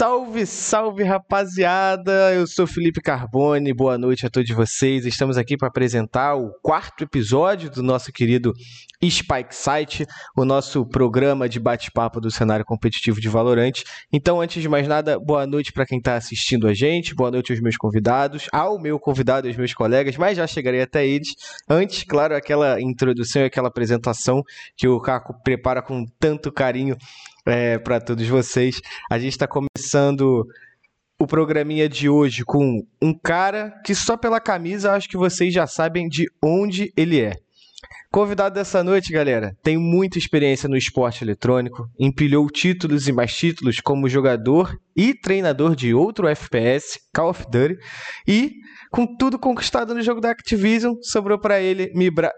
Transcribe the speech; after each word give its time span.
Salve, 0.00 0.46
salve 0.46 1.04
rapaziada! 1.04 2.32
Eu 2.32 2.46
sou 2.46 2.66
Felipe 2.66 3.02
Carbone, 3.02 3.70
boa 3.74 3.98
noite 3.98 4.24
a 4.24 4.30
todos 4.30 4.48
vocês. 4.48 5.04
Estamos 5.04 5.36
aqui 5.36 5.58
para 5.58 5.68
apresentar 5.68 6.36
o 6.36 6.54
quarto 6.62 7.04
episódio 7.04 7.70
do 7.70 7.82
nosso 7.82 8.10
querido 8.10 8.54
Spike 9.04 9.54
Site, 9.54 10.06
o 10.34 10.46
nosso 10.46 10.86
programa 10.86 11.46
de 11.50 11.60
bate-papo 11.60 12.18
do 12.18 12.30
cenário 12.30 12.64
competitivo 12.64 13.20
de 13.20 13.28
Valorant. 13.28 13.82
Então, 14.10 14.40
antes 14.40 14.62
de 14.62 14.70
mais 14.70 14.88
nada, 14.88 15.18
boa 15.20 15.46
noite 15.46 15.70
para 15.70 15.84
quem 15.84 15.98
está 15.98 16.16
assistindo 16.16 16.66
a 16.66 16.72
gente, 16.72 17.14
boa 17.14 17.30
noite 17.30 17.52
aos 17.52 17.60
meus 17.60 17.76
convidados, 17.76 18.46
ao 18.52 18.80
meu 18.80 18.98
convidado 18.98 19.46
e 19.46 19.50
aos 19.50 19.56
meus 19.58 19.74
colegas, 19.74 20.16
mas 20.16 20.34
já 20.34 20.46
chegarei 20.46 20.80
até 20.80 21.06
eles. 21.06 21.28
Antes, 21.68 22.04
claro, 22.04 22.34
aquela 22.34 22.80
introdução 22.80 23.42
e 23.42 23.44
aquela 23.44 23.68
apresentação 23.68 24.42
que 24.78 24.88
o 24.88 24.98
Caco 24.98 25.34
prepara 25.42 25.82
com 25.82 26.06
tanto 26.18 26.50
carinho 26.50 26.96
é, 27.46 27.78
para 27.78 28.00
todos 28.00 28.26
vocês. 28.28 28.80
A 29.10 29.18
gente 29.18 29.32
está 29.32 29.46
começando 29.46 30.46
o 31.18 31.26
programinha 31.26 31.88
de 31.88 32.08
hoje 32.08 32.44
com 32.44 32.82
um 33.00 33.12
cara 33.12 33.72
que 33.84 33.94
só 33.94 34.16
pela 34.16 34.40
camisa 34.40 34.92
acho 34.92 35.08
que 35.08 35.18
vocês 35.18 35.52
já 35.52 35.66
sabem 35.66 36.08
de 36.08 36.26
onde 36.42 36.92
ele 36.96 37.20
é. 37.20 37.34
Convidado 38.12 38.56
dessa 38.56 38.82
noite, 38.82 39.12
galera, 39.12 39.56
tem 39.62 39.78
muita 39.78 40.18
experiência 40.18 40.68
no 40.68 40.76
esporte 40.76 41.22
eletrônico, 41.22 41.88
empilhou 41.98 42.50
títulos 42.50 43.06
e 43.06 43.12
mais 43.12 43.32
títulos 43.32 43.80
como 43.80 44.08
jogador 44.08 44.76
e 44.96 45.14
treinador 45.14 45.76
de 45.76 45.94
outro 45.94 46.26
FPS, 46.26 46.98
Call 47.14 47.30
of 47.30 47.44
Duty, 47.44 47.76
e 48.26 48.52
com 48.90 49.06
tudo 49.16 49.38
conquistado 49.38 49.94
no 49.94 50.02
jogo 50.02 50.20
da 50.20 50.32
Activision, 50.32 50.94
sobrou 51.00 51.38
para 51.38 51.60
ele 51.60 51.92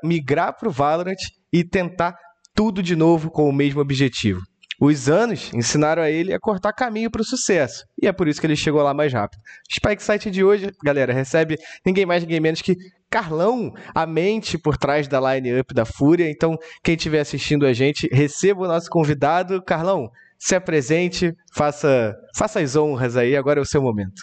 migrar 0.05 0.59
para 0.59 0.69
o 0.69 0.73
Valorant 0.73 1.17
e 1.51 1.65
tentar 1.65 2.15
tudo 2.55 2.83
de 2.83 2.95
novo 2.95 3.31
com 3.31 3.49
o 3.49 3.53
mesmo 3.53 3.81
objetivo. 3.81 4.43
Os 4.85 5.09
anos 5.09 5.55
ensinaram 5.55 6.03
a 6.03 6.11
ele 6.11 6.35
a 6.35 6.41
cortar 6.41 6.73
caminho 6.73 7.09
para 7.09 7.23
o 7.23 7.25
sucesso, 7.25 7.87
e 8.03 8.09
é 8.09 8.13
por 8.13 8.27
isso 8.27 8.41
que 8.41 8.49
ele 8.49 8.57
chegou 8.57 8.83
lá 8.83 8.93
mais 8.93 9.13
rápido. 9.13 9.41
Spike 9.73 10.03
Site 10.03 10.29
de 10.29 10.43
hoje, 10.43 10.73
galera, 10.83 11.13
recebe 11.13 11.57
ninguém 11.87 12.05
mais, 12.05 12.25
ninguém 12.25 12.41
menos 12.41 12.61
que 12.61 12.75
Carlão, 13.09 13.73
a 13.95 14.05
mente 14.05 14.59
por 14.59 14.77
trás 14.77 15.07
da 15.07 15.21
line-up 15.21 15.73
da 15.73 15.85
Fúria. 15.85 16.29
Então, 16.29 16.59
quem 16.83 16.97
estiver 16.97 17.21
assistindo 17.21 17.65
a 17.65 17.73
gente, 17.73 18.09
receba 18.11 18.63
o 18.65 18.67
nosso 18.67 18.91
convidado. 18.91 19.63
Carlão, 19.63 20.11
se 20.37 20.57
apresente, 20.57 21.33
faça, 21.55 22.17
faça 22.37 22.59
as 22.59 22.75
honras 22.75 23.17
aí, 23.17 23.37
agora 23.37 23.61
é 23.61 23.63
o 23.63 23.67
seu 23.67 23.81
momento. 23.81 24.21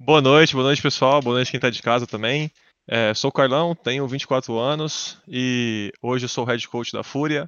Boa 0.00 0.22
noite, 0.22 0.54
boa 0.54 0.64
noite 0.64 0.80
pessoal, 0.80 1.20
boa 1.20 1.36
noite 1.36 1.50
quem 1.50 1.58
está 1.58 1.68
de 1.68 1.82
casa 1.82 2.06
também. 2.06 2.50
É, 2.88 3.12
sou 3.12 3.28
o 3.28 3.32
Carlão, 3.32 3.74
tenho 3.74 4.08
24 4.08 4.58
anos 4.58 5.18
e 5.28 5.92
hoje 6.00 6.26
sou 6.30 6.46
head 6.46 6.66
coach 6.66 6.90
da 6.94 7.02
Fúria 7.02 7.46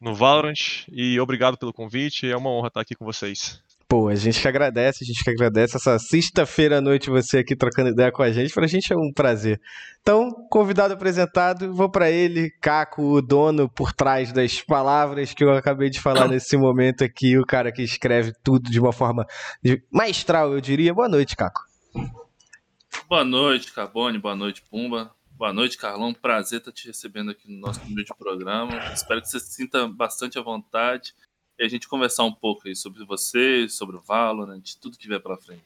no 0.00 0.14
Valorant 0.14 0.86
e 0.90 1.20
obrigado 1.20 1.58
pelo 1.58 1.72
convite. 1.72 2.30
É 2.30 2.36
uma 2.36 2.50
honra 2.50 2.68
estar 2.68 2.80
aqui 2.80 2.94
com 2.94 3.04
vocês. 3.04 3.62
Pô, 3.86 4.08
a 4.08 4.14
gente 4.14 4.40
que 4.40 4.46
agradece, 4.46 5.02
a 5.02 5.06
gente 5.06 5.24
que 5.24 5.30
agradece 5.30 5.76
essa 5.76 5.98
sexta-feira 5.98 6.78
à 6.78 6.80
noite 6.80 7.10
você 7.10 7.38
aqui 7.38 7.56
trocando 7.56 7.90
ideia 7.90 8.12
com 8.12 8.22
a 8.22 8.30
gente. 8.30 8.54
Pra 8.54 8.66
gente 8.68 8.92
é 8.92 8.96
um 8.96 9.12
prazer. 9.12 9.60
Então, 10.00 10.30
convidado 10.48 10.94
apresentado, 10.94 11.74
vou 11.74 11.90
para 11.90 12.08
ele, 12.08 12.50
Caco, 12.60 13.02
o 13.02 13.20
dono 13.20 13.68
por 13.68 13.92
trás 13.92 14.32
das 14.32 14.62
palavras 14.62 15.34
que 15.34 15.42
eu 15.42 15.50
acabei 15.50 15.90
de 15.90 16.00
falar 16.00 16.28
nesse 16.30 16.56
momento 16.56 17.02
aqui, 17.02 17.36
o 17.36 17.44
cara 17.44 17.72
que 17.72 17.82
escreve 17.82 18.32
tudo 18.44 18.70
de 18.70 18.78
uma 18.78 18.92
forma 18.92 19.26
maestral, 19.92 20.52
eu 20.54 20.60
diria. 20.60 20.94
Boa 20.94 21.08
noite, 21.08 21.34
Caco. 21.34 21.60
Boa 23.08 23.24
noite, 23.24 23.72
Carbone, 23.72 24.18
boa 24.18 24.36
noite, 24.36 24.62
Pumba. 24.70 25.10
Boa 25.40 25.54
noite, 25.54 25.78
Carlão. 25.78 26.12
Prazer 26.12 26.58
estar 26.58 26.70
te 26.70 26.86
recebendo 26.86 27.30
aqui 27.30 27.50
no 27.50 27.58
nosso 27.60 27.80
de 27.80 28.04
programa. 28.18 28.92
Espero 28.92 29.22
que 29.22 29.26
você 29.26 29.40
se 29.40 29.54
sinta 29.54 29.88
bastante 29.88 30.38
à 30.38 30.42
vontade 30.42 31.14
e 31.58 31.64
a 31.64 31.66
gente 31.66 31.88
conversar 31.88 32.24
um 32.24 32.32
pouco 32.32 32.68
aí 32.68 32.76
sobre 32.76 33.06
você, 33.06 33.66
sobre 33.66 33.96
o 33.96 34.02
Valorant, 34.02 34.62
tudo 34.78 34.98
que 34.98 35.08
vier 35.08 35.18
pela 35.18 35.38
frente. 35.38 35.64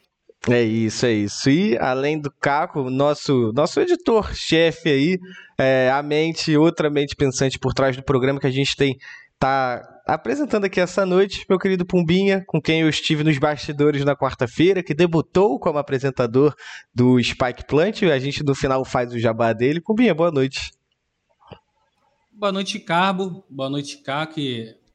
É 0.49 0.63
isso, 0.63 1.05
é 1.07 1.13
isso. 1.13 1.51
E 1.51 1.77
além 1.77 2.21
do 2.21 2.31
Caco, 2.31 2.89
nosso, 2.89 3.51
nosso 3.53 3.81
editor-chefe 3.81 4.89
aí, 4.89 5.19
é, 5.59 5.91
a 5.91 6.05
mente, 6.05 6.57
outra 6.57 6.89
mente 6.89 7.17
pensante 7.17 7.59
por 7.59 7.75
trás 7.75 7.97
do 7.97 8.03
programa 8.05 8.39
que 8.39 8.47
a 8.47 8.53
gente 8.53 8.77
tem 8.77 8.97
tá 9.45 10.01
apresentando 10.07 10.65
aqui 10.65 10.81
essa 10.81 11.05
noite, 11.05 11.45
meu 11.49 11.59
querido 11.59 11.85
Pumbinha, 11.85 12.43
com 12.47 12.63
quem 12.63 12.81
eu 12.81 12.89
estive 12.89 13.23
nos 13.23 13.37
bastidores 13.37 14.03
na 14.03 14.17
quarta-feira, 14.17 14.83
que 14.83 14.95
debutou 14.95 15.59
como 15.59 15.79
apresentador 15.79 16.55
do 16.95 17.23
Spike 17.23 17.67
Plant. 17.67 18.05
A 18.05 18.19
gente 18.19 18.43
no 18.43 18.55
final 18.55 18.83
faz 18.87 19.13
o 19.13 19.19
jabá 19.19 19.53
dele. 19.53 19.83
Pumbinha, 19.83 20.15
boa 20.15 20.31
noite. 20.31 20.73
Boa 22.33 22.51
noite, 22.51 22.79
Carbo. 22.81 23.45
Boa 23.51 23.69
noite, 23.69 23.99
Caco. 23.99 24.41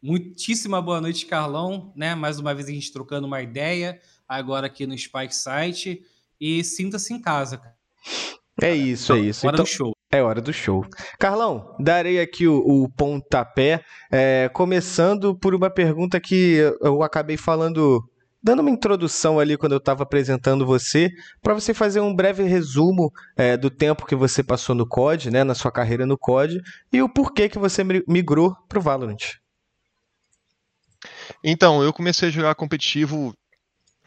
Muitíssima 0.02 0.82
boa 0.82 1.00
noite, 1.00 1.28
Carlão. 1.28 1.94
Né? 1.96 2.16
Mais 2.16 2.40
uma 2.40 2.56
vez 2.56 2.68
a 2.68 2.72
gente 2.72 2.92
trocando 2.92 3.28
uma 3.28 3.44
ideia, 3.44 4.00
agora 4.28 4.66
aqui 4.66 4.88
no 4.88 4.98
Spike 4.98 5.36
Site. 5.36 6.02
E 6.42 6.64
sinta-se 6.64 7.14
em 7.14 7.22
casa. 7.22 7.62
É 8.60 8.74
isso, 8.74 9.14
é 9.14 9.20
isso. 9.20 9.46
Hora 9.46 9.58
então, 9.58 9.66
show. 9.66 9.94
É 10.12 10.24
hora 10.24 10.42
do 10.42 10.52
show. 10.52 10.84
Carlão, 11.20 11.76
darei 11.80 12.20
aqui 12.20 12.48
o, 12.48 12.58
o 12.58 12.90
pontapé, 12.90 13.84
é, 14.12 14.50
começando 14.52 15.38
por 15.38 15.54
uma 15.54 15.70
pergunta 15.70 16.20
que 16.20 16.58
eu 16.82 17.04
acabei 17.04 17.38
falando, 17.38 18.04
dando 18.42 18.62
uma 18.62 18.72
introdução 18.72 19.40
ali 19.40 19.56
quando 19.56 19.74
eu 19.74 19.78
estava 19.78 20.02
apresentando 20.02 20.66
você, 20.66 21.12
para 21.44 21.54
você 21.54 21.76
fazer 21.76 22.00
um 22.00 22.16
breve 22.16 22.42
resumo 22.42 23.12
é, 23.38 23.56
do 23.56 23.70
tempo 23.70 24.08
que 24.08 24.16
você 24.16 24.42
passou 24.42 24.74
no 24.74 24.88
COD, 24.88 25.30
né, 25.30 25.44
na 25.44 25.54
sua 25.54 25.72
carreira 25.72 26.08
no 26.08 26.18
COD, 26.18 26.60
e 26.92 27.04
o 27.04 27.10
porquê 27.10 27.48
que 27.48 27.60
você 27.60 27.84
migrou 27.84 28.56
para 28.68 28.80
o 28.80 28.82
Valorant. 28.82 29.36
Então, 31.44 31.84
eu 31.84 31.94
comecei 31.94 32.30
a 32.30 32.32
jogar 32.32 32.56
competitivo 32.56 33.32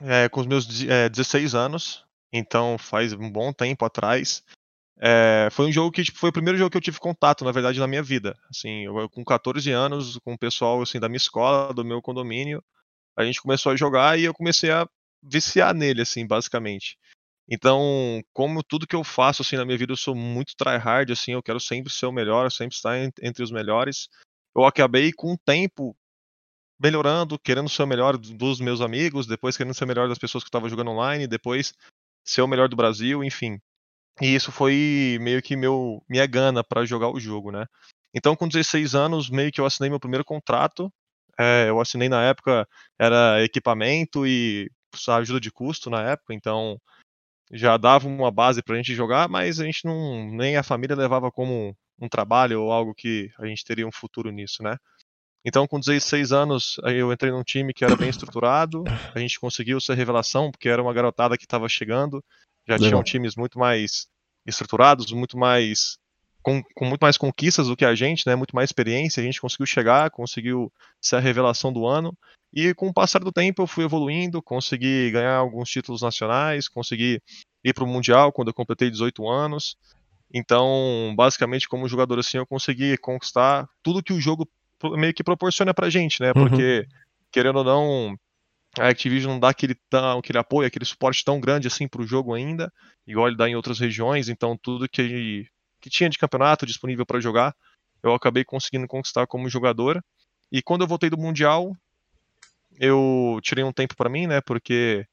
é, 0.00 0.28
com 0.28 0.40
os 0.40 0.48
meus 0.48 0.66
16 0.66 1.54
anos, 1.54 2.04
então 2.32 2.76
faz 2.76 3.12
um 3.12 3.30
bom 3.30 3.52
tempo 3.52 3.84
atrás. 3.84 4.42
É, 5.04 5.48
foi 5.50 5.66
um 5.66 5.72
jogo 5.72 5.90
que 5.90 6.04
tipo, 6.04 6.16
foi 6.16 6.30
o 6.30 6.32
primeiro 6.32 6.56
jogo 6.56 6.70
que 6.70 6.76
eu 6.76 6.80
tive 6.80 7.00
contato, 7.00 7.44
na 7.44 7.50
verdade, 7.50 7.80
na 7.80 7.88
minha 7.88 8.04
vida. 8.04 8.38
Assim, 8.48 8.84
eu, 8.84 9.08
com 9.10 9.24
14 9.24 9.68
anos, 9.72 10.16
com 10.18 10.34
o 10.34 10.38
pessoal 10.38 10.80
assim 10.80 11.00
da 11.00 11.08
minha 11.08 11.16
escola, 11.16 11.74
do 11.74 11.84
meu 11.84 12.00
condomínio, 12.00 12.62
a 13.16 13.24
gente 13.24 13.42
começou 13.42 13.72
a 13.72 13.76
jogar 13.76 14.16
e 14.16 14.22
eu 14.22 14.32
comecei 14.32 14.70
a 14.70 14.86
viciar 15.20 15.74
nele, 15.74 16.02
assim, 16.02 16.24
basicamente. 16.24 16.96
Então, 17.48 18.22
como 18.32 18.62
tudo 18.62 18.86
que 18.86 18.94
eu 18.94 19.02
faço 19.02 19.42
assim 19.42 19.56
na 19.56 19.64
minha 19.64 19.76
vida, 19.76 19.92
eu 19.92 19.96
sou 19.96 20.14
muito 20.14 20.54
tryhard, 20.56 21.12
assim, 21.12 21.32
eu 21.32 21.42
quero 21.42 21.58
sempre 21.58 21.92
ser 21.92 22.06
o 22.06 22.12
melhor, 22.12 22.48
sempre 22.52 22.76
estar 22.76 22.96
entre 23.20 23.42
os 23.42 23.50
melhores. 23.50 24.08
Eu 24.54 24.64
acabei 24.64 25.12
com 25.12 25.32
o 25.32 25.38
tempo 25.38 25.96
melhorando, 26.80 27.38
querendo 27.40 27.68
ser 27.68 27.82
o 27.82 27.86
melhor 27.88 28.16
dos 28.16 28.60
meus 28.60 28.80
amigos, 28.80 29.26
depois 29.26 29.56
querendo 29.56 29.74
ser 29.74 29.82
o 29.84 29.88
melhor 29.88 30.08
das 30.08 30.18
pessoas 30.18 30.44
que 30.44 30.48
estavam 30.48 30.68
jogando 30.68 30.90
online, 30.92 31.26
depois 31.26 31.74
ser 32.24 32.42
o 32.42 32.48
melhor 32.48 32.68
do 32.68 32.76
Brasil, 32.76 33.24
enfim. 33.24 33.58
E 34.20 34.34
isso 34.34 34.52
foi 34.52 35.18
meio 35.20 35.42
que 35.42 35.56
meu 35.56 36.02
minha 36.08 36.26
gana 36.26 36.62
para 36.62 36.84
jogar 36.84 37.08
o 37.08 37.20
jogo, 37.20 37.50
né? 37.50 37.66
Então, 38.14 38.36
com 38.36 38.46
16 38.46 38.94
anos, 38.94 39.30
meio 39.30 39.50
que 39.50 39.60
eu 39.60 39.66
assinei 39.66 39.88
meu 39.90 40.00
primeiro 40.00 40.24
contrato. 40.24 40.92
É, 41.38 41.68
eu 41.68 41.80
assinei 41.80 42.08
na 42.08 42.22
época, 42.22 42.68
era 42.98 43.42
equipamento 43.42 44.26
e 44.26 44.70
ajuda 45.08 45.40
de 45.40 45.50
custo 45.50 45.88
na 45.88 46.02
época, 46.10 46.34
então 46.34 46.78
já 47.52 47.76
dava 47.76 48.08
uma 48.08 48.30
base 48.30 48.62
para 48.62 48.74
a 48.74 48.76
gente 48.78 48.94
jogar, 48.94 49.28
mas 49.28 49.60
a 49.60 49.64
gente 49.64 49.84
não, 49.84 50.30
nem 50.30 50.56
a 50.56 50.62
família 50.62 50.96
levava 50.96 51.30
como 51.30 51.76
um 52.00 52.08
trabalho 52.08 52.62
ou 52.62 52.72
algo 52.72 52.94
que 52.94 53.30
a 53.38 53.46
gente 53.46 53.64
teria 53.64 53.86
um 53.86 53.92
futuro 53.92 54.30
nisso, 54.30 54.62
né? 54.62 54.76
Então, 55.44 55.66
com 55.66 55.80
16 55.80 56.32
anos, 56.32 56.76
eu 56.84 57.12
entrei 57.12 57.32
num 57.32 57.42
time 57.42 57.74
que 57.74 57.84
era 57.84 57.96
bem 57.96 58.08
estruturado, 58.08 58.84
a 59.14 59.18
gente 59.18 59.40
conseguiu 59.40 59.80
ser 59.80 59.96
revelação, 59.96 60.50
porque 60.50 60.68
era 60.68 60.82
uma 60.82 60.94
garotada 60.94 61.36
que 61.36 61.44
estava 61.44 61.68
chegando, 61.68 62.24
já 62.66 62.74
Legal. 62.74 62.88
tinham 62.88 63.02
times 63.02 63.36
muito 63.36 63.58
mais 63.58 64.06
estruturados, 64.46 65.10
muito 65.12 65.38
mais 65.38 65.98
com, 66.42 66.62
com, 66.74 66.84
muito 66.84 67.00
mais 67.00 67.16
conquistas 67.16 67.68
do 67.68 67.76
que 67.76 67.84
a 67.84 67.94
gente, 67.94 68.26
né? 68.26 68.34
Muito 68.34 68.54
mais 68.54 68.68
experiência. 68.68 69.20
A 69.20 69.24
gente 69.24 69.40
conseguiu 69.40 69.66
chegar, 69.66 70.10
conseguiu 70.10 70.72
ser 71.00 71.16
a 71.16 71.20
revelação 71.20 71.72
do 71.72 71.86
ano. 71.86 72.16
E 72.52 72.74
com 72.74 72.88
o 72.88 72.92
passar 72.92 73.20
do 73.20 73.32
tempo 73.32 73.62
eu 73.62 73.66
fui 73.66 73.84
evoluindo, 73.84 74.42
consegui 74.42 75.10
ganhar 75.10 75.36
alguns 75.36 75.70
títulos 75.70 76.02
nacionais, 76.02 76.68
consegui 76.68 77.22
ir 77.64 77.72
para 77.72 77.84
o 77.84 77.86
mundial 77.86 78.32
quando 78.32 78.48
eu 78.48 78.54
completei 78.54 78.90
18 78.90 79.26
anos. 79.28 79.76
Então, 80.34 81.14
basicamente, 81.16 81.68
como 81.68 81.88
jogador 81.88 82.18
assim, 82.18 82.38
eu 82.38 82.46
consegui 82.46 82.96
conquistar 82.98 83.68
tudo 83.82 84.02
que 84.02 84.12
o 84.12 84.20
jogo 84.20 84.48
meio 84.96 85.14
que 85.14 85.22
proporciona 85.22 85.72
pra 85.72 85.90
gente, 85.90 86.20
né? 86.20 86.32
Uhum. 86.34 86.48
Porque, 86.48 86.80
uhum. 86.80 86.96
querendo 87.30 87.56
ou 87.56 87.64
não, 87.64 88.16
a 88.78 88.88
Activision 88.88 89.32
não 89.32 89.40
dá 89.40 89.50
aquele, 89.50 89.74
tão, 89.90 90.18
aquele 90.18 90.38
apoio, 90.38 90.66
aquele 90.66 90.84
suporte 90.84 91.24
tão 91.24 91.38
grande 91.38 91.66
assim 91.66 91.86
para 91.86 92.00
o 92.00 92.06
jogo 92.06 92.34
ainda, 92.34 92.72
igual 93.06 93.28
ele 93.28 93.36
dá 93.36 93.48
em 93.48 93.54
outras 93.54 93.78
regiões, 93.78 94.28
então 94.28 94.56
tudo 94.56 94.88
que, 94.88 95.46
que 95.80 95.90
tinha 95.90 96.08
de 96.08 96.18
campeonato 96.18 96.64
disponível 96.64 97.04
para 97.04 97.20
jogar, 97.20 97.54
eu 98.02 98.14
acabei 98.14 98.44
conseguindo 98.44 98.86
conquistar 98.86 99.26
como 99.26 99.48
jogador. 99.48 100.02
E 100.50 100.62
quando 100.62 100.82
eu 100.82 100.88
voltei 100.88 101.10
do 101.10 101.18
Mundial, 101.18 101.76
eu 102.78 103.38
tirei 103.42 103.62
um 103.64 103.72
tempo 103.72 103.94
para 103.94 104.08
mim, 104.10 104.26
né, 104.26 104.40
porque 104.40 105.06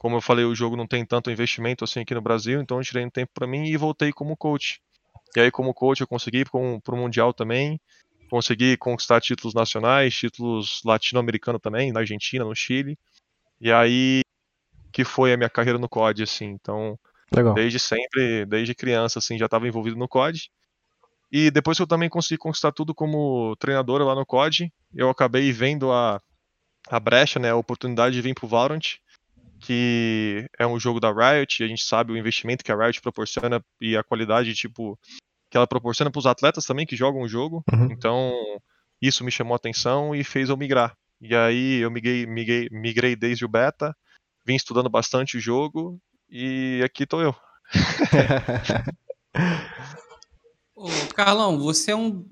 como 0.00 0.16
eu 0.16 0.22
falei, 0.22 0.46
o 0.46 0.54
jogo 0.54 0.76
não 0.76 0.86
tem 0.86 1.04
tanto 1.04 1.30
investimento 1.30 1.84
assim 1.84 2.00
aqui 2.00 2.14
no 2.14 2.22
Brasil, 2.22 2.60
então 2.60 2.78
eu 2.78 2.82
tirei 2.82 3.04
um 3.04 3.10
tempo 3.10 3.30
para 3.34 3.46
mim 3.46 3.66
e 3.66 3.76
voltei 3.76 4.10
como 4.12 4.34
coach. 4.34 4.80
E 5.36 5.40
aí 5.40 5.50
como 5.50 5.74
coach 5.74 6.00
eu 6.00 6.06
consegui 6.06 6.42
para 6.44 6.58
o 6.58 6.96
Mundial 6.96 7.34
também, 7.34 7.78
consegui 8.30 8.76
conquistar 8.76 9.20
títulos 9.20 9.52
nacionais, 9.52 10.14
títulos 10.14 10.80
latino-americanos 10.84 11.60
também, 11.60 11.92
na 11.92 12.00
Argentina, 12.00 12.44
no 12.44 12.54
Chile. 12.54 12.96
E 13.60 13.70
aí 13.70 14.22
que 14.92 15.04
foi 15.04 15.32
a 15.32 15.36
minha 15.36 15.50
carreira 15.50 15.78
no 15.78 15.88
COD, 15.88 16.22
assim. 16.22 16.46
Então, 16.46 16.98
Legal. 17.32 17.54
desde 17.54 17.78
sempre, 17.78 18.44
desde 18.46 18.74
criança, 18.74 19.18
assim, 19.18 19.38
já 19.38 19.44
estava 19.44 19.66
envolvido 19.66 19.96
no 19.96 20.08
COD. 20.08 20.50
E 21.30 21.50
depois 21.50 21.76
que 21.76 21.82
eu 21.82 21.86
também 21.86 22.08
consegui 22.08 22.38
conquistar 22.38 22.72
tudo 22.72 22.94
como 22.94 23.54
treinador 23.56 24.02
lá 24.02 24.14
no 24.14 24.26
COD, 24.26 24.72
eu 24.94 25.08
acabei 25.08 25.52
vendo 25.52 25.92
a, 25.92 26.20
a 26.88 26.98
brecha, 26.98 27.38
né, 27.38 27.50
a 27.50 27.56
oportunidade 27.56 28.16
de 28.16 28.22
vir 28.22 28.34
pro 28.34 28.48
Valorant, 28.48 28.96
que 29.60 30.48
é 30.58 30.66
um 30.66 30.80
jogo 30.80 30.98
da 30.98 31.12
Riot, 31.12 31.62
a 31.62 31.68
gente 31.68 31.84
sabe 31.84 32.12
o 32.12 32.16
investimento 32.16 32.64
que 32.64 32.72
a 32.72 32.76
Riot 32.76 33.00
proporciona 33.00 33.62
e 33.80 33.96
a 33.96 34.02
qualidade, 34.02 34.54
tipo, 34.54 34.98
que 35.50 35.56
ela 35.56 35.66
proporciona 35.66 36.10
para 36.10 36.18
os 36.18 36.26
atletas 36.26 36.64
também 36.64 36.86
que 36.86 36.96
jogam 36.96 37.22
o 37.22 37.28
jogo. 37.28 37.64
Uhum. 37.72 37.90
Então, 37.90 38.32
isso 39.02 39.24
me 39.24 39.30
chamou 39.30 39.54
a 39.54 39.56
atenção 39.56 40.14
e 40.14 40.22
fez 40.22 40.48
eu 40.48 40.56
migrar. 40.56 40.96
E 41.20 41.34
aí 41.34 41.80
eu 41.80 41.90
migrei, 41.90 42.24
migrei, 42.24 42.68
migrei 42.70 43.16
desde 43.16 43.44
o 43.44 43.48
beta, 43.48 43.94
vim 44.46 44.54
estudando 44.54 44.88
bastante 44.88 45.36
o 45.36 45.40
jogo 45.40 46.00
e 46.30 46.80
aqui 46.84 47.04
tô 47.04 47.20
eu. 47.20 47.34
Ô, 50.74 50.88
Carlão, 51.14 51.58
você 51.58 51.90
é 51.90 51.96
um 51.96 52.24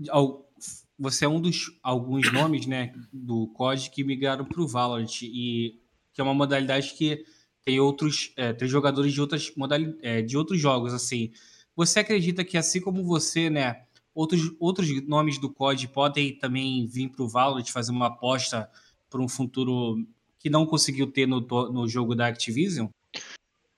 você 0.99 1.27
é 1.27 1.29
um 1.29 1.41
dos 1.41 1.71
alguns 1.83 2.33
nomes, 2.33 2.67
né, 2.67 2.93
do 3.13 3.47
COD 3.49 3.91
que 3.91 4.03
migraram 4.03 4.45
para 4.45 4.61
o 4.61 4.67
Valorant 4.67 5.23
e 5.23 5.79
que 6.13 6.21
é 6.21 6.25
uma 6.25 6.35
modalidade 6.35 6.95
que 6.95 7.25
tem 7.65 7.79
outros 7.79 8.33
é, 8.37 8.53
tem 8.53 8.67
jogadores 8.67 9.13
de 9.13 9.21
outras 9.21 9.55
modalidades, 9.55 10.01
é, 10.03 10.23
de 10.23 10.37
outros 10.37 10.59
jogos 10.59 10.95
assim. 10.95 11.31
Você 11.79 12.01
acredita 12.01 12.45
que 12.45 12.59
assim 12.59 12.81
como 12.81 13.05
você, 13.05 13.49
né, 13.49 13.85
outros 14.13 14.53
outros 14.59 14.89
nomes 15.07 15.39
do 15.39 15.49
COD 15.49 15.87
podem 15.87 16.37
também 16.37 16.85
vir 16.89 17.09
para 17.09 17.23
o 17.23 17.29
Valorant 17.29 17.71
fazer 17.71 17.93
uma 17.93 18.09
aposta 18.09 18.69
para 19.09 19.23
um 19.23 19.29
futuro 19.29 20.05
que 20.41 20.51
não 20.51 20.67
conseguiu 20.67 21.07
ter 21.07 21.25
no, 21.29 21.41
no 21.41 21.87
jogo 21.87 22.17
da 22.17 22.27
Activision? 22.27 22.89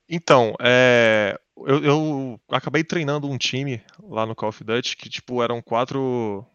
Então, 0.09 0.55
é, 0.63 1.39
eu, 1.59 1.85
eu, 1.85 2.41
acabei 2.49 2.83
treinando 2.83 3.29
um 3.29 3.37
time 3.37 3.85
lá 4.03 4.25
no 4.25 4.35
Call 4.35 4.49
of 4.49 4.65
Duty 4.65 4.97
que, 4.97 5.11
tipo, 5.11 5.43
eram 5.43 5.61
quatro 5.61 6.47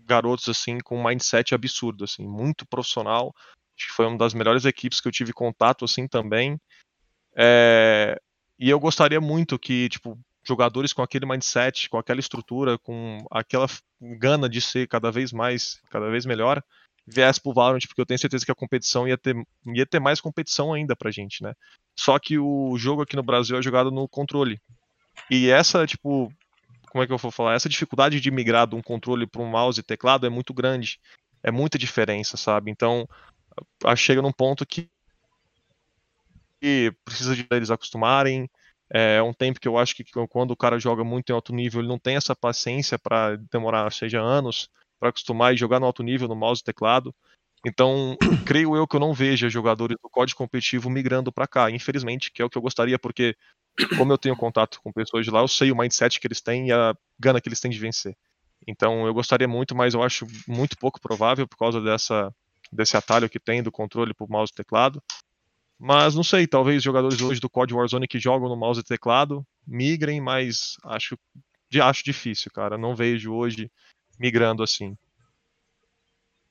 garotos, 0.00 0.48
assim, 0.48 0.78
com 0.78 0.98
um 0.98 1.04
mindset 1.04 1.54
absurdo, 1.54 2.04
assim, 2.04 2.26
muito 2.26 2.66
profissional. 2.66 3.34
Acho 3.78 3.88
que 3.88 3.94
foi 3.94 4.06
uma 4.06 4.16
das 4.16 4.32
melhores 4.32 4.64
equipes 4.64 5.02
que 5.02 5.08
eu 5.08 5.12
tive 5.12 5.34
contato, 5.34 5.84
assim, 5.84 6.08
também. 6.08 6.58
É, 7.36 8.18
e 8.58 8.70
eu 8.70 8.80
gostaria 8.80 9.20
muito 9.20 9.58
que, 9.58 9.90
tipo, 9.90 10.18
jogadores 10.46 10.92
com 10.92 11.02
aquele 11.02 11.26
mindset, 11.26 11.88
com 11.88 11.98
aquela 11.98 12.20
estrutura, 12.20 12.78
com 12.78 13.24
aquela 13.30 13.66
gana 14.00 14.48
de 14.48 14.60
ser 14.60 14.86
cada 14.86 15.10
vez 15.10 15.32
mais, 15.32 15.80
cada 15.90 16.10
vez 16.10 16.26
melhor, 16.26 16.62
viesse 17.06 17.40
pro 17.40 17.52
Valorant, 17.52 17.86
porque 17.86 18.00
eu 18.00 18.06
tenho 18.06 18.18
certeza 18.18 18.44
que 18.44 18.52
a 18.52 18.54
competição 18.54 19.06
ia 19.06 19.18
ter, 19.18 19.36
ia 19.66 19.86
ter 19.86 20.00
mais 20.00 20.20
competição 20.20 20.72
ainda 20.72 20.94
pra 20.94 21.10
gente, 21.10 21.42
né? 21.42 21.54
Só 21.98 22.18
que 22.18 22.38
o 22.38 22.76
jogo 22.76 23.02
aqui 23.02 23.16
no 23.16 23.22
Brasil 23.22 23.56
é 23.56 23.62
jogado 23.62 23.90
no 23.90 24.08
controle. 24.08 24.60
E 25.30 25.48
essa, 25.50 25.86
tipo, 25.86 26.32
como 26.90 27.02
é 27.02 27.06
que 27.06 27.12
eu 27.12 27.18
vou 27.18 27.30
falar? 27.30 27.54
Essa 27.54 27.68
dificuldade 27.68 28.20
de 28.20 28.30
migrar 28.30 28.66
de 28.66 28.74
um 28.74 28.82
controle 28.82 29.26
para 29.26 29.42
um 29.42 29.48
mouse 29.48 29.80
e 29.80 29.82
teclado 29.82 30.26
é 30.26 30.30
muito 30.30 30.52
grande. 30.52 30.98
É 31.42 31.50
muita 31.50 31.78
diferença, 31.78 32.36
sabe? 32.36 32.70
Então, 32.70 33.06
chega 33.96 34.22
num 34.22 34.32
ponto 34.32 34.64
que 34.64 34.88
precisa 37.04 37.36
de 37.36 37.46
eles 37.50 37.70
acostumarem. 37.70 38.48
É 38.92 39.22
um 39.22 39.32
tempo 39.32 39.58
que 39.58 39.66
eu 39.66 39.78
acho 39.78 39.94
que 39.94 40.04
quando 40.28 40.50
o 40.50 40.56
cara 40.56 40.78
joga 40.78 41.02
muito 41.02 41.30
em 41.30 41.32
alto 41.32 41.54
nível, 41.54 41.80
ele 41.80 41.88
não 41.88 41.98
tem 41.98 42.16
essa 42.16 42.36
paciência 42.36 42.98
para 42.98 43.36
demorar, 43.50 43.90
seja 43.92 44.20
anos, 44.20 44.68
para 45.00 45.08
acostumar 45.08 45.54
e 45.54 45.56
jogar 45.56 45.80
no 45.80 45.86
alto 45.86 46.02
nível 46.02 46.28
no 46.28 46.36
mouse 46.36 46.60
e 46.60 46.64
teclado. 46.64 47.14
Então, 47.66 48.16
creio 48.46 48.76
eu 48.76 48.86
que 48.86 48.96
eu 48.96 49.00
não 49.00 49.14
veja 49.14 49.48
jogadores 49.48 49.96
do 50.02 50.10
código 50.10 50.38
competitivo 50.38 50.90
migrando 50.90 51.32
para 51.32 51.46
cá, 51.46 51.70
infelizmente, 51.70 52.30
que 52.30 52.42
é 52.42 52.44
o 52.44 52.50
que 52.50 52.58
eu 52.58 52.62
gostaria, 52.62 52.98
porque 52.98 53.36
como 53.98 54.12
eu 54.12 54.18
tenho 54.18 54.36
contato 54.36 54.80
com 54.82 54.92
pessoas 54.92 55.24
de 55.24 55.30
lá, 55.30 55.40
eu 55.40 55.48
sei 55.48 55.72
o 55.72 55.76
mindset 55.76 56.20
que 56.20 56.26
eles 56.26 56.40
têm 56.40 56.68
e 56.68 56.72
a 56.72 56.94
gana 57.18 57.40
que 57.40 57.48
eles 57.48 57.60
têm 57.60 57.70
de 57.70 57.78
vencer. 57.78 58.16
Então, 58.66 59.06
eu 59.06 59.14
gostaria 59.14 59.48
muito, 59.48 59.74
mas 59.74 59.94
eu 59.94 60.02
acho 60.02 60.26
muito 60.46 60.76
pouco 60.78 61.00
provável 61.00 61.46
por 61.48 61.56
causa 61.56 61.80
dessa 61.80 62.32
desse 62.72 62.96
atalho 62.96 63.28
que 63.28 63.38
tem 63.38 63.62
do 63.62 63.70
controle 63.70 64.12
o 64.18 64.26
mouse 64.28 64.50
e 64.52 64.54
teclado. 64.54 65.00
Mas 65.78 66.14
não 66.14 66.22
sei, 66.22 66.46
talvez 66.46 66.82
jogadores 66.82 67.20
hoje 67.20 67.40
do 67.40 67.50
COD 67.50 67.74
Warzone 67.74 68.08
que 68.08 68.18
jogam 68.18 68.48
no 68.48 68.56
mouse 68.56 68.80
e 68.80 68.84
teclado 68.84 69.44
migrem, 69.66 70.20
mas 70.20 70.76
acho 70.84 71.18
acho 71.80 72.04
difícil, 72.04 72.50
cara. 72.52 72.78
Não 72.78 72.94
vejo 72.94 73.34
hoje 73.34 73.70
migrando 74.18 74.62
assim. 74.62 74.96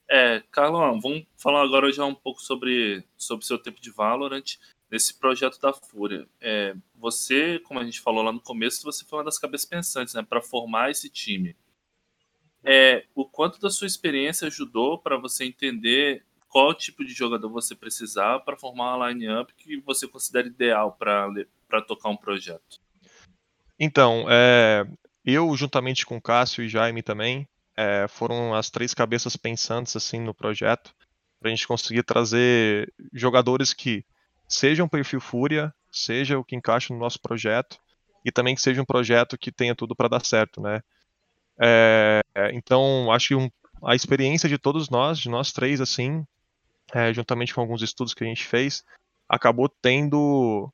É, 0.09 0.43
Carlão, 0.51 0.99
vamos 0.99 1.25
falar 1.37 1.63
agora 1.63 1.91
já 1.91 2.05
um 2.05 2.13
pouco 2.13 2.41
sobre 2.41 3.03
sobre 3.17 3.45
seu 3.45 3.57
tempo 3.57 3.79
de 3.79 3.89
Valorant 3.89 4.57
nesse 4.91 5.17
projeto 5.17 5.59
da 5.59 5.73
Fúria. 5.73 6.27
É, 6.39 6.75
você, 6.93 7.57
como 7.59 7.79
a 7.79 7.83
gente 7.83 7.99
falou 7.99 8.21
lá 8.21 8.31
no 8.31 8.41
começo, 8.41 8.83
você 8.83 9.03
foi 9.05 9.19
uma 9.19 9.25
das 9.25 9.39
cabeças 9.39 9.65
pensantes, 9.65 10.13
né, 10.13 10.21
para 10.21 10.41
formar 10.41 10.91
esse 10.91 11.09
time. 11.09 11.55
É, 12.63 13.05
o 13.15 13.25
quanto 13.25 13.59
da 13.59 13.69
sua 13.69 13.87
experiência 13.87 14.47
ajudou 14.47 14.99
para 14.99 15.17
você 15.17 15.45
entender 15.45 16.23
qual 16.53 16.71
tipo 16.71 17.03
de 17.03 17.11
jogador 17.11 17.49
você 17.49 17.75
precisava 17.75 18.39
para 18.39 18.55
formar 18.55 18.95
uma 18.95 19.09
line-up 19.09 19.51
que 19.57 19.81
você 19.81 20.07
considera 20.07 20.45
ideal 20.45 20.95
para 20.95 21.81
tocar 21.87 22.09
um 22.09 22.15
projeto? 22.15 22.79
Então, 23.79 24.27
é, 24.29 24.85
eu, 25.25 25.57
juntamente 25.57 26.05
com 26.05 26.21
Cássio 26.21 26.63
e 26.63 26.69
Jaime 26.69 27.01
também, 27.01 27.49
é, 27.75 28.05
foram 28.07 28.53
as 28.53 28.69
três 28.69 28.93
cabeças 28.93 29.35
pensantes 29.35 29.95
assim 29.95 30.19
no 30.19 30.31
projeto 30.31 30.93
para 31.39 31.49
a 31.49 31.55
gente 31.55 31.67
conseguir 31.67 32.03
trazer 32.03 32.93
jogadores 33.11 33.73
que 33.73 34.05
sejam 34.47 34.87
perfil 34.87 35.19
Fúria, 35.19 35.73
seja 35.91 36.37
o 36.37 36.45
que 36.45 36.55
encaixa 36.55 36.93
no 36.93 36.99
nosso 36.99 37.19
projeto 37.19 37.79
e 38.23 38.31
também 38.31 38.53
que 38.53 38.61
seja 38.61 38.79
um 38.79 38.85
projeto 38.85 39.39
que 39.39 39.51
tenha 39.51 39.73
tudo 39.73 39.95
para 39.95 40.07
dar 40.07 40.23
certo, 40.23 40.61
né? 40.61 40.83
É, 41.59 42.21
então 42.53 43.11
acho 43.11 43.29
que 43.29 43.35
um, 43.35 43.49
a 43.83 43.95
experiência 43.95 44.47
de 44.47 44.59
todos 44.59 44.87
nós, 44.87 45.17
de 45.17 45.29
nós 45.29 45.51
três 45.51 45.81
assim, 45.81 46.23
é, 46.91 47.13
juntamente 47.13 47.53
com 47.53 47.61
alguns 47.61 47.81
estudos 47.81 48.13
que 48.13 48.23
a 48.23 48.27
gente 48.27 48.45
fez, 48.45 48.83
acabou 49.27 49.69
tendo 49.81 50.71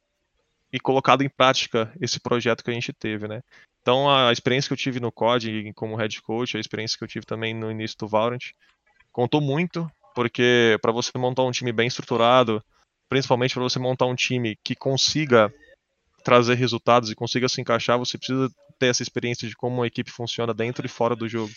e 0.72 0.80
colocado 0.80 1.24
em 1.24 1.30
prática 1.30 1.92
esse 2.00 2.20
projeto 2.20 2.64
que 2.64 2.70
a 2.70 2.74
gente 2.74 2.94
teve, 2.94 3.28
né? 3.28 3.42
Então, 3.82 4.10
a 4.10 4.32
experiência 4.32 4.68
que 4.68 4.74
eu 4.74 4.78
tive 4.78 5.00
no 5.00 5.12
COD 5.12 5.74
como 5.74 5.96
head 5.96 6.22
coach, 6.22 6.56
a 6.56 6.60
experiência 6.60 6.98
que 6.98 7.04
eu 7.04 7.08
tive 7.08 7.26
também 7.26 7.54
no 7.54 7.72
início 7.72 7.98
do 7.98 8.08
Valorant, 8.08 8.52
contou 9.12 9.42
muito, 9.42 9.90
porque 10.14 10.78
para 10.82 10.92
você 10.92 11.12
montar 11.18 11.44
um 11.44 11.52
time 11.52 11.72
bem 11.72 11.88
estruturado, 11.88 12.64
principalmente 13.08 13.54
para 13.54 13.64
você 13.64 13.80
montar 13.80 14.06
um 14.06 14.16
time 14.16 14.58
que 14.64 14.76
consiga 14.76 15.52
trazer 16.24 16.56
resultados 16.56 17.10
e 17.10 17.16
consiga 17.16 17.50
se 17.50 17.62
encaixar, 17.62 17.98
você 17.98 18.18
precisa 18.18 18.50
ter 18.78 18.88
essa 18.88 19.02
experiência 19.02 19.48
de 19.48 19.56
como 19.56 19.78
uma 19.78 19.88
equipe 19.88 20.12
funciona 20.12 20.54
dentro 20.54 20.86
e 20.86 20.90
fora 20.90 21.16
do 21.16 21.28
jogo. 21.28 21.52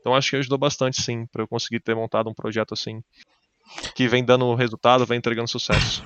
Então 0.00 0.14
acho 0.14 0.30
que 0.30 0.36
ajudou 0.36 0.58
bastante 0.58 1.02
sim 1.02 1.26
para 1.26 1.42
eu 1.42 1.48
conseguir 1.48 1.80
ter 1.80 1.94
montado 1.94 2.30
um 2.30 2.34
projeto 2.34 2.72
assim 2.72 3.02
que 3.94 4.06
vem 4.08 4.24
dando 4.24 4.54
resultado, 4.54 5.06
vem 5.06 5.18
entregando 5.18 5.48
sucesso. 5.48 6.04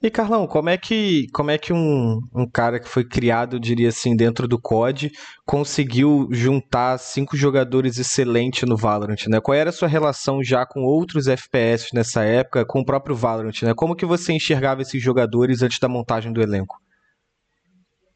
E 0.00 0.10
Carlão, 0.10 0.46
como 0.46 0.68
é 0.68 0.76
que, 0.76 1.26
como 1.32 1.50
é 1.50 1.58
que 1.58 1.72
um, 1.72 2.20
um 2.32 2.48
cara 2.48 2.78
que 2.78 2.88
foi 2.88 3.04
criado, 3.04 3.58
diria 3.58 3.88
assim, 3.88 4.14
dentro 4.14 4.46
do 4.46 4.60
COD, 4.60 5.10
conseguiu 5.44 6.28
juntar 6.30 6.98
cinco 6.98 7.36
jogadores 7.36 7.98
excelentes 7.98 8.68
no 8.68 8.76
Valorant, 8.76 9.26
né? 9.26 9.40
Qual 9.40 9.56
era 9.56 9.70
a 9.70 9.72
sua 9.72 9.88
relação 9.88 10.42
já 10.42 10.64
com 10.64 10.84
outros 10.84 11.26
FPS 11.26 11.88
nessa 11.92 12.22
época, 12.22 12.64
com 12.64 12.80
o 12.80 12.84
próprio 12.84 13.16
Valorant, 13.16 13.62
né? 13.62 13.74
Como 13.74 13.96
que 13.96 14.06
você 14.06 14.32
enxergava 14.32 14.82
esses 14.82 15.02
jogadores 15.02 15.62
antes 15.62 15.80
da 15.80 15.88
montagem 15.88 16.32
do 16.32 16.40
elenco? 16.40 16.76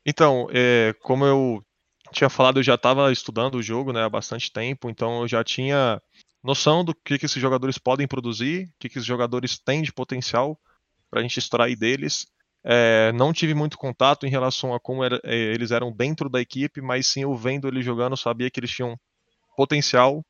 Então, 0.06 0.46
é, 0.52 0.94
como 1.02 1.24
eu 1.24 1.64
tinha 2.12 2.30
falado, 2.30 2.60
eu 2.60 2.62
já 2.62 2.74
estava 2.74 3.10
estudando 3.10 3.56
o 3.56 3.62
jogo 3.62 3.92
né, 3.92 4.04
há 4.04 4.08
bastante 4.08 4.52
tempo, 4.52 4.88
então 4.88 5.22
eu 5.22 5.28
já 5.28 5.42
tinha 5.42 6.00
noção 6.42 6.84
do 6.84 6.94
que, 6.94 7.18
que 7.18 7.26
esses 7.26 7.40
jogadores 7.40 7.78
podem 7.78 8.06
produzir, 8.06 8.66
o 8.66 8.72
que, 8.78 8.88
que 8.88 8.98
esses 8.98 9.06
jogadores 9.06 9.58
têm 9.58 9.82
de 9.82 9.92
potencial 9.92 10.58
para 11.10 11.20
a 11.20 11.22
gente 11.22 11.38
extrair 11.38 11.76
deles. 11.76 12.26
É, 12.64 13.12
não 13.12 13.32
tive 13.32 13.54
muito 13.54 13.76
contato 13.76 14.24
em 14.24 14.30
relação 14.30 14.72
a 14.72 14.80
como 14.80 15.02
era, 15.02 15.20
é, 15.24 15.34
eles 15.34 15.70
eram 15.70 15.92
dentro 15.92 16.28
da 16.28 16.40
equipe, 16.40 16.80
mas 16.80 17.06
sim 17.06 17.22
eu 17.22 17.34
vendo 17.34 17.68
eles 17.68 17.84
jogando, 17.84 18.16
sabia 18.16 18.50
que 18.50 18.60
eles 18.60 18.70
tinham 18.70 18.98
potencial 19.56 20.24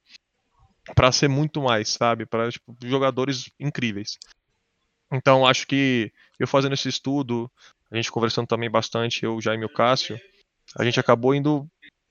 para 0.94 1.12
ser 1.12 1.28
muito 1.28 1.62
mais, 1.62 1.90
sabe? 1.90 2.26
Para 2.26 2.50
tipo, 2.50 2.76
jogadores 2.82 3.50
incríveis. 3.60 4.18
Então 5.12 5.46
acho 5.46 5.66
que 5.66 6.10
eu 6.38 6.48
fazendo 6.48 6.72
esse 6.72 6.88
estudo, 6.88 7.50
a 7.90 7.96
gente 7.96 8.10
conversando 8.10 8.46
também 8.46 8.70
bastante, 8.70 9.24
eu, 9.24 9.40
Jaime 9.40 9.62
e 9.62 9.66
o 9.66 9.72
Cássio, 9.72 10.18
a 10.76 10.84
gente 10.84 10.98
acabou 10.98 11.34
indo 11.34 11.68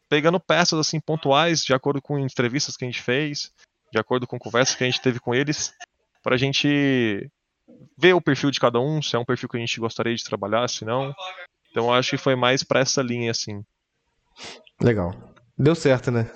pegando 0.08 0.39
peças 0.39 0.77
assim 0.77 1.00
pontuais 1.00 1.63
de 1.63 1.74
acordo 1.74 2.01
com 2.01 2.20
entrevistas 2.20 2.77
que 2.77 2.86
a 2.86 2.88
gente 2.88 3.01
fez, 3.01 3.51
de 3.91 4.00
acordo 4.00 4.25
com 4.25 4.39
conversas 4.39 4.75
que 4.75 4.83
a 4.83 4.88
gente 4.88 5.01
teve 5.01 5.19
com 5.19 5.33
eles, 5.36 5.74
para 6.24 6.36
a 6.36 6.38
gente 6.38 7.29
ver 7.98 8.13
o 8.13 8.21
perfil 8.21 8.51
de 8.51 8.60
cada 8.60 8.79
um, 8.79 9.01
se 9.01 9.15
é 9.15 9.19
um 9.19 9.25
perfil 9.25 9.50
que 9.50 9.57
a 9.57 9.60
gente 9.60 9.79
gostaria 9.79 10.15
de 10.15 10.24
trabalhar, 10.24 10.67
se 10.69 10.86
não. 10.86 11.13
Então 11.69 11.93
acho 11.93 12.12
que 12.12 12.17
foi 12.17 12.36
mais 12.36 12.63
para 12.63 12.79
essa 12.81 13.01
linha 13.01 13.31
assim. 13.31 13.63
Legal. 14.81 15.13
Deu 15.57 15.75
certo, 15.75 16.12
né? 16.12 16.29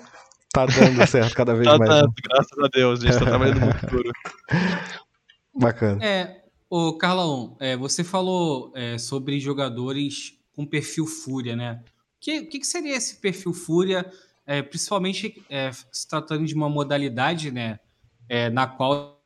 Tá 0.52 0.66
dando 0.66 1.04
certo 1.06 1.34
cada 1.34 1.54
vez 1.54 1.66
Tá 1.66 1.78
mais. 1.78 1.90
né? 1.90 2.00
dando, 2.02 2.12
graças 2.22 2.58
a 2.58 2.68
Deus, 2.68 3.02
a 3.02 3.06
gente 3.06 3.18
tá 3.18 3.24
trabalhando 3.26 3.60
muito 3.60 3.86
duro. 3.86 4.10
Bacana. 5.54 6.04
É, 6.04 6.42
ô 6.68 6.96
Carlão, 6.98 7.56
é, 7.60 7.76
você 7.76 8.04
falou 8.04 8.72
é, 8.74 8.98
sobre 8.98 9.40
jogadores 9.40 10.38
com 10.54 10.66
perfil 10.66 11.06
Fúria, 11.06 11.56
né? 11.56 11.82
O 12.16 12.20
que, 12.20 12.42
que 12.44 12.58
que 12.60 12.66
seria 12.66 12.96
esse 12.96 13.16
perfil 13.16 13.52
Fúria, 13.52 14.10
é, 14.46 14.62
principalmente 14.62 15.44
é, 15.50 15.70
se 15.72 16.08
tratando 16.08 16.46
de 16.46 16.54
uma 16.54 16.68
modalidade, 16.68 17.50
né? 17.50 17.80
é, 18.28 18.50
na 18.50 18.66
qual 18.66 19.22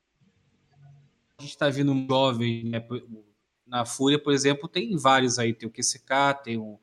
a 1.38 1.42
gente 1.42 1.50
está 1.50 1.68
vendo 1.68 1.92
um 1.92 2.06
jovem, 2.06 2.64
né? 2.64 2.84
Na 3.66 3.84
Fúria, 3.84 4.18
por 4.18 4.32
exemplo, 4.32 4.68
tem 4.68 4.96
vários 4.96 5.38
aí. 5.38 5.54
Tem 5.54 5.68
o 5.68 5.72
QCK, 5.72 6.42
tem 6.42 6.58
o, 6.58 6.78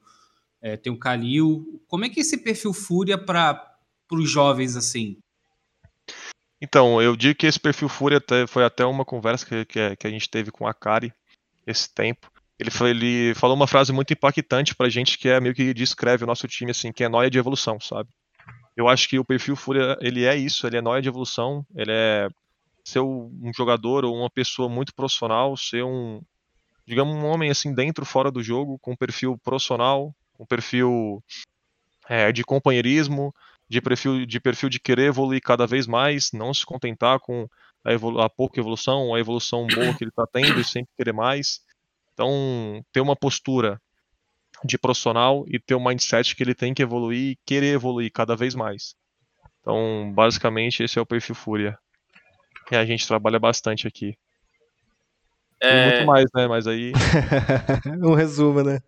é, 0.62 0.78
tem 0.78 0.92
o 0.92 0.98
Kalil. 0.98 1.82
Como 1.88 2.06
é 2.06 2.10
que 2.10 2.20
é 2.20 2.22
esse 2.22 2.38
perfil 2.38 2.74
Fúria 2.74 3.18
para 3.18 3.78
os 4.12 4.30
jovens, 4.30 4.76
assim? 4.76 5.18
Então, 6.60 7.02
eu 7.02 7.16
digo 7.16 7.38
que 7.38 7.46
esse 7.46 7.60
perfil 7.60 7.90
Fúria 7.90 8.18
até- 8.18 8.48
foi 8.48 8.64
até 8.64 8.84
uma 8.84 9.06
conversa 9.06 9.46
que, 9.46 9.66
que, 9.66 9.96
que 9.96 10.08
a 10.08 10.10
gente 10.10 10.30
teve 10.30 10.50
com 10.50 10.66
a 10.66 10.74
Kari 10.74 11.14
esse 11.68 11.94
tempo. 11.94 12.32
Ele, 12.58 12.72
foi, 12.72 12.90
ele 12.90 13.36
falou 13.36 13.56
uma 13.56 13.68
frase 13.68 13.94
muito 13.94 14.12
impactante 14.12 14.74
pra 14.74 14.90
gente 14.90 15.20
que 15.20 15.30
é 15.30 15.40
meio 15.40 15.54
que 15.54 15.72
descreve 15.74 16.24
o 16.24 16.28
nosso 16.28 16.48
time 16.48 16.72
assim, 16.72 16.92
que 16.92 17.04
é 17.04 17.10
noia 17.10 17.30
de 17.30 17.38
evolução, 17.38 17.80
sabe? 17.80 18.10
Eu 18.78 18.88
acho 18.88 19.10
que 19.10 19.18
o 19.18 19.26
perfil 19.26 19.56
Fúria, 19.56 19.98
ele 20.00 20.24
é 20.24 20.36
isso, 20.36 20.68
ele 20.68 20.78
é 20.78 20.82
noia 20.82 21.02
de 21.02 21.10
evolução, 21.10 21.66
ele 21.76 21.92
é 21.92 22.30
ser 22.84 23.00
um 23.00 23.52
jogador 23.54 24.06
ou 24.06 24.16
uma 24.16 24.30
pessoa 24.30 24.70
muito 24.70 24.94
profissional, 24.94 25.58
ser 25.58 25.84
um, 25.84 26.22
digamos, 26.86 27.16
um 27.16 27.26
homem 27.26 27.50
assim 27.50 27.74
dentro 27.74 28.06
fora 28.06 28.30
do 28.30 28.42
jogo, 28.42 28.78
com 28.80 28.92
um 28.92 28.96
perfil 28.96 29.36
profissional, 29.44 30.16
com 30.34 30.44
um 30.44 30.46
perfil 30.46 31.24
é, 32.08 32.32
de 32.32 32.44
companheirismo, 32.44 33.34
de 33.68 33.82
perfil, 33.82 34.26
de 34.28 34.40
perfil 34.40 34.70
de 34.70 34.80
querer 34.80 35.08
evoluir 35.08 35.42
cada 35.42 35.66
vez 35.66 35.88
mais, 35.88 36.32
não 36.32 36.54
se 36.54 36.64
contentar 36.64 37.20
com 37.20 37.50
a, 37.84 37.92
evolu 37.92 38.22
a 38.22 38.30
pouca 38.30 38.60
evolução, 38.60 39.14
a 39.16 39.20
evolução 39.20 39.66
boa 39.66 39.94
que 39.96 40.04
ele 40.04 40.12
está 40.12 40.28
tendo 40.28 40.60
e 40.60 40.64
sempre 40.64 40.92
querer 40.96 41.14
mais. 41.14 41.62
Então, 42.14 42.86
ter 42.92 43.02
uma 43.02 43.16
postura 43.16 43.82
de 44.64 44.78
profissional 44.78 45.46
e 45.48 45.60
ter 45.60 45.76
um 45.76 45.84
mindset 45.84 46.36
que 46.36 46.44
ele 46.44 46.56
tem 46.56 46.74
que 46.74 46.82
evoluir 46.82 47.32
e 47.32 47.40
querer 47.46 47.74
evoluir 47.74 48.12
cada 48.12 48.36
vez 48.36 48.56
mais. 48.56 48.96
Então, 49.62 50.12
basicamente, 50.14 50.84
esse 50.84 50.98
é 50.98 51.02
o 51.02 51.06
perfil 51.06 51.36
Fúria. 51.36 51.78
E 52.72 52.76
a 52.76 52.86
gente 52.86 53.08
trabalha 53.08 53.40
bastante 53.40 53.88
aqui. 53.88 54.18
Tem 55.60 55.72
É, 55.72 55.92
muito 55.92 56.06
mais, 56.06 56.26
né? 56.36 56.48
Mas 56.48 56.68
aí 56.68 56.92
um 58.04 58.14
resumo, 58.14 58.62
né? 58.64 58.80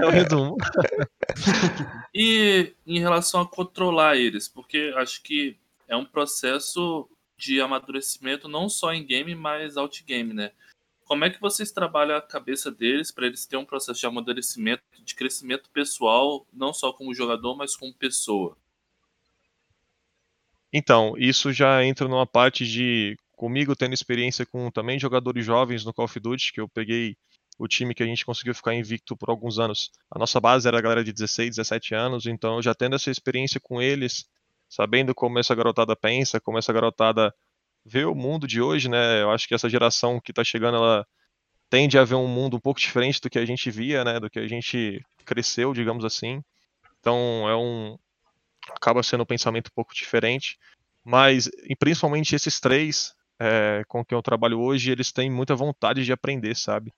é 0.00 0.06
o 0.06 0.10
resumo. 0.10 0.56
E 2.12 2.74
em 2.84 2.98
relação 2.98 3.40
a 3.40 3.46
controlar 3.46 4.16
eles, 4.16 4.48
porque 4.48 4.92
acho 4.96 5.22
que 5.22 5.56
é 5.86 5.96
um 5.96 6.04
processo 6.04 7.08
de 7.38 7.60
amadurecimento 7.60 8.48
não 8.48 8.68
só 8.68 8.92
em 8.92 9.06
game, 9.06 9.32
mas 9.34 9.76
out 9.76 10.02
game, 10.04 10.34
né? 10.34 10.50
Como 11.10 11.24
é 11.24 11.30
que 11.30 11.40
vocês 11.40 11.72
trabalham 11.72 12.16
a 12.16 12.22
cabeça 12.22 12.70
deles 12.70 13.10
para 13.10 13.26
eles 13.26 13.44
terem 13.44 13.64
um 13.64 13.66
processo 13.66 13.98
de 13.98 14.06
amadurecimento, 14.06 14.84
de 15.02 15.12
crescimento 15.16 15.68
pessoal, 15.70 16.46
não 16.52 16.72
só 16.72 16.92
como 16.92 17.12
jogador, 17.12 17.56
mas 17.56 17.74
como 17.74 17.92
pessoa? 17.92 18.56
Então, 20.72 21.14
isso 21.18 21.52
já 21.52 21.84
entra 21.84 22.06
numa 22.06 22.28
parte 22.28 22.64
de 22.64 23.16
comigo 23.32 23.74
tendo 23.74 23.92
experiência 23.92 24.46
com 24.46 24.70
também 24.70 25.00
jogadores 25.00 25.44
jovens 25.44 25.84
no 25.84 25.92
Call 25.92 26.04
of 26.04 26.20
Duty, 26.20 26.52
que 26.52 26.60
eu 26.60 26.68
peguei 26.68 27.16
o 27.58 27.66
time 27.66 27.92
que 27.92 28.04
a 28.04 28.06
gente 28.06 28.24
conseguiu 28.24 28.54
ficar 28.54 28.76
invicto 28.76 29.16
por 29.16 29.30
alguns 29.30 29.58
anos. 29.58 29.90
A 30.08 30.16
nossa 30.16 30.38
base 30.38 30.68
era 30.68 30.78
a 30.78 30.80
galera 30.80 31.02
de 31.02 31.12
16, 31.12 31.56
17 31.56 31.92
anos, 31.92 32.26
então 32.26 32.62
já 32.62 32.72
tendo 32.72 32.94
essa 32.94 33.10
experiência 33.10 33.58
com 33.58 33.82
eles, 33.82 34.28
sabendo 34.68 35.12
como 35.12 35.40
essa 35.40 35.56
garotada 35.56 35.96
pensa, 35.96 36.38
como 36.38 36.56
essa 36.56 36.72
garotada 36.72 37.34
vê 37.84 38.04
o 38.04 38.14
mundo 38.14 38.46
de 38.46 38.60
hoje, 38.60 38.88
né? 38.88 39.22
Eu 39.22 39.30
acho 39.30 39.48
que 39.48 39.54
essa 39.54 39.68
geração 39.68 40.20
que 40.20 40.32
tá 40.32 40.44
chegando, 40.44 40.76
ela 40.76 41.06
tende 41.68 41.98
a 41.98 42.04
ver 42.04 42.16
um 42.16 42.28
mundo 42.28 42.56
um 42.56 42.60
pouco 42.60 42.80
diferente 42.80 43.20
do 43.20 43.30
que 43.30 43.38
a 43.38 43.44
gente 43.46 43.70
via, 43.70 44.04
né? 44.04 44.20
Do 44.20 44.30
que 44.30 44.38
a 44.38 44.48
gente 44.48 45.04
cresceu, 45.24 45.72
digamos 45.72 46.04
assim. 46.04 46.42
Então, 47.00 47.48
é 47.48 47.56
um 47.56 47.98
acaba 48.74 49.02
sendo 49.02 49.22
um 49.22 49.26
pensamento 49.26 49.68
um 49.68 49.74
pouco 49.74 49.94
diferente, 49.94 50.58
mas 51.04 51.50
principalmente 51.78 52.34
esses 52.34 52.60
três 52.60 53.14
é, 53.38 53.82
com 53.88 54.04
quem 54.04 54.16
eu 54.16 54.22
trabalho 54.22 54.60
hoje, 54.60 54.90
eles 54.90 55.10
têm 55.10 55.30
muita 55.30 55.56
vontade 55.56 56.04
de 56.04 56.12
aprender, 56.12 56.54
sabe? 56.54 56.92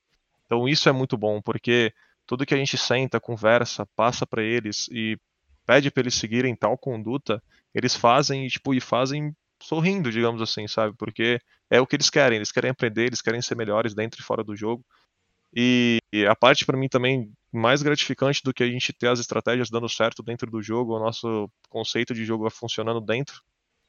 Então 0.45 0.69
isso 0.69 0.89
é 0.89 0.93
muito 0.93 1.17
bom, 1.17 1.41
porque 1.41 1.95
tudo 2.27 2.45
que 2.45 2.53
a 2.53 2.57
gente 2.57 2.77
senta, 2.77 3.21
conversa, 3.21 3.87
passa 3.95 4.27
para 4.27 4.43
eles 4.43 4.89
e 4.91 5.17
pede 5.65 5.91
para 5.91 6.03
eles 6.03 6.15
seguirem 6.15 6.57
tal 6.57 6.77
conduta, 6.77 7.41
eles 7.73 7.95
fazem 7.95 8.47
tipo 8.49 8.75
e 8.75 8.81
fazem 8.81 9.35
sorrindo, 9.63 10.11
digamos 10.11 10.43
assim, 10.43 10.67
sabe? 10.67 10.95
Porque 10.97 11.41
é 11.71 11.81
o 11.81 11.87
que 11.87 11.97
eles 11.97 12.11
querem, 12.11 12.37
eles 12.37 12.53
querem 12.53 12.71
aprender, 12.71 13.07
eles 13.07 13.23
querem 13.23 13.41
ser 13.41 13.57
melhores 13.57 13.95
dentro 13.95 14.21
e 14.21 14.25
fora 14.25 14.45
do 14.45 14.57
jogo. 14.57 14.85
E, 15.55 15.99
e 16.13 16.27
a 16.27 16.35
parte 16.35 16.65
para 16.65 16.79
mim 16.79 16.89
também 16.89 17.31
mais 17.53 17.83
gratificante 17.83 18.43
do 18.43 18.55
que 18.55 18.63
a 18.63 18.67
gente 18.67 18.93
ter 18.93 19.09
as 19.09 19.21
estratégias 19.21 19.69
dando 19.69 19.89
certo 19.89 20.23
dentro 20.23 20.51
do 20.51 20.63
jogo, 20.63 20.97
o 20.97 20.99
nosso 20.99 21.51
conceito 21.69 22.15
de 22.15 22.25
jogo 22.25 22.49
funcionando 22.51 23.01
dentro, 23.01 23.43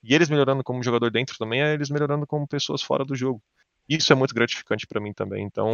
e 0.04 0.14
eles 0.14 0.30
melhorando 0.30 0.64
como 0.64 0.84
jogador 0.84 1.10
dentro 1.10 1.38
também, 1.38 1.62
é 1.62 1.74
eles 1.74 1.90
melhorando 1.90 2.28
como 2.28 2.48
pessoas 2.48 2.82
fora 2.82 3.06
do 3.06 3.16
jogo. 3.16 3.42
Isso 3.88 4.12
é 4.12 4.16
muito 4.16 4.36
gratificante 4.36 4.86
para 4.86 5.00
mim 5.00 5.14
também. 5.14 5.46
Então, 5.46 5.72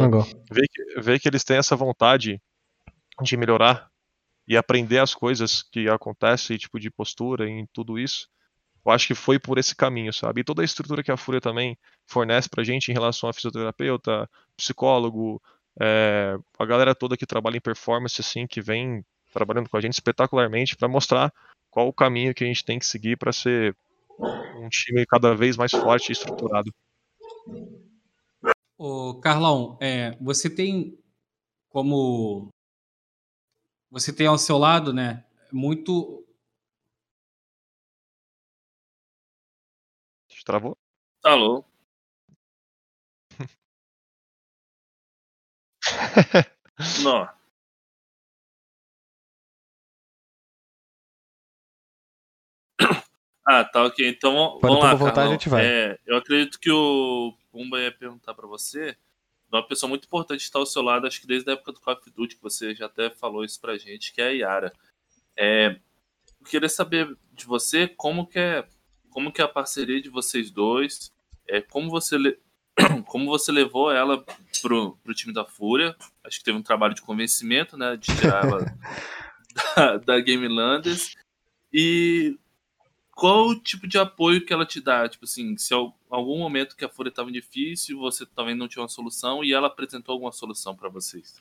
ver 0.52 0.68
que, 0.72 1.02
ver 1.02 1.20
que 1.20 1.28
eles 1.28 1.44
têm 1.44 1.58
essa 1.58 1.76
vontade 1.76 2.40
de 3.22 3.38
melhorar 3.38 3.90
e 4.48 4.56
aprender 4.56 5.00
as 5.00 5.14
coisas 5.14 5.64
que 5.64 5.90
acontecem, 5.90 6.58
tipo 6.58 6.80
de 6.80 6.90
postura 6.90 7.50
em 7.50 7.68
tudo 7.74 7.98
isso, 8.00 8.28
eu 8.86 8.92
acho 8.92 9.08
que 9.08 9.16
foi 9.16 9.40
por 9.40 9.58
esse 9.58 9.76
caminho, 9.76 10.14
sabe? 10.14 10.42
E 10.42 10.44
toda 10.44 10.62
a 10.62 10.66
estrutura 10.66 11.04
que 11.04 11.12
a 11.12 11.18
Fúria 11.18 11.42
também 11.42 11.78
fornece 12.06 12.50
pra 12.50 12.64
gente 12.64 12.90
em 12.90 12.94
relação 12.94 13.30
a 13.30 13.34
fisioterapeuta, 13.34 14.30
psicólogo, 14.56 15.42
é, 15.80 16.38
a 16.58 16.66
galera 16.66 16.96
toda 16.96 17.18
que 17.18 17.26
trabalha 17.26 17.58
em 17.58 17.62
performance, 17.62 18.20
assim, 18.20 18.48
que 18.48 18.62
vem 18.62 19.04
trabalhando 19.34 19.70
com 19.70 19.78
a 19.78 19.82
gente 19.82 19.94
espetacularmente 19.94 20.76
para 20.76 20.88
mostrar 20.88 21.32
qual 21.70 21.88
o 21.88 21.94
caminho 21.94 22.34
que 22.34 22.44
a 22.44 22.48
gente 22.48 22.66
tem 22.66 22.80
que 22.80 22.86
seguir 22.86 23.18
para 23.18 23.32
ser 23.32 23.76
um 24.20 24.68
time 24.70 25.06
cada 25.06 25.36
vez 25.36 25.56
mais 25.56 25.72
forte 25.72 26.10
e 26.10 26.14
estruturado. 26.14 26.74
Ô, 28.78 29.20
Carlão, 29.20 29.78
é, 29.82 30.18
você 30.20 30.50
tem 30.50 30.98
como 31.70 32.50
você 33.92 34.14
tem 34.14 34.28
ao 34.28 34.38
seu 34.38 34.58
lado, 34.58 34.94
né, 34.94 35.24
muito 35.52 36.19
Travou? 40.50 40.76
Alô? 41.24 41.64
Não. 47.04 47.30
Ah, 53.46 53.64
tá 53.64 53.84
ok. 53.84 54.08
Então 54.08 54.58
Quando 54.60 54.74
vamos 54.74 54.84
lá, 54.84 54.94
voltar, 54.96 55.14
Carlão. 55.16 55.30
a 55.30 55.34
gente 55.34 55.50
vai. 55.50 55.66
É, 55.66 56.00
eu 56.08 56.18
acredito 56.18 56.60
que 56.60 56.72
o 56.72 57.36
Pumba 57.52 57.80
ia 57.80 57.92
perguntar 57.92 58.34
pra 58.34 58.48
você 58.48 58.94
de 58.94 58.98
uma 59.56 59.68
pessoa 59.68 59.88
muito 59.88 60.06
importante 60.06 60.40
que 60.40 60.46
está 60.46 60.58
ao 60.58 60.66
seu 60.66 60.82
lado, 60.82 61.06
acho 61.06 61.22
que 61.22 61.28
desde 61.28 61.50
a 61.50 61.54
época 61.54 61.72
do 61.74 61.80
Call 61.80 61.94
of 61.96 62.10
Duty, 62.12 62.36
que 62.36 62.42
você 62.42 62.74
já 62.74 62.88
até 62.88 63.10
falou 63.12 63.44
isso 63.44 63.60
pra 63.62 63.78
gente, 63.78 64.14
que 64.14 64.22
é 64.22 64.28
a 64.28 64.32
Yara. 64.32 64.74
É, 65.38 65.80
eu 66.40 66.46
queria 66.48 66.70
saber 66.70 67.16
de 67.34 67.46
você 67.46 67.88
como 67.88 68.28
que 68.28 68.38
é, 68.40 68.68
como 69.10 69.32
que 69.32 69.42
é 69.42 69.46
a 69.46 69.48
parceria 69.48 70.02
de 70.02 70.10
vocês 70.10 70.50
dois, 70.52 71.12
é, 71.48 71.62
como 71.62 71.90
você 71.90 72.18
le- 72.18 72.40
como 73.08 73.26
você 73.26 73.52
levou 73.52 73.92
ela 73.92 74.24
pro, 74.62 74.98
pro 75.04 75.14
time 75.14 75.34
da 75.34 75.46
Fúria. 75.46 75.96
Acho 76.24 76.40
que 76.40 76.46
teve 76.46 76.58
um 76.58 76.64
trabalho 76.64 76.94
de 76.94 77.02
convencimento, 77.02 77.78
né, 77.78 77.96
de 77.98 78.16
tirar 78.16 78.46
ela 78.46 78.66
da, 79.76 79.98
da 79.98 80.20
Game 80.20 80.48
Landers. 80.48 81.16
E 81.74 82.38
qual 83.12 83.50
o 83.50 83.60
tipo 83.60 83.86
de 83.88 83.98
apoio 83.98 84.46
que 84.46 84.54
ela 84.54 84.66
te 84.66 84.80
dá? 84.80 85.08
Tipo 85.10 85.26
assim, 85.26 85.58
se 85.58 85.74
algum 85.74 86.40
momento 86.40 86.76
que 86.76 86.86
a 86.86 86.90
Fúria 86.90 87.10
estava 87.10 87.32
difícil, 87.32 88.00
você 88.00 88.26
também 88.26 88.56
não 88.56 88.68
tinha 88.68 88.82
uma 88.82 88.88
solução 88.88 89.44
e 89.44 89.54
ela 89.54 89.68
apresentou 89.68 90.14
alguma 90.14 90.32
solução 90.32 90.76
para 90.76 90.88
vocês. 90.90 91.36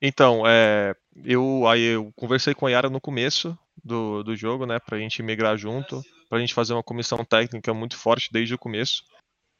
Então, 0.00 0.42
é, 0.46 0.94
eu, 1.24 1.66
aí 1.66 1.82
eu 1.82 2.12
conversei 2.16 2.54
com 2.54 2.66
a 2.66 2.70
Yara 2.70 2.90
no 2.90 3.00
começo 3.00 3.56
do, 3.82 4.22
do 4.22 4.36
jogo, 4.36 4.66
né, 4.66 4.78
pra 4.80 4.98
gente 4.98 5.22
migrar 5.22 5.56
junto, 5.56 6.02
pra 6.32 6.40
gente 6.40 6.54
fazer 6.54 6.72
uma 6.72 6.82
comissão 6.82 7.22
técnica 7.26 7.74
muito 7.74 7.94
forte 7.94 8.32
desde 8.32 8.54
o 8.54 8.58
começo. 8.58 9.04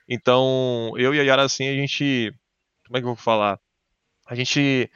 Então, 0.09 0.95
eu 0.97 1.15
e 1.15 1.21
a 1.21 1.23
Yara, 1.23 1.43
assim, 1.43 1.69
a 1.69 1.75
gente, 1.75 2.35
como 2.87 2.97
é 2.97 3.01
que 3.01 3.05
eu 3.05 3.15
vou 3.15 3.17
falar? 3.17 3.61
A 4.27 4.35
gente 4.35 4.91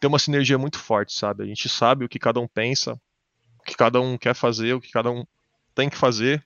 tem 0.00 0.08
uma 0.08 0.18
sinergia 0.18 0.56
muito 0.56 0.78
forte, 0.78 1.12
sabe? 1.12 1.42
A 1.42 1.46
gente 1.46 1.68
sabe 1.68 2.02
o 2.02 2.08
que 2.08 2.18
cada 2.18 2.40
um 2.40 2.48
pensa, 2.48 2.98
o 3.60 3.62
que 3.62 3.76
cada 3.76 4.00
um 4.00 4.16
quer 4.16 4.34
fazer, 4.34 4.72
o 4.72 4.80
que 4.80 4.90
cada 4.90 5.10
um 5.10 5.22
tem 5.74 5.90
que 5.90 5.98
fazer. 5.98 6.42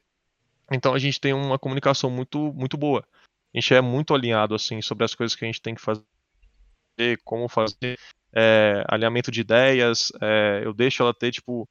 Então, 0.68 0.92
a 0.92 0.98
gente 0.98 1.20
tem 1.20 1.32
uma 1.32 1.60
comunicação 1.60 2.10
muito, 2.10 2.52
muito 2.52 2.76
boa. 2.76 3.06
A 3.54 3.60
gente 3.60 3.72
é 3.72 3.80
muito 3.80 4.12
alinhado, 4.12 4.52
assim, 4.52 4.82
sobre 4.82 5.04
as 5.04 5.14
coisas 5.14 5.36
que 5.36 5.44
a 5.44 5.46
gente 5.46 5.62
tem 5.62 5.76
que 5.76 5.80
fazer, 5.80 6.02
como 7.22 7.48
fazer, 7.48 7.96
é, 8.34 8.82
alinhamento 8.88 9.30
de 9.30 9.42
ideias, 9.42 10.10
é, 10.20 10.62
eu 10.64 10.72
deixo 10.74 11.04
ela 11.04 11.14
ter, 11.14 11.30
tipo, 11.30 11.68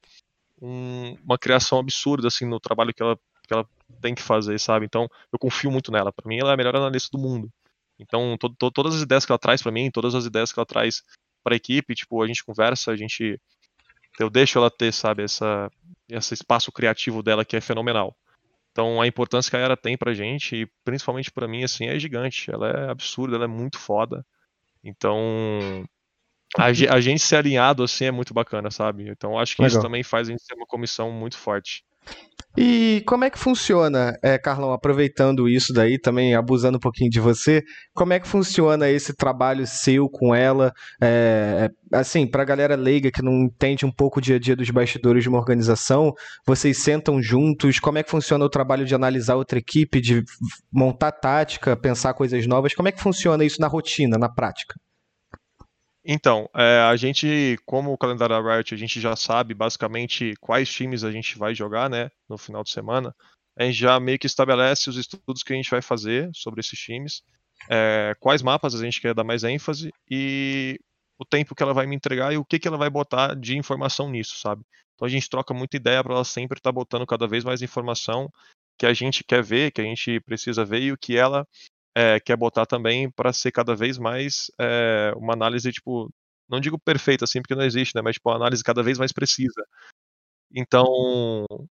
um, 0.62 1.16
uma 1.24 1.36
criação 1.36 1.78
absurda 1.78 2.28
assim 2.28 2.46
no 2.46 2.60
trabalho 2.60 2.94
que 2.94 3.02
ela, 3.02 3.16
que 3.46 3.52
ela 3.52 3.66
tem 4.00 4.14
que 4.14 4.22
fazer, 4.22 4.58
sabe? 4.60 4.86
Então 4.86 5.08
eu 5.32 5.38
confio 5.38 5.70
muito 5.70 5.90
nela. 5.90 6.12
Para 6.12 6.28
mim 6.28 6.38
ela 6.38 6.50
é 6.50 6.54
a 6.54 6.56
melhor 6.56 6.76
analista 6.76 7.10
do 7.16 7.22
mundo. 7.22 7.50
Então 7.98 8.36
to, 8.38 8.48
to, 8.50 8.70
todas 8.70 8.94
as 8.94 9.02
ideias 9.02 9.26
que 9.26 9.32
ela 9.32 9.38
traz 9.38 9.60
para 9.60 9.72
mim, 9.72 9.90
todas 9.90 10.14
as 10.14 10.24
ideias 10.24 10.52
que 10.52 10.58
ela 10.58 10.66
traz 10.66 11.02
para 11.42 11.54
a 11.54 11.56
equipe, 11.56 11.94
tipo 11.94 12.22
a 12.22 12.26
gente 12.26 12.44
conversa, 12.44 12.92
a 12.92 12.96
gente 12.96 13.38
eu 14.20 14.30
deixo 14.30 14.58
ela 14.58 14.70
ter, 14.70 14.92
sabe, 14.92 15.24
essa 15.24 15.70
esse 16.08 16.34
espaço 16.34 16.70
criativo 16.70 17.22
dela 17.22 17.44
que 17.44 17.56
é 17.56 17.60
fenomenal. 17.60 18.16
Então 18.70 19.00
a 19.00 19.06
importância 19.06 19.50
que 19.50 19.56
a 19.56 19.60
Era 19.60 19.76
tem 19.76 19.96
pra 19.98 20.14
gente, 20.14 20.56
e 20.56 20.66
principalmente 20.84 21.30
para 21.30 21.48
mim, 21.48 21.64
assim, 21.64 21.86
é 21.86 21.98
gigante. 21.98 22.50
Ela 22.50 22.68
é 22.68 22.90
absurda, 22.90 23.36
ela 23.36 23.44
é 23.44 23.48
muito 23.48 23.78
foda. 23.78 24.24
Então 24.84 25.84
a, 26.58 26.66
a 26.66 27.00
gente 27.00 27.20
ser 27.20 27.36
alinhado 27.36 27.82
assim 27.82 28.06
é 28.06 28.10
muito 28.10 28.34
bacana, 28.34 28.70
sabe? 28.70 29.08
Então 29.08 29.38
acho 29.38 29.56
que 29.56 29.62
Legal. 29.62 29.78
isso 29.78 29.86
também 29.86 30.02
faz 30.02 30.28
a 30.28 30.32
gente 30.32 30.46
ter 30.46 30.54
uma 30.54 30.66
comissão 30.66 31.10
muito 31.10 31.36
forte. 31.36 31.84
E 32.54 33.02
como 33.06 33.24
é 33.24 33.30
que 33.30 33.38
funciona, 33.38 34.14
é, 34.22 34.36
Carlão, 34.36 34.74
aproveitando 34.74 35.48
isso 35.48 35.72
daí, 35.72 35.98
também 35.98 36.34
abusando 36.34 36.76
um 36.76 36.80
pouquinho 36.80 37.08
de 37.08 37.18
você, 37.18 37.62
como 37.94 38.12
é 38.12 38.20
que 38.20 38.28
funciona 38.28 38.90
esse 38.90 39.16
trabalho 39.16 39.66
seu 39.66 40.06
com 40.06 40.34
ela? 40.34 40.70
É, 41.02 41.70
assim, 41.90 42.26
para 42.26 42.42
a 42.42 42.44
galera 42.44 42.76
leiga 42.76 43.10
que 43.10 43.22
não 43.22 43.44
entende 43.44 43.86
um 43.86 43.90
pouco 43.90 44.18
o 44.18 44.22
dia 44.22 44.36
a 44.36 44.38
dia 44.38 44.54
dos 44.54 44.68
bastidores 44.68 45.22
de 45.22 45.30
uma 45.30 45.38
organização, 45.38 46.12
vocês 46.46 46.76
sentam 46.76 47.22
juntos, 47.22 47.78
como 47.80 47.96
é 47.96 48.02
que 48.02 48.10
funciona 48.10 48.44
o 48.44 48.50
trabalho 48.50 48.84
de 48.84 48.94
analisar 48.94 49.36
outra 49.36 49.58
equipe, 49.58 49.98
de 49.98 50.22
montar 50.70 51.12
tática, 51.12 51.74
pensar 51.74 52.12
coisas 52.12 52.46
novas? 52.46 52.74
Como 52.74 52.86
é 52.86 52.92
que 52.92 53.00
funciona 53.00 53.46
isso 53.46 53.62
na 53.62 53.66
rotina, 53.66 54.18
na 54.18 54.28
prática? 54.28 54.74
Então, 56.04 56.48
é, 56.54 56.80
a 56.80 56.96
gente, 56.96 57.56
como 57.64 57.92
o 57.92 57.98
calendário 57.98 58.34
da 58.34 58.56
Riot, 58.56 58.74
a 58.74 58.78
gente 58.78 59.00
já 59.00 59.14
sabe 59.14 59.54
basicamente 59.54 60.34
quais 60.40 60.68
times 60.68 61.04
a 61.04 61.12
gente 61.12 61.38
vai 61.38 61.54
jogar, 61.54 61.88
né, 61.88 62.10
no 62.28 62.36
final 62.36 62.64
de 62.64 62.70
semana. 62.70 63.14
A 63.56 63.64
gente 63.64 63.78
já 63.78 64.00
meio 64.00 64.18
que 64.18 64.26
estabelece 64.26 64.90
os 64.90 64.96
estudos 64.96 65.42
que 65.42 65.52
a 65.52 65.56
gente 65.56 65.70
vai 65.70 65.80
fazer 65.80 66.30
sobre 66.34 66.60
esses 66.60 66.78
times, 66.78 67.22
é, 67.70 68.16
quais 68.18 68.42
mapas 68.42 68.74
a 68.74 68.84
gente 68.84 69.00
quer 69.00 69.14
dar 69.14 69.24
mais 69.24 69.44
ênfase 69.44 69.92
e 70.10 70.80
o 71.18 71.24
tempo 71.24 71.54
que 71.54 71.62
ela 71.62 71.74
vai 71.74 71.86
me 71.86 71.94
entregar 71.94 72.32
e 72.32 72.36
o 72.36 72.44
que, 72.44 72.58
que 72.58 72.66
ela 72.66 72.76
vai 72.78 72.90
botar 72.90 73.36
de 73.36 73.56
informação 73.56 74.10
nisso, 74.10 74.38
sabe? 74.38 74.64
Então 74.94 75.06
a 75.06 75.10
gente 75.10 75.28
troca 75.28 75.54
muita 75.54 75.76
ideia 75.76 76.02
para 76.02 76.14
ela 76.14 76.24
sempre 76.24 76.58
estar 76.58 76.70
tá 76.70 76.72
botando 76.72 77.06
cada 77.06 77.28
vez 77.28 77.44
mais 77.44 77.62
informação 77.62 78.28
que 78.78 78.86
a 78.86 78.92
gente 78.92 79.22
quer 79.22 79.42
ver, 79.42 79.70
que 79.70 79.80
a 79.80 79.84
gente 79.84 80.18
precisa 80.20 80.64
ver 80.64 80.80
e 80.80 80.92
o 80.92 80.98
que 80.98 81.16
ela 81.16 81.46
é, 81.94 82.20
quer 82.20 82.36
botar 82.36 82.66
também 82.66 83.10
para 83.10 83.32
ser 83.32 83.52
cada 83.52 83.74
vez 83.74 83.98
mais 83.98 84.50
é, 84.60 85.12
uma 85.16 85.34
análise, 85.34 85.70
tipo, 85.72 86.12
não 86.48 86.60
digo 86.60 86.78
perfeita 86.78 87.24
assim, 87.24 87.40
porque 87.40 87.54
não 87.54 87.64
existe, 87.64 87.94
né? 87.94 88.02
Mas 88.02 88.14
tipo, 88.14 88.30
uma 88.30 88.36
análise 88.36 88.62
cada 88.64 88.82
vez 88.82 88.98
mais 88.98 89.12
precisa. 89.12 89.64
Então, 90.54 90.84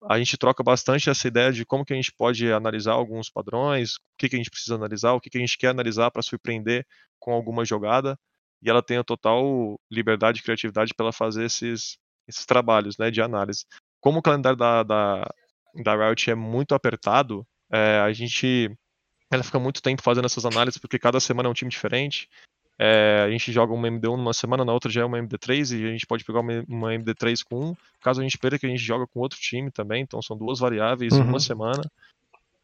a 0.04 0.18
gente 0.18 0.38
troca 0.38 0.62
bastante 0.62 1.10
essa 1.10 1.28
ideia 1.28 1.52
de 1.52 1.66
como 1.66 1.86
que 1.86 1.94
a 1.94 1.96
gente 1.96 2.12
pode 2.12 2.52
analisar 2.52 2.94
alguns 2.94 3.30
padrões, 3.30 3.96
o 3.96 4.00
que, 4.18 4.28
que 4.28 4.36
a 4.36 4.40
gente 4.40 4.50
precisa 4.50 4.76
analisar, 4.76 5.14
o 5.14 5.22
que, 5.22 5.30
que 5.30 5.38
a 5.38 5.42
gente 5.42 5.58
quer 5.58 5.70
analisar 5.70 6.12
para 6.12 6.22
surpreender 6.22 6.86
com 7.18 7.32
alguma 7.32 7.64
jogada, 7.64 8.20
e 8.62 8.70
ela 8.70 8.84
tem 8.84 8.98
a 8.98 9.04
total 9.04 9.80
liberdade 9.90 10.40
e 10.40 10.44
criatividade 10.44 10.94
para 10.94 11.12
fazer 11.14 11.46
esses, 11.46 11.98
esses 12.28 12.46
trabalhos 12.46 12.98
né, 12.98 13.10
de 13.10 13.22
análise. 13.22 13.66
Como 14.02 14.20
o 14.20 14.22
calendário 14.22 14.58
da, 14.58 14.84
da, 14.84 15.30
da 15.84 15.96
Riot 15.96 16.30
é 16.32 16.36
muito 16.36 16.76
apertado, 16.76 17.48
é, 17.72 18.00
a 18.00 18.12
gente 18.12 18.70
ela 19.36 19.44
fica 19.44 19.60
muito 19.60 19.82
tempo 19.82 20.02
fazendo 20.02 20.26
essas 20.26 20.46
análises, 20.46 20.80
porque 20.80 21.00
cada 21.00 21.20
semana 21.20 21.48
é 21.48 21.52
um 21.52 21.54
time 21.54 21.70
diferente. 21.70 22.30
É, 22.78 23.24
a 23.26 23.30
gente 23.30 23.52
joga 23.52 23.74
uma 23.74 23.88
MD1 23.88 24.18
numa 24.18 24.34
semana, 24.34 24.66
na 24.66 24.74
outra 24.74 24.92
já 24.92 25.02
é 25.02 25.06
uma 25.06 25.18
MD3, 25.18 25.80
e 25.80 25.86
a 25.86 25.92
gente 25.92 26.06
pode 26.06 26.26
pegar 26.26 26.42
uma, 26.42 26.64
uma 26.68 26.90
MD3 26.90 27.44
com 27.44 27.70
um. 27.72 27.76
Caso 28.02 28.20
a 28.20 28.24
gente 28.24 28.38
perca, 28.38 28.68
a 28.68 28.70
gente 28.70 28.84
joga 28.84 29.08
com 29.08 29.20
outro 29.20 29.40
time 29.40 29.72
também, 29.72 30.04
então 30.04 30.22
são 30.22 30.38
duas 30.38 30.60
variáveis 30.60 31.14
uhum. 31.14 31.24
uma 31.24 31.40
semana. 31.40 31.82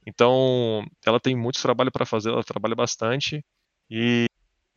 Então, 0.06 0.84
ela 1.06 1.20
tem 1.20 1.36
muito 1.36 1.62
trabalho 1.62 1.92
para 1.92 2.06
fazer, 2.06 2.30
ela 2.30 2.44
trabalha 2.44 2.76
bastante, 2.76 3.46
e 3.90 4.26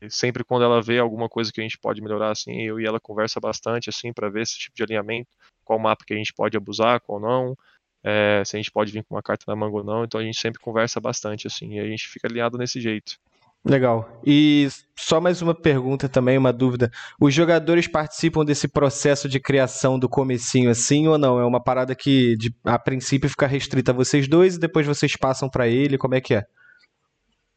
sempre 0.09 0.45
quando 0.45 0.64
ela 0.64 0.83
vê 0.83 0.99
alguma 0.99 1.29
coisa 1.29 1.53
que 1.53 1.61
a 1.61 1.64
gente 1.64 1.79
pode 1.79 2.03
melhorar, 2.03 2.31
assim, 2.31 2.62
eu 2.62 2.79
e 2.79 2.87
ela 2.87 3.01
conversa 3.01 3.40
bastante, 3.40 3.88
assim, 3.88 4.12
para 4.12 4.29
ver 4.29 4.42
esse 4.42 4.59
tipo 4.59 4.77
de 4.77 4.83
alinhamento, 4.83 5.31
qual 5.64 5.79
mapa 5.79 6.05
que 6.07 6.12
a 6.12 6.16
gente 6.16 6.33
pode 6.33 6.57
abusar, 6.57 7.01
qual 7.01 7.19
não, 7.19 7.57
é, 8.05 8.43
se 8.45 8.55
a 8.55 8.59
gente 8.59 8.71
pode 8.71 8.93
vir 8.93 9.03
com 9.03 9.14
uma 9.14 9.23
carta 9.23 9.45
na 9.49 9.57
manga 9.57 9.77
ou 9.79 9.85
não. 9.85 10.05
Então 10.05 10.21
a 10.21 10.25
gente 10.25 10.38
sempre 10.38 10.61
conversa 10.61 11.01
bastante, 11.01 11.47
assim, 11.47 11.75
e 11.75 11.81
a 11.81 11.87
gente 11.87 12.07
fica 12.07 12.29
alinhado 12.29 12.59
nesse 12.59 12.81
jeito. 12.81 13.19
Legal. 13.64 14.21
E 14.27 14.69
só 14.95 15.23
mais 15.23 15.40
uma 15.40 15.55
pergunta 15.55 16.07
também, 16.07 16.37
uma 16.37 16.53
dúvida. 16.53 16.93
Os 17.19 17.33
jogadores 17.33 17.88
participam 17.88 18.45
desse 18.45 18.69
processo 18.69 19.27
de 19.27 19.40
criação 19.40 19.99
do 19.99 20.07
comecinho 20.07 20.69
assim 20.69 21.09
ou 21.09 21.17
não? 21.17 21.40
É 21.40 21.47
uma 21.47 21.62
parada 21.62 21.95
que 21.95 22.37
de, 22.37 22.55
a 22.62 22.79
princípio 22.79 23.29
fica 23.29 23.47
restrita 23.47 23.90
a 23.90 23.95
vocês 23.95 24.29
dois 24.29 24.57
e 24.57 24.61
depois 24.61 24.87
vocês 24.87 25.17
passam 25.17 25.49
para 25.49 25.67
ele? 25.67 25.97
Como 25.97 26.14
é 26.14 26.21
que 26.21 26.35
é? 26.35 26.45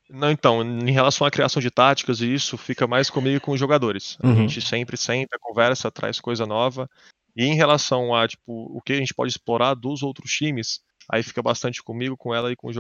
Não, 0.10 0.32
então, 0.32 0.64
em 0.64 0.92
relação 0.92 1.28
à 1.28 1.32
criação 1.32 1.62
de 1.62 1.70
táticas, 1.70 2.22
isso 2.22 2.58
fica 2.58 2.88
mais 2.88 3.10
comigo 3.10 3.36
e 3.36 3.40
com 3.42 3.52
os 3.52 3.60
jogadores. 3.60 4.18
Uhum. 4.24 4.32
A 4.32 4.36
gente 4.36 4.62
sempre 4.62 4.96
senta, 4.96 5.38
conversa, 5.42 5.92
traz 5.92 6.22
coisa 6.22 6.46
nova. 6.46 6.90
E 7.38 7.46
em 7.46 7.54
relação 7.54 8.16
a 8.16 8.28
tipo, 8.28 8.76
o 8.76 8.82
que 8.82 8.94
a 8.94 8.96
gente 8.96 9.14
pode 9.14 9.32
explorar 9.32 9.76
dos 9.76 10.02
outros 10.02 10.32
times, 10.32 10.82
aí 11.08 11.22
fica 11.22 11.42
bastante 11.44 11.84
comigo, 11.84 12.18
com 12.18 12.34
ela 12.34 12.52
e 12.52 12.56
com 12.56 12.68
os 12.68 12.76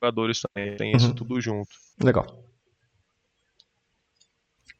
jogadores 0.00 0.40
também. 0.40 0.76
Tem 0.76 0.92
isso 0.94 1.08
uhum. 1.08 1.14
tudo 1.14 1.40
junto. 1.40 1.68
Legal. 2.00 2.44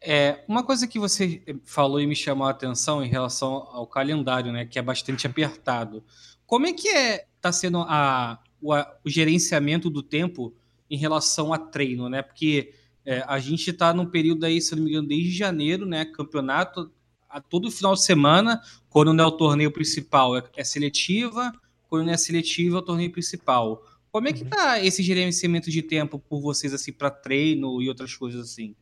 É, 0.01 0.45
uma 0.47 0.63
coisa 0.63 0.87
que 0.87 1.01
você 1.01 1.43
falou 1.65 2.01
e 2.01 2.07
me 2.07 2.15
chamou 2.15 2.47
a 2.47 2.51
atenção 2.51 3.05
em 3.05 3.09
relação 3.09 3.69
ao 3.73 3.87
calendário, 3.89 4.53
né, 4.53 4.65
que 4.65 4.79
é 4.79 4.83
bastante 4.83 5.27
apertado. 5.27 6.03
Como 6.47 6.67
é 6.67 6.73
que 6.73 6.89
é 6.89 7.27
tá 7.41 7.51
sendo 7.51 7.81
a, 7.81 8.41
o, 8.63 8.73
a, 8.73 8.99
o 9.05 9.11
gerenciamento 9.11 9.91
do 9.91 10.03
tempo 10.03 10.55
em 10.89 10.97
relação 10.97 11.53
a 11.53 11.59
treino, 11.59 12.09
né? 12.09 12.23
Porque 12.23 12.73
é, 13.05 13.25
a 13.27 13.39
gente 13.39 13.71
está 13.71 13.95
num 13.95 14.07
período 14.07 14.45
aí, 14.45 14.61
se 14.61 14.75
não 14.75 14.83
me 14.83 14.91
engano, 14.91 15.09
desde 15.09 15.31
janeiro, 15.31 15.87
né? 15.87 16.05
Campeonato 16.05 16.91
a 17.31 17.41
todo 17.41 17.71
final 17.71 17.95
de 17.95 18.03
semana, 18.03 18.61
quando 18.89 19.15
não 19.15 19.25
é 19.25 19.27
o 19.27 19.33
torneio 19.33 19.71
principal, 19.71 20.37
é, 20.37 20.43
é 20.57 20.65
seletiva, 20.65 21.53
quando 21.89 22.07
não 22.07 22.13
é 22.13 22.17
seletiva, 22.17 22.77
é 22.77 22.79
o 22.81 22.83
torneio 22.83 23.13
principal. 23.13 23.83
Como 24.11 24.29
é 24.29 24.33
que 24.33 24.45
tá 24.45 24.85
esse 24.85 25.03
gerenciamento 25.03 25.71
de 25.71 25.83
tempo 25.83 26.19
por 26.19 26.41
vocês, 26.41 26.75
assim, 26.75 26.93
para 26.93 27.11
treino 27.11 27.81
e 27.81 27.89
outras 27.89 28.15
coisas 28.17 28.51
assim? 28.51 28.75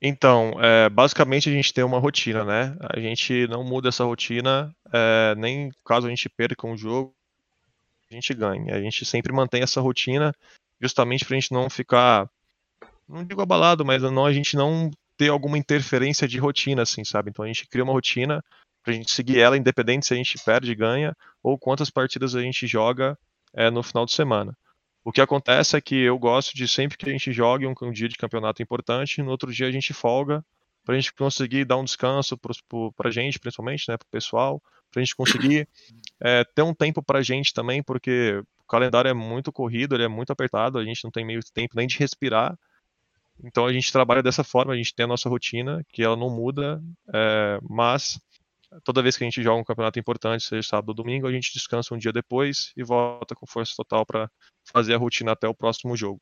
Então, 0.00 0.52
é, 0.60 0.90
basicamente 0.90 1.48
a 1.48 1.52
gente 1.52 1.72
tem 1.72 1.82
uma 1.82 1.98
rotina, 1.98 2.44
né? 2.44 2.76
A 2.94 3.00
gente 3.00 3.46
não 3.46 3.64
muda 3.64 3.88
essa 3.88 4.04
rotina, 4.04 4.74
é, 4.92 5.34
nem 5.38 5.70
caso 5.82 6.06
a 6.06 6.10
gente 6.10 6.28
perca 6.28 6.66
um 6.66 6.76
jogo, 6.76 7.14
a 8.10 8.14
gente 8.14 8.34
ganha. 8.34 8.74
A 8.74 8.80
gente 8.82 9.02
sempre 9.06 9.32
mantém 9.32 9.62
essa 9.62 9.80
rotina 9.80 10.34
justamente 10.78 11.24
para 11.24 11.34
a 11.36 11.40
gente 11.40 11.52
não 11.52 11.70
ficar, 11.70 12.28
não 13.08 13.24
digo 13.24 13.40
abalado, 13.40 13.82
mas 13.82 14.02
não, 14.02 14.26
a 14.26 14.32
gente 14.32 14.56
não 14.56 14.90
ter 15.16 15.28
alguma 15.28 15.58
interferência 15.58 16.26
de 16.26 16.38
rotina, 16.38 16.82
assim, 16.82 17.04
sabe? 17.04 17.30
Então 17.30 17.44
a 17.44 17.48
gente 17.48 17.66
cria 17.68 17.84
uma 17.84 17.92
rotina 17.92 18.42
pra 18.82 18.92
gente 18.92 19.10
seguir 19.10 19.40
ela, 19.40 19.56
independente 19.56 20.06
se 20.06 20.12
a 20.12 20.16
gente 20.16 20.36
perde, 20.44 20.74
ganha, 20.74 21.16
ou 21.42 21.58
quantas 21.58 21.90
partidas 21.90 22.34
a 22.34 22.42
gente 22.42 22.66
joga 22.66 23.18
é, 23.54 23.70
no 23.70 23.82
final 23.82 24.04
de 24.04 24.12
semana. 24.12 24.56
O 25.04 25.12
que 25.12 25.20
acontece 25.20 25.76
é 25.76 25.80
que 25.80 25.94
eu 25.94 26.18
gosto 26.18 26.54
de 26.54 26.66
sempre 26.66 26.96
que 26.96 27.08
a 27.08 27.12
gente 27.12 27.32
jogue 27.32 27.66
um, 27.66 27.74
um 27.82 27.92
dia 27.92 28.08
de 28.08 28.16
campeonato 28.16 28.62
importante, 28.62 29.22
no 29.22 29.30
outro 29.30 29.52
dia 29.52 29.66
a 29.66 29.70
gente 29.70 29.92
folga, 29.92 30.44
pra 30.84 30.94
gente 30.94 31.12
conseguir 31.14 31.64
dar 31.64 31.76
um 31.76 31.84
descanso 31.84 32.36
pro, 32.36 32.92
pra 32.92 33.10
gente, 33.10 33.38
principalmente, 33.38 33.88
né, 33.88 33.96
pro 33.96 34.08
pessoal, 34.10 34.62
pra 34.90 35.02
gente 35.02 35.16
conseguir 35.16 35.68
é, 36.20 36.44
ter 36.44 36.62
um 36.62 36.74
tempo 36.74 37.02
pra 37.02 37.22
gente 37.22 37.52
também, 37.52 37.82
porque 37.82 38.42
o 38.58 38.66
calendário 38.66 39.08
é 39.08 39.14
muito 39.14 39.52
corrido, 39.52 39.94
ele 39.94 40.04
é 40.04 40.08
muito 40.08 40.30
apertado, 40.30 40.78
a 40.78 40.84
gente 40.84 41.02
não 41.04 41.10
tem 41.10 41.24
meio 41.24 41.40
tempo 41.52 41.74
nem 41.76 41.86
de 41.86 41.98
respirar, 41.98 42.58
então 43.42 43.66
a 43.66 43.72
gente 43.72 43.90
trabalha 43.90 44.22
dessa 44.22 44.44
forma, 44.44 44.72
a 44.72 44.76
gente 44.76 44.94
tem 44.94 45.04
a 45.04 45.08
nossa 45.08 45.28
rotina, 45.28 45.82
que 45.92 46.02
ela 46.02 46.16
não 46.16 46.30
muda, 46.30 46.82
é, 47.12 47.58
mas 47.68 48.20
toda 48.82 49.02
vez 49.02 49.16
que 49.16 49.24
a 49.24 49.26
gente 49.26 49.42
joga 49.42 49.60
um 49.60 49.64
campeonato 49.64 49.98
importante, 49.98 50.44
seja 50.44 50.62
sábado 50.62 50.90
ou 50.90 50.94
domingo, 50.94 51.26
a 51.26 51.32
gente 51.32 51.52
descansa 51.52 51.94
um 51.94 51.98
dia 51.98 52.12
depois 52.12 52.72
e 52.76 52.82
volta 52.82 53.34
com 53.34 53.46
força 53.46 53.74
total 53.76 54.04
para 54.04 54.30
fazer 54.64 54.94
a 54.94 54.98
rotina 54.98 55.32
até 55.32 55.48
o 55.48 55.54
próximo 55.54 55.96
jogo. 55.96 56.20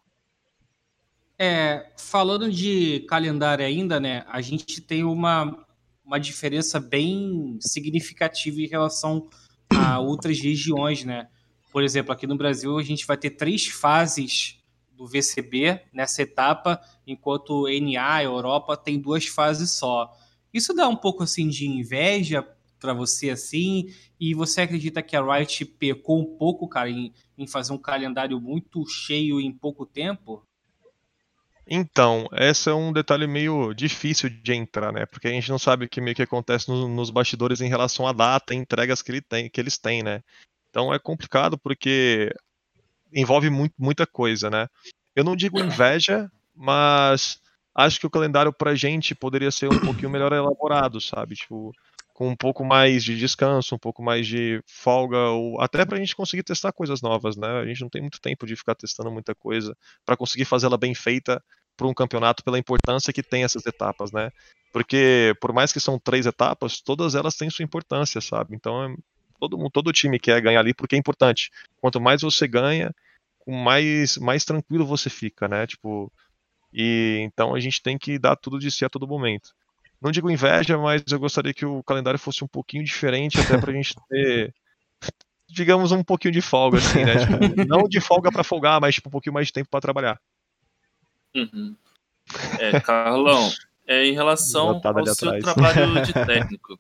É, 1.39 1.91
falando 1.97 2.51
de 2.51 3.01
calendário 3.09 3.65
ainda, 3.65 3.99
né, 3.99 4.25
a 4.29 4.41
gente 4.41 4.81
tem 4.81 5.03
uma, 5.03 5.67
uma 6.05 6.19
diferença 6.19 6.79
bem 6.79 7.59
significativa 7.61 8.61
em 8.61 8.67
relação 8.67 9.29
a 9.75 9.99
outras 9.99 10.39
regiões, 10.39 11.05
né? 11.05 11.29
Por 11.73 11.83
exemplo, 11.83 12.13
aqui 12.13 12.27
no 12.27 12.37
Brasil 12.37 12.79
a 12.79 12.83
gente 12.83 13.07
vai 13.07 13.17
ter 13.17 13.31
três 13.31 13.67
fases 13.67 14.62
do 14.97 15.07
VCB 15.07 15.81
nessa 15.93 16.23
etapa, 16.23 16.81
enquanto 17.07 17.67
NA, 17.69 18.23
Europa, 18.23 18.77
tem 18.77 19.01
duas 19.01 19.27
fases 19.27 19.71
só. 19.71 20.13
Isso 20.53 20.75
dá 20.75 20.89
um 20.89 20.97
pouco 20.97 21.23
assim 21.23 21.49
de 21.49 21.67
inveja 21.67 22.47
para 22.79 22.93
você 22.93 23.31
assim? 23.31 23.95
E 24.19 24.35
você 24.35 24.63
acredita 24.63 25.03
que 25.03 25.17
a 25.17 25.23
Riot 25.23 25.65
pecou 25.65 26.21
um 26.21 26.37
pouco, 26.37 26.69
cara, 26.69 26.91
em, 26.91 27.13
em 27.39 27.47
fazer 27.47 27.73
um 27.73 27.79
calendário 27.79 28.41
muito 28.41 28.87
cheio 28.87 29.41
em 29.41 29.53
pouco 29.53 29.87
tempo? 29.87 30.45
Então, 31.67 32.29
esse 32.33 32.69
é 32.69 32.75
um 32.75 32.93
detalhe 32.93 33.27
meio 33.27 33.73
difícil 33.73 34.29
de 34.29 34.53
entrar, 34.53 34.93
né? 34.93 35.07
Porque 35.07 35.29
a 35.29 35.31
gente 35.31 35.49
não 35.49 35.59
sabe 35.59 35.85
o 35.87 35.89
que 35.89 36.01
meio 36.01 36.17
que 36.17 36.23
acontece 36.23 36.69
no, 36.69 36.89
nos 36.89 37.09
bastidores 37.09 37.61
em 37.61 37.69
relação 37.69 38.07
à 38.07 38.13
data 38.13 38.53
entregas 38.53 39.01
que, 39.01 39.13
ele 39.13 39.23
tem, 39.23 39.49
que 39.49 39.61
eles 39.61 39.79
têm, 39.79 40.03
né? 40.03 40.23
Então 40.69 40.93
é 40.93 40.99
complicado 40.99 41.57
porque 41.57 42.35
envolve 43.13 43.51
muito, 43.51 43.75
muita 43.79 44.07
coisa, 44.07 44.51
né? 44.51 44.69
Eu 45.15 45.25
não 45.25 45.37
digo 45.37 45.61
inveja, 45.61 46.31
mas 46.55 47.41
acho 47.75 48.01
que 48.01 48.07
o 48.07 48.11
calendário 48.11 48.53
pra 48.53 48.75
gente 48.75 49.15
poderia 49.15 49.51
ser 49.51 49.69
um 49.69 49.79
pouquinho 49.79 50.11
melhor 50.11 50.33
elaborado, 50.33 51.01
sabe? 51.01 51.35
Tipo, 51.35 51.73
com 52.15 52.29
um 52.29 52.37
pouco 52.37 52.65
mais 52.65 53.03
de 53.03 53.17
descanso, 53.17 53.75
um 53.75 53.79
pouco 53.79 54.03
mais 54.03 54.27
de 54.27 54.63
folga, 54.67 55.19
ou 55.31 55.61
até 55.61 55.85
pra 55.85 55.99
gente 55.99 56.15
conseguir 56.15 56.43
testar 56.43 56.73
coisas 56.73 57.01
novas, 57.01 57.37
né? 57.37 57.61
A 57.61 57.67
gente 57.67 57.81
não 57.81 57.89
tem 57.89 58.03
muito 58.03 58.21
tempo 58.21 58.47
de 58.47 58.57
ficar 58.57 58.75
testando 58.75 59.11
muita 59.11 59.35
coisa 59.35 59.77
para 60.05 60.17
conseguir 60.17 60.45
fazê-la 60.45 60.77
bem 60.77 60.95
feita 60.95 61.43
para 61.77 61.87
um 61.87 61.95
campeonato 61.95 62.45
pela 62.45 62.59
importância 62.59 63.13
que 63.13 63.23
tem 63.23 63.45
essas 63.45 63.65
etapas, 63.67 64.13
né? 64.13 64.31
Porque 64.73 65.35
por 65.41 65.53
mais 65.53 65.73
que 65.73 65.81
são 65.81 65.99
três 65.99 66.27
etapas, 66.27 66.81
todas 66.81 67.15
elas 67.15 67.37
têm 67.37 67.51
sua 67.51 67.65
importância, 67.65 68.21
sabe? 68.21 68.55
Então 68.55 68.97
todo 69.43 69.59
mundo, 69.59 69.71
todo 69.71 69.93
time 69.93 70.21
quer 70.21 70.41
ganhar 70.41 70.61
ali 70.61 70.73
porque 70.73 70.95
é 70.95 70.99
importante. 70.99 71.51
Quanto 71.81 72.01
mais 72.01 72.23
você 72.23 72.47
ganha, 72.47 72.95
mais 73.45 74.17
mais 74.19 74.45
tranquilo 74.45 74.87
você 74.87 75.11
fica, 75.11 75.49
né? 75.49 75.67
Tipo, 75.67 76.13
e 76.73 77.19
então 77.23 77.53
a 77.53 77.59
gente 77.59 77.83
tem 77.83 77.99
que 77.99 78.21
dar 78.21 78.37
tudo 78.37 78.57
de 78.61 78.71
si 78.71 78.85
a 78.85 78.89
todo 78.89 79.09
momento. 79.09 79.51
Não 80.01 80.13
digo 80.13 80.31
inveja, 80.31 80.79
mas 80.79 81.03
eu 81.11 81.19
gostaria 81.19 81.53
que 81.53 81.67
o 81.67 81.83
calendário 81.83 82.21
fosse 82.21 82.45
um 82.45 82.47
pouquinho 82.49 82.85
diferente, 82.85 83.41
até 83.41 83.59
pra 83.59 83.73
gente 83.73 83.97
ter, 84.09 84.55
digamos, 85.49 85.91
um 85.91 86.05
pouquinho 86.05 86.33
de 86.33 86.41
folga, 86.41 86.79
assim, 86.79 87.05
né? 87.05 87.15
Tipo, 87.19 87.33
não 87.67 87.89
de 87.89 88.01
folga 88.01 88.31
para 88.31 88.45
folgar, 88.45 88.81
mas 88.81 88.95
tipo, 88.95 89.09
um 89.09 89.13
pouquinho 89.13 89.35
mais 89.35 89.49
de 89.49 89.53
tempo 89.53 89.69
para 89.69 89.81
trabalhar. 89.81 90.21
Uhum. 91.35 91.75
É, 92.61 92.79
Carlão, 92.81 93.51
é, 93.87 94.05
em 94.07 94.13
relação 94.13 94.81
ao 94.85 95.07
seu 95.15 95.31
atrás. 95.31 95.43
trabalho 95.43 96.03
de 96.07 96.13
técnico. 96.27 96.79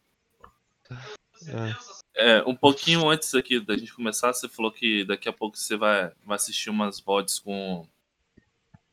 É. 1.48 2.01
é. 2.14 2.42
um 2.46 2.54
pouquinho 2.54 3.08
antes 3.08 3.34
aqui 3.34 3.60
da 3.60 3.76
gente 3.76 3.94
começar, 3.94 4.32
você 4.32 4.48
falou 4.48 4.70
que 4.70 5.04
daqui 5.04 5.28
a 5.28 5.32
pouco 5.32 5.56
você 5.56 5.76
vai, 5.76 6.12
vai 6.24 6.36
assistir 6.36 6.70
umas 6.70 7.00
VODs 7.00 7.38
com, 7.38 7.86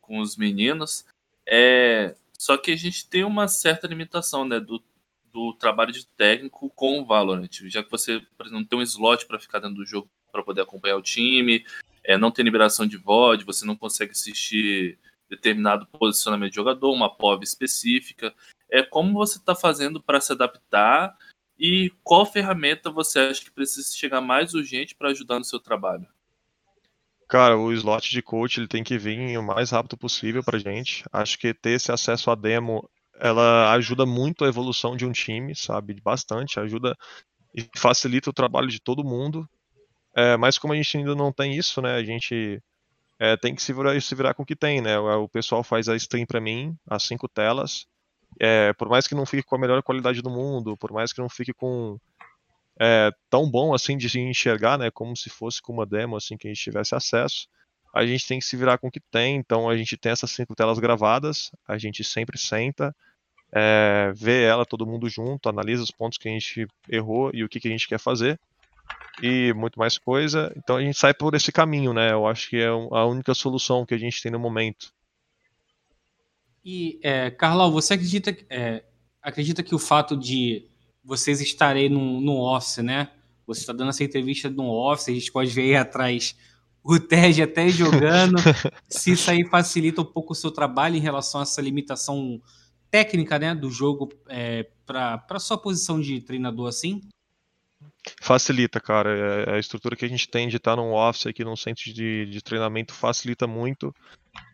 com 0.01 0.19
os 0.19 0.37
meninos. 0.37 1.05
É, 1.47 2.15
só 2.37 2.57
que 2.57 2.71
a 2.71 2.75
gente 2.75 3.07
tem 3.07 3.23
uma 3.23 3.47
certa 3.47 3.87
limitação 3.87 4.45
né, 4.45 4.59
do, 4.59 4.81
do 5.31 5.53
trabalho 5.53 5.91
de 5.91 6.05
técnico 6.05 6.69
com 6.69 6.99
o 6.99 7.05
Valorant, 7.05 7.49
já 7.65 7.83
que 7.83 7.91
você, 7.91 8.19
por 8.37 8.45
exemplo, 8.45 8.61
não 8.61 8.65
tem 8.65 8.79
um 8.79 8.83
slot 8.83 9.25
para 9.25 9.39
ficar 9.39 9.59
dentro 9.59 9.75
do 9.75 9.85
jogo 9.85 10.09
para 10.31 10.43
poder 10.43 10.61
acompanhar 10.61 10.95
o 10.95 11.01
time, 11.01 11.65
é, 12.03 12.17
não 12.17 12.31
tem 12.31 12.45
liberação 12.45 12.85
de 12.85 12.97
VOD, 12.97 13.43
você 13.43 13.65
não 13.65 13.75
consegue 13.75 14.11
assistir 14.11 14.97
determinado 15.29 15.85
posicionamento 15.87 16.51
de 16.51 16.55
jogador, 16.55 16.91
uma 16.91 17.13
POV 17.13 17.43
específica. 17.43 18.33
É 18.69 18.81
como 18.81 19.13
você 19.13 19.37
está 19.37 19.53
fazendo 19.53 20.01
para 20.01 20.19
se 20.19 20.31
adaptar 20.31 21.15
e 21.59 21.91
qual 22.03 22.25
ferramenta 22.25 22.89
você 22.89 23.19
acha 23.19 23.43
que 23.43 23.51
precisa 23.51 23.93
chegar 23.93 24.21
mais 24.21 24.53
urgente 24.53 24.95
para 24.95 25.09
ajudar 25.09 25.39
no 25.39 25.45
seu 25.45 25.59
trabalho? 25.59 26.07
Cara, 27.27 27.57
o 27.57 27.71
slot 27.73 28.09
de 28.09 28.21
coach 28.21 28.59
ele 28.59 28.67
tem 28.67 28.83
que 28.83 28.97
vir 28.97 29.37
o 29.37 29.43
mais 29.43 29.69
rápido 29.69 29.97
possível 29.97 30.43
pra 30.43 30.57
gente. 30.57 31.03
Acho 31.11 31.37
que 31.37 31.53
ter 31.53 31.71
esse 31.71 31.91
acesso 31.91 32.31
à 32.31 32.35
demo, 32.35 32.89
ela 33.19 33.71
ajuda 33.73 34.05
muito 34.05 34.43
a 34.43 34.47
evolução 34.47 34.95
de 34.95 35.05
um 35.05 35.11
time, 35.11 35.55
sabe? 35.55 35.99
Bastante, 36.01 36.59
ajuda 36.59 36.95
e 37.53 37.69
facilita 37.75 38.29
o 38.29 38.33
trabalho 38.33 38.67
de 38.67 38.79
todo 38.79 39.03
mundo. 39.03 39.47
É, 40.15 40.37
mas 40.37 40.57
como 40.57 40.73
a 40.73 40.75
gente 40.75 40.97
ainda 40.97 41.13
não 41.13 41.31
tem 41.31 41.55
isso, 41.55 41.81
né? 41.81 41.95
A 41.95 42.03
gente 42.03 42.59
é, 43.19 43.37
tem 43.37 43.53
que 43.53 43.61
se 43.61 43.73
virar, 43.73 44.01
se 44.01 44.15
virar 44.15 44.33
com 44.33 44.43
o 44.43 44.45
que 44.45 44.55
tem, 44.55 44.81
né? 44.81 44.97
O 44.97 45.27
pessoal 45.27 45.63
faz 45.63 45.87
a 45.87 45.95
stream 45.95 46.25
para 46.25 46.41
mim, 46.41 46.75
as 46.87 47.03
cinco 47.03 47.27
telas. 47.27 47.85
É, 48.39 48.73
por 48.73 48.89
mais 48.89 49.07
que 49.07 49.15
não 49.15 49.25
fique 49.25 49.43
com 49.43 49.55
a 49.55 49.59
melhor 49.59 49.81
qualidade 49.81 50.21
do 50.21 50.29
mundo, 50.29 50.75
por 50.77 50.91
mais 50.91 51.13
que 51.13 51.21
não 51.21 51.29
fique 51.29 51.53
com 51.53 51.97
é, 52.79 53.11
tão 53.29 53.49
bom 53.49 53.73
assim 53.73 53.97
de 53.97 54.19
enxergar, 54.19 54.77
né, 54.77 54.89
como 54.91 55.15
se 55.15 55.29
fosse 55.29 55.61
com 55.61 55.73
uma 55.73 55.85
demo 55.85 56.15
assim 56.15 56.37
que 56.37 56.47
a 56.47 56.53
gente 56.53 56.61
tivesse 56.61 56.95
acesso. 56.95 57.47
A 57.93 58.05
gente 58.05 58.27
tem 58.27 58.39
que 58.39 58.45
se 58.45 58.55
virar 58.55 58.77
com 58.77 58.87
o 58.87 58.91
que 58.91 58.99
tem, 58.99 59.35
então 59.37 59.69
a 59.69 59.75
gente 59.75 59.97
tem 59.97 60.11
essas 60.11 60.31
cinco 60.31 60.55
telas 60.55 60.77
gravadas, 60.77 61.51
a 61.67 61.77
gente 61.77 62.03
sempre 62.03 62.37
senta, 62.37 62.95
é, 63.51 64.11
vê 64.15 64.43
ela 64.43 64.65
todo 64.65 64.85
mundo 64.85 65.09
junto, 65.09 65.49
analisa 65.49 65.81
os 65.81 65.91
pontos 65.91 66.17
que 66.17 66.29
a 66.29 66.31
gente 66.31 66.67
errou 66.87 67.31
e 67.33 67.43
o 67.43 67.49
que, 67.49 67.59
que 67.59 67.67
a 67.67 67.71
gente 67.71 67.87
quer 67.87 67.99
fazer 67.99 68.39
e 69.21 69.53
muito 69.53 69.79
mais 69.79 69.97
coisa. 69.97 70.51
Então 70.55 70.77
a 70.77 70.81
gente 70.81 70.97
sai 70.97 71.13
por 71.13 71.33
esse 71.35 71.51
caminho, 71.51 71.93
né? 71.93 72.11
Eu 72.11 72.27
acho 72.27 72.49
que 72.49 72.57
é 72.57 72.67
a 72.67 73.05
única 73.05 73.33
solução 73.33 73.85
que 73.85 73.93
a 73.93 73.97
gente 73.97 74.21
tem 74.21 74.31
no 74.31 74.39
momento. 74.39 74.93
E, 76.63 76.99
é, 77.01 77.31
Carlão, 77.31 77.71
você 77.71 77.93
acredita, 77.93 78.35
é, 78.49 78.83
acredita 79.21 79.63
que 79.63 79.73
o 79.73 79.79
fato 79.79 80.15
de 80.15 80.67
vocês 81.03 81.41
estarem 81.41 81.89
no, 81.89 82.21
no 82.21 82.41
office, 82.41 82.77
né? 82.77 83.11
Você 83.47 83.61
está 83.61 83.73
dando 83.73 83.89
essa 83.89 84.03
entrevista 84.03 84.49
no 84.49 84.69
office, 84.69 85.09
a 85.09 85.13
gente 85.13 85.31
pode 85.31 85.49
ver 85.49 85.61
aí 85.61 85.75
atrás 85.75 86.35
o 86.83 86.99
Ted 86.99 87.41
até 87.41 87.69
jogando. 87.69 88.37
se 88.87 89.11
isso 89.11 89.29
aí 89.31 89.45
facilita 89.45 90.01
um 90.01 90.05
pouco 90.05 90.33
o 90.33 90.35
seu 90.35 90.51
trabalho 90.51 90.95
em 90.95 91.01
relação 91.01 91.39
a 91.39 91.43
essa 91.43 91.61
limitação 91.61 92.41
técnica, 92.91 93.37
né, 93.39 93.55
do 93.55 93.69
jogo 93.69 94.09
é, 94.27 94.67
para 94.85 95.39
sua 95.39 95.57
posição 95.57 95.99
de 95.99 96.21
treinador 96.21 96.67
assim? 96.67 97.01
Facilita, 98.21 98.79
cara. 98.79 99.45
É, 99.45 99.55
a 99.55 99.59
estrutura 99.59 99.95
que 99.95 100.05
a 100.05 100.09
gente 100.09 100.27
tem 100.27 100.47
de 100.47 100.57
estar 100.57 100.75
num 100.75 100.93
office 100.93 101.27
aqui, 101.27 101.43
num 101.43 101.55
centro 101.55 101.93
de, 101.93 102.25
de 102.25 102.41
treinamento, 102.41 102.93
facilita 102.93 103.45
muito. 103.45 103.93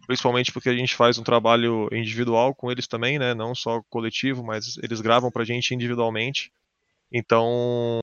Principalmente 0.06 0.52
porque 0.52 0.70
a 0.70 0.76
gente 0.76 0.96
faz 0.96 1.18
um 1.18 1.24
trabalho 1.24 1.89
individual 1.91 2.54
com 2.54 2.72
eles 2.72 2.88
também, 2.88 3.18
né? 3.18 3.34
Não 3.34 3.56
só 3.56 3.82
coletivo, 3.89 4.44
mas 4.44 4.78
eles 4.84 5.02
gravam 5.02 5.32
pra 5.32 5.44
gente 5.44 5.74
individualmente. 5.74 6.52
Então, 7.12 8.00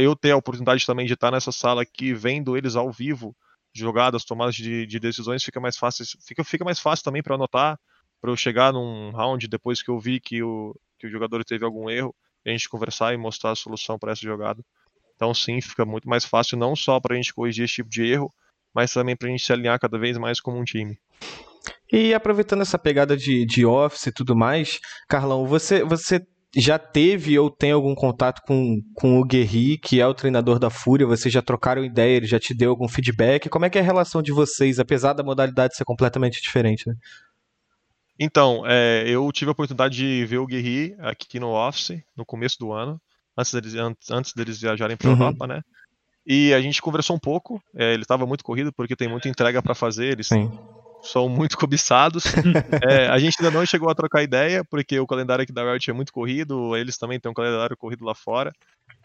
eu 0.00 0.16
ter 0.16 0.30
a 0.32 0.36
oportunidade 0.36 0.86
também 0.86 1.06
de 1.06 1.14
estar 1.14 1.30
nessa 1.30 1.52
sala 1.52 1.82
aqui, 1.82 2.14
vendo 2.14 2.56
eles 2.56 2.76
ao 2.76 2.90
vivo, 2.92 3.36
jogadas, 3.74 4.24
tomadas 4.24 4.54
de, 4.54 4.86
de 4.86 5.00
decisões, 5.00 5.42
fica 5.42 5.60
mais 5.60 5.76
fácil. 5.76 6.04
Fica, 6.26 6.44
fica 6.44 6.64
mais 6.64 6.78
fácil 6.78 7.04
também 7.04 7.22
para 7.22 7.34
anotar, 7.34 7.78
para 8.20 8.30
eu 8.30 8.36
chegar 8.36 8.72
num 8.72 9.10
round 9.10 9.46
depois 9.48 9.82
que 9.82 9.90
eu 9.90 9.98
vi 9.98 10.20
que 10.20 10.42
o, 10.42 10.74
que 10.98 11.06
o 11.06 11.10
jogador 11.10 11.44
teve 11.44 11.64
algum 11.64 11.90
erro, 11.90 12.14
a 12.46 12.50
gente 12.50 12.68
conversar 12.68 13.12
e 13.12 13.16
mostrar 13.16 13.50
a 13.50 13.56
solução 13.56 13.98
para 13.98 14.12
essa 14.12 14.22
jogada. 14.22 14.64
Então, 15.16 15.32
sim, 15.34 15.60
fica 15.60 15.84
muito 15.84 16.08
mais 16.08 16.24
fácil, 16.24 16.58
não 16.58 16.74
só 16.76 17.00
para 17.00 17.14
a 17.14 17.16
gente 17.16 17.34
corrigir 17.34 17.64
esse 17.64 17.74
tipo 17.74 17.90
de 17.90 18.04
erro, 18.04 18.32
mas 18.74 18.92
também 18.92 19.16
para 19.16 19.28
a 19.28 19.30
gente 19.30 19.44
se 19.44 19.52
alinhar 19.52 19.78
cada 19.78 19.98
vez 19.98 20.18
mais 20.18 20.40
como 20.40 20.58
um 20.58 20.64
time. 20.64 20.98
E 21.92 22.12
aproveitando 22.12 22.62
essa 22.62 22.78
pegada 22.78 23.16
de, 23.16 23.46
de 23.46 23.64
office 23.64 24.06
e 24.06 24.12
tudo 24.12 24.34
mais, 24.34 24.80
Carlão, 25.08 25.46
você, 25.46 25.84
você 25.84 26.20
já 26.56 26.78
teve 26.78 27.38
ou 27.38 27.50
tem 27.50 27.72
algum 27.72 27.94
contato 27.94 28.42
com, 28.46 28.80
com 28.94 29.20
o 29.20 29.24
Guerri, 29.24 29.78
que 29.78 30.00
é 30.00 30.06
o 30.06 30.14
treinador 30.14 30.58
da 30.58 30.70
Fúria? 30.70 31.06
Vocês 31.06 31.32
já 31.32 31.42
trocaram 31.42 31.84
ideia? 31.84 32.16
Ele 32.16 32.26
já 32.26 32.38
te 32.38 32.54
deu 32.54 32.70
algum 32.70 32.88
feedback? 32.88 33.48
Como 33.48 33.64
é 33.64 33.70
que 33.70 33.78
é 33.78 33.80
a 33.80 33.84
relação 33.84 34.22
de 34.22 34.32
vocês, 34.32 34.78
apesar 34.78 35.12
da 35.12 35.22
modalidade 35.22 35.76
ser 35.76 35.84
completamente 35.84 36.40
diferente, 36.40 36.88
né? 36.88 36.94
Então, 38.18 38.62
é, 38.64 39.04
eu 39.08 39.30
tive 39.32 39.48
a 39.48 39.52
oportunidade 39.52 39.96
de 39.96 40.24
ver 40.24 40.38
o 40.38 40.46
Guerri 40.46 40.94
aqui 41.00 41.40
no 41.40 41.50
Office, 41.50 42.00
no 42.16 42.24
começo 42.24 42.56
do 42.60 42.72
ano, 42.72 43.00
antes 43.36 43.52
deles, 43.52 43.74
antes, 44.10 44.32
deles 44.32 44.60
viajarem 44.60 44.96
para 44.96 45.10
a 45.10 45.12
uhum. 45.12 45.20
Europa, 45.20 45.46
né? 45.48 45.60
E 46.26 46.54
a 46.54 46.60
gente 46.60 46.80
conversou 46.80 47.16
um 47.16 47.18
pouco. 47.18 47.62
É, 47.74 47.92
ele 47.92 48.02
estava 48.02 48.26
muito 48.26 48.44
corrido 48.44 48.72
porque 48.72 48.96
tem 48.96 49.08
muita 49.08 49.28
entrega 49.28 49.62
para 49.62 49.74
fazer. 49.74 50.12
Eles 50.12 50.28
Sim. 50.28 50.50
são 51.02 51.28
muito 51.28 51.56
cobiçados. 51.58 52.24
é, 52.82 53.08
a 53.08 53.18
gente 53.18 53.36
ainda 53.38 53.50
não 53.50 53.66
chegou 53.66 53.90
a 53.90 53.94
trocar 53.94 54.22
ideia 54.22 54.64
porque 54.64 54.98
o 54.98 55.06
calendário 55.06 55.42
aqui 55.42 55.52
da 55.52 55.70
Riot 55.70 55.90
é 55.90 55.94
muito 55.94 56.12
corrido. 56.12 56.76
Eles 56.76 56.96
também 56.96 57.20
têm 57.20 57.30
um 57.30 57.34
calendário 57.34 57.76
corrido 57.76 58.04
lá 58.04 58.14
fora. 58.14 58.52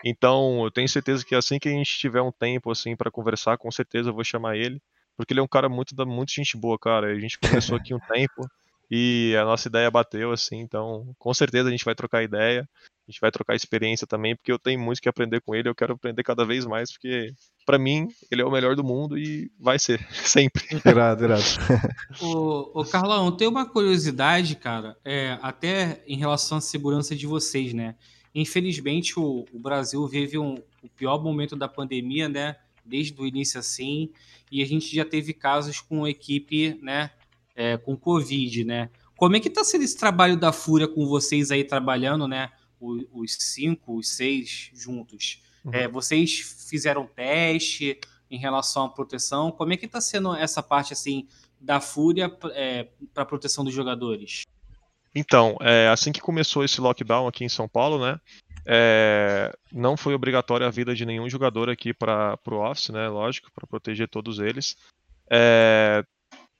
Então, 0.03 0.63
eu 0.63 0.71
tenho 0.71 0.87
certeza 0.87 1.25
que 1.25 1.35
assim 1.35 1.59
que 1.59 1.67
a 1.67 1.71
gente 1.71 1.97
tiver 1.97 2.21
um 2.21 2.31
tempo 2.31 2.71
assim 2.71 2.95
para 2.95 3.11
conversar, 3.11 3.57
com 3.57 3.69
certeza 3.69 4.09
eu 4.09 4.13
vou 4.13 4.23
chamar 4.23 4.55
ele, 4.55 4.81
porque 5.17 5.33
ele 5.33 5.41
é 5.41 5.43
um 5.43 5.47
cara 5.47 5.67
muito 5.67 5.93
da 5.93 6.05
muito 6.05 6.31
gente 6.31 6.57
boa, 6.57 6.79
cara. 6.79 7.07
A 7.07 7.19
gente 7.19 7.37
conversou 7.39 7.75
aqui 7.75 7.93
um 7.93 7.99
tempo 7.99 8.49
e 8.89 9.35
a 9.39 9.43
nossa 9.43 9.67
ideia 9.67 9.91
bateu 9.91 10.31
assim, 10.31 10.59
então 10.59 11.13
com 11.19 11.33
certeza 11.33 11.67
a 11.67 11.71
gente 11.71 11.85
vai 11.85 11.93
trocar 11.93 12.23
ideia 12.23 12.67
a 13.09 13.11
gente 13.11 13.21
vai 13.21 13.31
trocar 13.31 13.55
experiência 13.55 14.05
também, 14.05 14.35
porque 14.35 14.51
eu 14.51 14.59
tenho 14.59 14.79
muito 14.79 15.01
que 15.01 15.09
aprender 15.09 15.41
com 15.41 15.55
ele, 15.55 15.67
eu 15.67 15.73
quero 15.73 15.93
aprender 15.93 16.21
cada 16.21 16.45
vez 16.45 16.63
mais, 16.63 16.91
porque 16.91 17.33
para 17.65 17.79
mim 17.79 18.07
ele 18.29 18.43
é 18.43 18.45
o 18.45 18.51
melhor 18.51 18.75
do 18.75 18.83
mundo 18.83 19.17
e 19.17 19.51
vai 19.59 19.79
ser, 19.79 19.99
sempre. 20.13 20.63
Irado, 20.85 21.23
irado. 21.23 21.41
ô, 22.21 22.81
ô 22.81 22.85
Carlão, 22.85 23.31
tem 23.31 23.47
uma 23.47 23.65
curiosidade, 23.65 24.55
cara, 24.55 24.95
é, 25.03 25.39
até 25.41 26.03
em 26.07 26.17
relação 26.17 26.59
à 26.59 26.61
segurança 26.61 27.15
de 27.15 27.25
vocês, 27.25 27.73
né? 27.73 27.95
Infelizmente 28.33 29.19
o, 29.19 29.43
o 29.51 29.59
Brasil 29.59 30.07
vive 30.07 30.37
um, 30.37 30.61
o 30.83 30.89
pior 30.95 31.21
momento 31.21 31.55
da 31.55 31.67
pandemia, 31.67 32.29
né? 32.29 32.57
Desde 32.85 33.19
o 33.19 33.25
início 33.25 33.59
assim, 33.59 34.11
e 34.51 34.61
a 34.61 34.65
gente 34.67 34.95
já 34.95 35.03
teve 35.03 35.33
casos 35.33 35.81
com 35.81 36.07
equipe, 36.07 36.77
né? 36.79 37.09
É, 37.55 37.75
com 37.75 37.97
Covid, 37.97 38.63
né? 38.63 38.91
Como 39.15 39.35
é 39.35 39.39
que 39.39 39.49
tá 39.49 39.63
sendo 39.63 39.83
esse 39.83 39.97
trabalho 39.97 40.37
da 40.37 40.53
Fúria 40.53 40.87
com 40.87 41.07
vocês 41.07 41.49
aí 41.49 41.63
trabalhando, 41.63 42.27
né? 42.27 42.51
Os 42.79 43.37
cinco, 43.39 43.97
os 43.97 44.09
seis 44.09 44.71
juntos. 44.73 45.41
Uhum. 45.63 45.73
É, 45.73 45.87
vocês 45.87 46.65
fizeram 46.69 47.05
teste? 47.05 47.99
em 48.29 48.37
relação 48.37 48.85
à 48.85 48.89
proteção. 48.89 49.51
Como 49.51 49.73
é 49.73 49.77
que 49.77 49.85
está 49.85 49.99
sendo 49.99 50.33
essa 50.35 50.61
parte 50.61 50.93
assim 50.93 51.27
da 51.59 51.81
Fúria 51.81 52.31
é, 52.53 52.87
para 53.13 53.23
a 53.23 53.25
proteção 53.25 53.63
dos 53.63 53.73
jogadores? 53.73 54.43
Então, 55.13 55.57
é, 55.59 55.87
assim 55.89 56.11
que 56.11 56.21
começou 56.21 56.63
esse 56.63 56.79
lockdown 56.79 57.27
aqui 57.27 57.43
em 57.43 57.49
São 57.49 57.67
Paulo, 57.67 58.05
né? 58.05 58.19
É, 58.65 59.51
não 59.71 59.97
foi 59.97 60.13
obrigatória 60.13 60.67
a 60.67 60.71
vida 60.71 60.93
de 60.93 61.05
nenhum 61.05 61.27
jogador 61.27 61.69
aqui 61.69 61.93
para 61.93 62.37
o 62.45 62.55
Office, 62.55 62.89
né? 62.89 63.09
Lógico, 63.09 63.51
para 63.51 63.65
proteger 63.65 64.07
todos 64.07 64.37
eles. 64.37 64.77
É, 65.29 66.03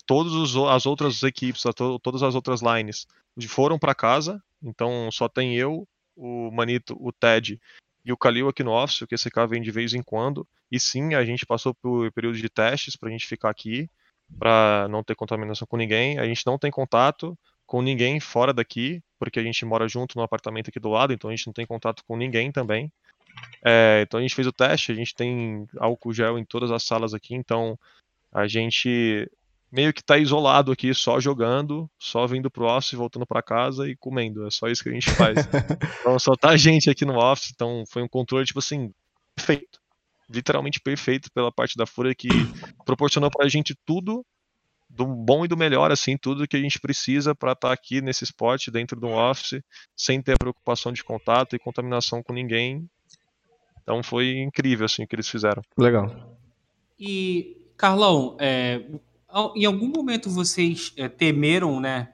todas 0.08 0.56
as 0.56 0.86
outras 0.88 1.22
equipes, 1.22 1.62
todas 2.02 2.24
as 2.24 2.34
outras 2.34 2.62
lines 2.62 3.06
foram 3.48 3.78
para 3.78 3.96
casa, 3.96 4.42
então 4.62 5.10
só 5.12 5.30
tem 5.30 5.56
eu, 5.56 5.88
o 6.20 6.52
Manito, 6.52 6.98
o 7.00 7.12
Ted 7.12 7.60
e 8.04 8.12
o 8.12 8.18
Kalil 8.18 8.50
aqui 8.50 8.64
no 8.64 8.72
Office, 8.72 9.02
o 9.02 9.08
QCK 9.08 9.48
vem 9.48 9.62
de 9.62 9.72
vez 9.72 9.94
em 9.94 10.04
quando. 10.04 10.48
E 10.72 10.80
sim, 10.80 11.14
a 11.16 11.24
gente 11.24 11.46
passou 11.46 11.74
por 11.74 12.12
período 12.12 12.38
de 12.38 12.50
testes 12.50 12.96
para 12.96 13.10
a 13.10 13.12
gente 13.12 13.26
ficar 13.26 13.50
aqui, 13.50 13.90
para 14.38 14.88
não 14.90 15.04
ter 15.04 15.16
contaminação 15.16 15.68
com 15.68 15.78
ninguém. 15.78 16.20
A 16.20 16.26
gente 16.26 16.46
não 16.46 16.58
tem 16.58 16.70
contato, 16.70 17.38
com 17.66 17.82
ninguém 17.82 18.20
fora 18.20 18.54
daqui, 18.54 19.02
porque 19.18 19.40
a 19.40 19.44
gente 19.44 19.64
mora 19.66 19.88
junto 19.88 20.18
no 20.18 20.24
apartamento 20.24 20.70
aqui 20.70 20.80
do 20.80 20.90
lado, 20.90 21.14
então 21.14 21.30
a 21.30 21.36
gente 21.36 21.48
não 21.48 21.54
tem 21.54 21.66
contato 21.66 22.04
com 22.06 22.18
ninguém 22.18 22.52
também. 22.52 22.92
É, 23.64 24.02
então 24.02 24.20
a 24.20 24.22
gente 24.22 24.36
fez 24.36 24.48
o 24.48 24.52
teste, 24.52 24.92
a 24.92 24.96
gente 24.96 25.16
tem 25.16 25.68
álcool 25.78 26.14
gel 26.14 26.38
em 26.38 26.46
todas 26.46 26.72
as 26.72 26.84
salas 26.84 27.14
aqui, 27.14 27.36
então 27.36 27.78
a 28.32 28.48
gente 28.48 29.30
meio 29.72 29.94
que 29.94 30.04
tá 30.04 30.18
isolado 30.18 30.72
aqui, 30.72 30.94
só 30.94 31.20
jogando, 31.20 31.90
só 32.00 32.26
vindo 32.26 32.50
pro 32.50 32.66
office, 32.66 32.94
voltando 32.94 33.26
para 33.26 33.42
casa 33.42 33.88
e 33.88 33.96
comendo. 33.96 34.46
É 34.48 34.52
só 34.52 34.68
isso 34.68 34.84
que 34.84 34.90
a 34.90 34.94
gente 34.94 35.12
faz. 35.12 35.38
então 36.02 36.18
só 36.18 36.36
tá 36.36 36.50
a 36.50 36.58
gente 36.58 36.90
aqui 36.90 37.06
no 37.06 37.18
office, 37.18 37.52
então 37.54 37.84
foi 37.88 38.02
um 38.02 38.08
controle, 38.08 38.46
tipo 38.46 38.60
assim, 38.60 38.92
perfeito. 39.36 39.80
Literalmente 40.30 40.80
perfeito 40.80 41.32
pela 41.32 41.52
parte 41.52 41.76
da 41.76 41.86
Fúria 41.86 42.14
que 42.14 42.30
proporcionou 42.86 43.30
pra 43.30 43.48
gente 43.48 43.76
tudo 43.86 44.26
do 44.90 45.06
bom 45.06 45.46
e 45.46 45.48
do 45.48 45.56
melhor, 45.56 45.92
assim, 45.92 46.18
tudo 46.18 46.48
que 46.48 46.58
a 46.58 46.60
gente 46.60 46.80
precisa 46.80 47.36
para 47.36 47.52
estar 47.52 47.68
tá 47.68 47.74
aqui 47.74 48.02
nesse 48.02 48.24
esporte, 48.24 48.72
dentro 48.72 49.00
do 49.00 49.08
office, 49.08 49.62
sem 49.96 50.20
ter 50.20 50.38
preocupação 50.38 50.92
de 50.92 51.04
contato 51.04 51.56
e 51.56 51.60
contaminação 51.60 52.24
com 52.24 52.34
ninguém. 52.34 52.90
Então 53.84 54.02
foi 54.02 54.40
incrível, 54.40 54.86
assim, 54.86 55.04
o 55.04 55.08
que 55.08 55.16
eles 55.16 55.30
fizeram. 55.30 55.62
Legal. 55.78 56.38
E, 57.00 57.56
Carlão, 57.78 58.36
é, 58.40 58.84
em 59.56 59.65
algum 59.65 59.88
momento 59.88 60.30
vocês 60.30 60.94
é, 60.98 61.08
temeram, 61.08 61.80
né, 61.80 62.13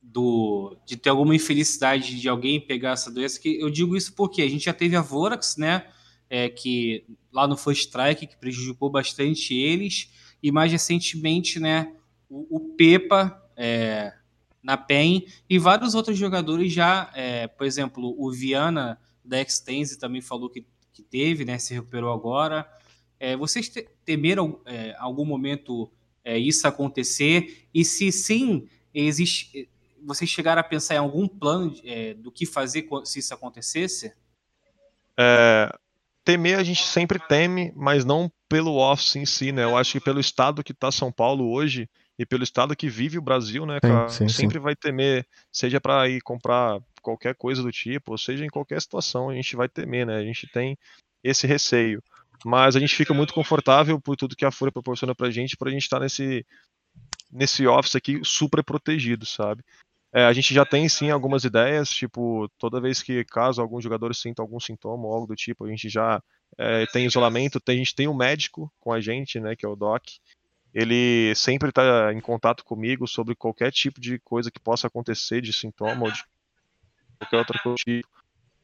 do, 0.00 0.76
de 0.86 0.96
ter 0.96 1.10
alguma 1.10 1.34
infelicidade 1.34 2.18
de 2.18 2.28
alguém 2.28 2.60
pegar 2.60 2.92
essa 2.92 3.10
doença? 3.10 3.40
Que 3.40 3.60
eu 3.60 3.70
digo 3.70 3.96
isso 3.96 4.14
porque 4.14 4.42
a 4.42 4.48
gente 4.48 4.64
já 4.64 4.72
teve 4.72 4.96
a 4.96 5.02
Vorax, 5.02 5.56
né, 5.56 5.86
é, 6.28 6.48
que 6.48 7.04
lá 7.32 7.46
no 7.46 7.56
First 7.56 7.86
Strike, 7.88 8.26
que 8.26 8.36
prejudicou 8.36 8.90
bastante 8.90 9.54
eles, 9.54 10.10
e 10.42 10.50
mais 10.50 10.72
recentemente, 10.72 11.60
né, 11.60 11.92
o, 12.28 12.56
o 12.56 12.60
Pepa 12.74 13.42
é, 13.56 14.12
na 14.62 14.76
PEN 14.76 15.26
e 15.48 15.58
vários 15.58 15.94
outros 15.94 16.18
jogadores 16.18 16.72
já, 16.72 17.12
por 17.56 17.66
exemplo, 17.66 18.14
o 18.18 18.32
Viana 18.32 18.98
da 19.24 19.40
Extense 19.40 19.98
também 19.98 20.20
falou 20.20 20.50
que, 20.50 20.66
que 20.92 21.02
teve, 21.02 21.44
né, 21.44 21.58
se 21.58 21.74
recuperou 21.74 22.12
agora. 22.12 22.68
É, 23.18 23.36
vocês 23.36 23.68
te, 23.68 23.88
temeram 24.04 24.60
é, 24.64 24.94
algum 24.98 25.24
momento 25.24 25.90
é, 26.26 26.36
isso 26.36 26.66
acontecer? 26.66 27.68
E 27.72 27.84
se 27.84 28.10
sim, 28.10 28.68
existe, 28.92 29.68
vocês 30.04 30.28
chegaram 30.28 30.60
a 30.60 30.64
pensar 30.64 30.96
em 30.96 30.98
algum 30.98 31.28
plano 31.28 31.72
é, 31.84 32.14
do 32.14 32.32
que 32.32 32.44
fazer 32.44 32.88
se 33.04 33.20
isso 33.20 33.32
acontecesse? 33.32 34.12
É, 35.16 35.72
temer 36.24 36.58
a 36.58 36.64
gente 36.64 36.82
sempre 36.82 37.20
teme, 37.20 37.72
mas 37.76 38.04
não 38.04 38.30
pelo 38.48 38.76
office 38.76 39.14
em 39.14 39.24
si, 39.24 39.52
né? 39.52 39.62
Eu 39.62 39.76
acho 39.76 39.92
que 39.92 40.00
pelo 40.00 40.18
estado 40.18 40.64
que 40.64 40.72
está 40.72 40.90
São 40.90 41.12
Paulo 41.12 41.48
hoje, 41.48 41.88
e 42.18 42.26
pelo 42.26 42.42
estado 42.42 42.74
que 42.74 42.88
vive 42.88 43.18
o 43.18 43.22
Brasil, 43.22 43.64
né, 43.64 43.78
cara, 43.78 44.08
sim, 44.08 44.28
sim, 44.28 44.34
sempre 44.34 44.58
sim. 44.58 44.62
vai 44.62 44.74
temer, 44.74 45.26
seja 45.52 45.80
para 45.80 46.08
ir 46.08 46.20
comprar 46.22 46.80
qualquer 47.02 47.36
coisa 47.36 47.62
do 47.62 47.70
tipo, 47.70 48.12
ou 48.12 48.18
seja 48.18 48.44
em 48.44 48.48
qualquer 48.48 48.80
situação, 48.80 49.30
a 49.30 49.34
gente 49.34 49.54
vai 49.54 49.68
temer, 49.68 50.04
né? 50.04 50.16
A 50.16 50.24
gente 50.24 50.48
tem 50.48 50.76
esse 51.22 51.46
receio. 51.46 52.02
Mas 52.44 52.76
a 52.76 52.80
gente 52.80 52.94
fica 52.94 53.14
muito 53.14 53.34
confortável 53.34 54.00
por 54.00 54.16
tudo 54.16 54.36
que 54.36 54.44
a 54.44 54.50
Fúria 54.50 54.72
proporciona 54.72 55.14
pra 55.14 55.30
gente, 55.30 55.56
pra 55.56 55.70
gente 55.70 55.82
estar 55.82 55.98
tá 55.98 56.02
nesse 56.02 56.44
nesse 57.30 57.66
office 57.66 57.96
aqui 57.96 58.20
super 58.22 58.62
protegido, 58.62 59.26
sabe? 59.26 59.62
É, 60.12 60.24
a 60.24 60.32
gente 60.32 60.54
já 60.54 60.64
tem 60.64 60.88
sim 60.88 61.10
algumas 61.10 61.44
ideias, 61.44 61.90
tipo, 61.90 62.48
toda 62.58 62.80
vez 62.80 63.02
que 63.02 63.24
caso 63.24 63.60
algum 63.60 63.80
jogador 63.80 64.14
sinta 64.14 64.40
algum 64.40 64.58
sintoma 64.58 65.04
ou 65.06 65.12
algo 65.12 65.26
do 65.26 65.36
tipo, 65.36 65.64
a 65.64 65.68
gente 65.68 65.88
já 65.88 66.22
é, 66.56 66.86
tem 66.86 67.04
isolamento, 67.04 67.60
tem, 67.60 67.76
a 67.76 67.78
gente 67.78 67.94
tem 67.94 68.08
um 68.08 68.16
médico 68.16 68.72
com 68.80 68.92
a 68.92 69.00
gente, 69.00 69.38
né, 69.40 69.54
que 69.54 69.66
é 69.66 69.68
o 69.68 69.76
Doc, 69.76 70.04
ele 70.72 71.34
sempre 71.34 71.70
está 71.70 72.12
em 72.12 72.20
contato 72.20 72.64
comigo 72.64 73.06
sobre 73.06 73.34
qualquer 73.34 73.72
tipo 73.72 74.00
de 74.00 74.18
coisa 74.20 74.50
que 74.50 74.60
possa 74.60 74.86
acontecer, 74.86 75.40
de 75.40 75.52
sintoma 75.52 76.04
ou 76.04 76.12
de 76.12 76.24
qualquer 77.18 77.38
outra 77.38 77.58
coisa. 77.62 77.76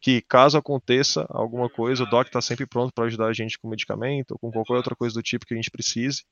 Que 0.02 0.20
caso 0.20 0.58
aconteça 0.58 1.24
alguma 1.30 1.70
coisa, 1.70 2.02
o 2.02 2.10
doc 2.10 2.26
está 2.26 2.42
sempre 2.42 2.66
pronto 2.66 2.92
para 2.92 3.04
ajudar 3.04 3.28
a 3.28 3.32
gente 3.32 3.56
com 3.56 3.68
medicamento 3.68 4.32
ou 4.32 4.38
com 4.38 4.50
qualquer 4.50 4.74
outra 4.74 4.96
coisa 4.96 5.14
do 5.14 5.22
tipo 5.22 5.46
que 5.46 5.54
a 5.54 5.56
gente 5.56 5.70
precise. 5.70 6.24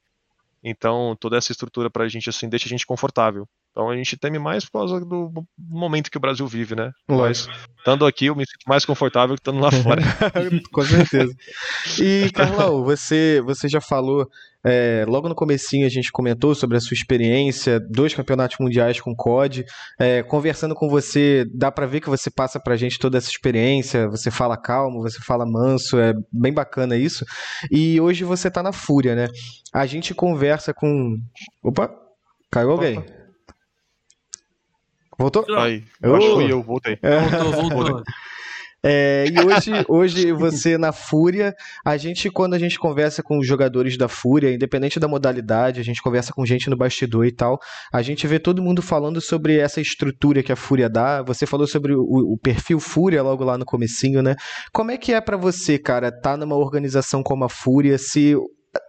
Então, 0.63 1.17
toda 1.21 1.39
essa 1.39 1.53
estrutura 1.53 1.89
para 1.89 2.05
a 2.05 2.09
gente 2.09 2.29
assim 2.29 2.49
deixa 2.49 2.67
a 2.67 2.69
gente 2.69 2.85
confortável. 2.85 3.49
Então, 3.71 3.89
a 3.89 3.97
gente 3.97 4.17
teme 4.17 4.39
mais 4.39 4.65
por 4.65 4.81
causa 4.81 5.01
do 5.01 5.45
momento 5.59 6.11
que 6.11 6.17
o 6.17 6.21
Brasil 6.21 6.47
vive, 6.47 6.75
né? 6.75 6.91
Mas, 7.09 7.49
estando 7.79 8.05
aqui, 8.05 8.27
eu 8.27 8.35
me 8.35 8.45
sinto 8.45 8.65
mais 8.67 8.85
confortável 8.85 9.37
que 9.37 9.41
estando 9.41 9.61
lá 9.61 9.71
fora. 9.71 10.03
Com 10.73 10.83
certeza. 10.83 11.33
E, 12.01 12.31
Carlão, 12.33 12.83
você, 12.83 13.41
você 13.45 13.69
já 13.69 13.81
falou 13.81 14.29
é, 14.65 15.05
logo 15.09 15.29
no 15.29 15.35
comecinho 15.35 15.87
a 15.87 15.91
gente 15.91 16.13
comentou 16.13 16.55
sobre 16.55 16.77
a 16.77 16.81
sua 16.81 16.95
experiência, 16.95 17.81
dois 17.81 18.15
campeonatos 18.15 18.59
mundiais 18.61 19.01
com 19.01 19.15
COD. 19.15 19.65
É, 19.99 20.23
conversando 20.23 20.75
com 20.75 20.89
você, 20.89 21.45
dá 21.55 21.73
para 21.73 21.87
ver 21.87 22.01
que 22.01 22.11
você 22.11 22.31
passa 22.31 22.61
pra 22.61 22.77
gente 22.77 22.99
toda 22.99 23.19
essa 23.19 23.31
experiência. 23.31 24.09
Você 24.09 24.31
fala 24.31 24.57
calmo, 24.57 25.01
você 25.01 25.19
fala 25.21 25.47
manso, 25.47 25.99
é 25.99 26.13
bem 26.31 26.53
bacana 26.53 26.97
isso. 26.97 27.25
E 27.71 28.01
hoje 28.01 28.25
você 28.25 28.51
tá 28.51 28.63
na 28.63 28.73
Fúria, 28.73 29.15
né? 29.15 29.29
A 29.73 29.87
gente 29.87 30.15
conversa 30.15 30.75
com. 30.75 31.17
Opa! 31.63 31.91
Caiu 32.51 32.73
alguém? 32.73 32.99
Opa. 32.99 33.20
Voltou? 35.21 35.45
Aí, 35.55 35.85
eu 36.03 36.17
acho 36.17 36.27
que 36.27 36.33
fui 36.33 36.51
eu, 36.51 36.63
voltei. 36.63 36.99
É. 37.03 37.21
Voltou, 37.21 37.71
voltou. 37.71 38.03
É, 38.83 39.27
e 39.29 39.39
hoje, 39.45 39.71
hoje 39.87 40.33
você 40.33 40.79
na 40.79 40.91
Fúria, 40.91 41.55
a 41.85 41.99
gente, 41.99 42.31
quando 42.31 42.55
a 42.55 42.59
gente 42.59 42.79
conversa 42.79 43.23
com 43.23 43.39
os 43.39 43.47
jogadores 43.47 43.99
da 43.99 44.09
Fúria, 44.09 44.55
independente 44.55 44.99
da 44.99 45.07
modalidade, 45.07 45.81
a 45.81 45.85
gente 45.85 46.01
conversa 46.03 46.33
com 46.33 46.47
gente 46.47 46.71
no 46.71 46.79
bastidor 46.79 47.27
e 47.27 47.31
tal, 47.31 47.59
a 47.93 48.01
gente 48.01 48.27
vê 48.27 48.39
todo 48.39 48.63
mundo 48.63 48.81
falando 48.81 49.21
sobre 49.21 49.59
essa 49.59 49.83
estrutura 49.83 50.43
que 50.43 50.51
a 50.51 50.57
Fúria 50.57 50.89
dá. 50.89 51.21
Você 51.25 51.45
falou 51.45 51.67
sobre 51.67 51.95
o, 51.95 52.01
o 52.01 52.39
perfil 52.39 52.81
Fúria 52.81 53.23
logo 53.23 53.45
lá 53.45 53.59
no 53.59 53.67
comecinho, 53.67 54.23
né? 54.23 54.35
Como 54.73 54.91
é 54.91 54.97
que 54.97 55.13
é 55.13 55.21
para 55.21 55.37
você, 55.37 55.79
cara, 55.79 56.11
tá 56.11 56.35
numa 56.35 56.57
organização 56.57 57.23
como 57.23 57.45
a 57.45 57.51
Fúria, 57.51 57.99
se 57.99 58.35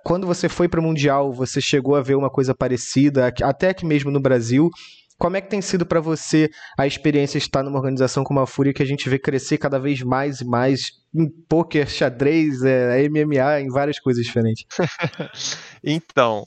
quando 0.05 0.25
você 0.25 0.47
foi 0.47 0.69
para 0.69 0.79
o 0.79 0.83
Mundial, 0.83 1.33
você 1.33 1.59
chegou 1.59 1.97
a 1.97 2.01
ver 2.01 2.15
uma 2.15 2.29
coisa 2.29 2.55
parecida, 2.55 3.33
até 3.43 3.71
aqui 3.71 3.85
mesmo 3.85 4.09
no 4.09 4.21
Brasil, 4.21 4.69
como 5.21 5.37
é 5.37 5.41
que 5.41 5.51
tem 5.51 5.61
sido 5.61 5.85
para 5.85 6.01
você 6.01 6.49
a 6.75 6.87
experiência 6.87 7.39
de 7.39 7.45
estar 7.45 7.61
numa 7.61 7.77
organização 7.77 8.23
como 8.23 8.39
a 8.39 8.47
Fúria 8.47 8.73
que 8.73 8.81
a 8.81 8.85
gente 8.85 9.07
vê 9.07 9.19
crescer 9.19 9.59
cada 9.59 9.77
vez 9.77 10.01
mais 10.01 10.41
e 10.41 10.45
mais 10.45 10.93
em 11.13 11.29
poker, 11.47 11.87
xadrez, 11.87 12.63
é, 12.63 13.07
MMA, 13.07 13.61
em 13.61 13.67
várias 13.67 13.99
coisas 13.99 14.25
diferentes? 14.25 14.65
então, 15.83 16.43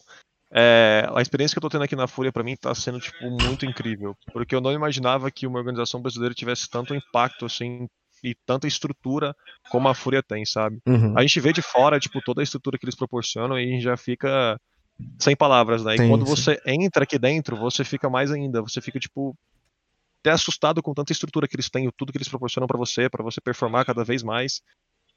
é, 0.52 1.08
a 1.14 1.22
experiência 1.22 1.54
que 1.54 1.58
eu 1.58 1.62
tô 1.62 1.68
tendo 1.68 1.84
aqui 1.84 1.94
na 1.94 2.08
Fúria 2.08 2.32
para 2.32 2.42
mim 2.42 2.56
tá 2.56 2.74
sendo 2.74 2.98
tipo 2.98 3.30
muito 3.30 3.64
incrível, 3.64 4.16
porque 4.32 4.56
eu 4.56 4.60
não 4.60 4.72
imaginava 4.72 5.30
que 5.30 5.46
uma 5.46 5.60
organização 5.60 6.02
brasileira 6.02 6.34
tivesse 6.34 6.68
tanto 6.68 6.96
impacto 6.96 7.46
assim 7.46 7.86
e 8.24 8.34
tanta 8.44 8.66
estrutura 8.66 9.36
como 9.70 9.86
a 9.86 9.94
Fúria 9.94 10.20
tem, 10.20 10.44
sabe? 10.44 10.80
Uhum. 10.84 11.16
A 11.16 11.20
gente 11.20 11.38
vê 11.38 11.52
de 11.52 11.62
fora 11.62 12.00
tipo 12.00 12.20
toda 12.20 12.42
a 12.42 12.42
estrutura 12.42 12.76
que 12.76 12.84
eles 12.84 12.96
proporcionam 12.96 13.56
e 13.56 13.62
a 13.62 13.66
gente 13.68 13.84
já 13.84 13.96
fica 13.96 14.58
sem 15.18 15.34
palavras, 15.36 15.84
né? 15.84 15.94
E 15.94 15.98
sim, 15.98 16.08
quando 16.08 16.26
sim. 16.26 16.30
você 16.30 16.60
entra 16.66 17.04
aqui 17.04 17.18
dentro, 17.18 17.56
você 17.56 17.84
fica 17.84 18.08
mais 18.08 18.30
ainda, 18.30 18.62
você 18.62 18.80
fica 18.80 18.98
tipo 18.98 19.36
até 20.20 20.30
assustado 20.30 20.82
com 20.82 20.94
tanta 20.94 21.12
estrutura 21.12 21.46
que 21.46 21.54
eles 21.54 21.68
têm, 21.68 21.90
tudo 21.96 22.10
que 22.10 22.16
eles 22.16 22.28
proporcionam 22.28 22.66
para 22.66 22.78
você, 22.78 23.10
para 23.10 23.22
você 23.22 23.42
performar 23.42 23.84
cada 23.84 24.02
vez 24.02 24.22
mais. 24.22 24.62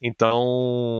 Então, 0.01 0.97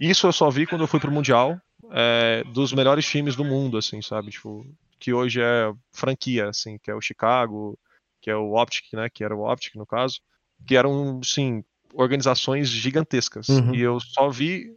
isso 0.00 0.28
eu 0.28 0.32
só 0.32 0.48
vi 0.48 0.66
quando 0.66 0.82
eu 0.82 0.86
fui 0.86 1.00
pro 1.00 1.10
mundial, 1.10 1.60
é, 1.90 2.44
dos 2.52 2.72
melhores 2.72 3.04
times 3.04 3.34
do 3.34 3.44
mundo, 3.44 3.76
assim, 3.76 4.00
sabe? 4.00 4.30
Tipo, 4.30 4.64
que 5.00 5.12
hoje 5.12 5.40
é 5.42 5.72
franquia, 5.90 6.48
assim, 6.48 6.78
que 6.78 6.92
é 6.92 6.94
o 6.94 7.00
Chicago, 7.00 7.76
que 8.20 8.30
é 8.30 8.36
o 8.36 8.54
Optic, 8.54 8.92
né? 8.92 9.10
Que 9.10 9.24
era 9.24 9.34
o 9.34 9.50
Optic 9.50 9.74
no 9.74 9.84
caso, 9.84 10.20
que 10.64 10.76
eram, 10.76 11.20
sim, 11.24 11.64
organizações 11.92 12.68
gigantescas. 12.68 13.48
Uhum. 13.48 13.74
E 13.74 13.80
eu 13.80 13.98
só 13.98 14.30
vi 14.30 14.76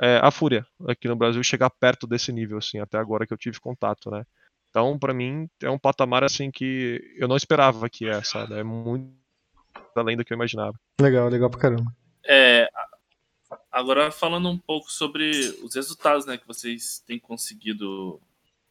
é, 0.00 0.18
a 0.22 0.30
Fúria 0.30 0.66
aqui 0.88 1.08
no 1.08 1.16
Brasil 1.16 1.42
chegar 1.42 1.70
perto 1.70 2.06
desse 2.06 2.32
nível, 2.32 2.58
assim, 2.58 2.78
até 2.78 2.98
agora 2.98 3.26
que 3.26 3.32
eu 3.32 3.38
tive 3.38 3.60
contato, 3.60 4.10
né? 4.10 4.24
Então, 4.70 4.98
para 4.98 5.12
mim, 5.12 5.48
é 5.62 5.70
um 5.70 5.78
patamar 5.78 6.22
assim 6.22 6.50
que 6.50 7.02
eu 7.16 7.26
não 7.26 7.36
esperava 7.36 7.88
que 7.88 8.08
é, 8.08 8.22
sabe? 8.22 8.54
É 8.54 8.62
muito 8.62 9.12
além 9.96 10.16
do 10.16 10.24
que 10.24 10.32
eu 10.32 10.36
imaginava. 10.36 10.78
Legal, 11.00 11.28
legal 11.28 11.50
pra 11.50 11.60
caramba. 11.60 11.92
É, 12.24 12.68
Agora 13.70 14.10
falando 14.10 14.48
um 14.48 14.58
pouco 14.58 14.90
sobre 14.90 15.30
os 15.62 15.74
resultados, 15.74 16.26
né, 16.26 16.36
que 16.36 16.46
vocês 16.46 17.02
têm 17.06 17.18
conseguido 17.18 18.20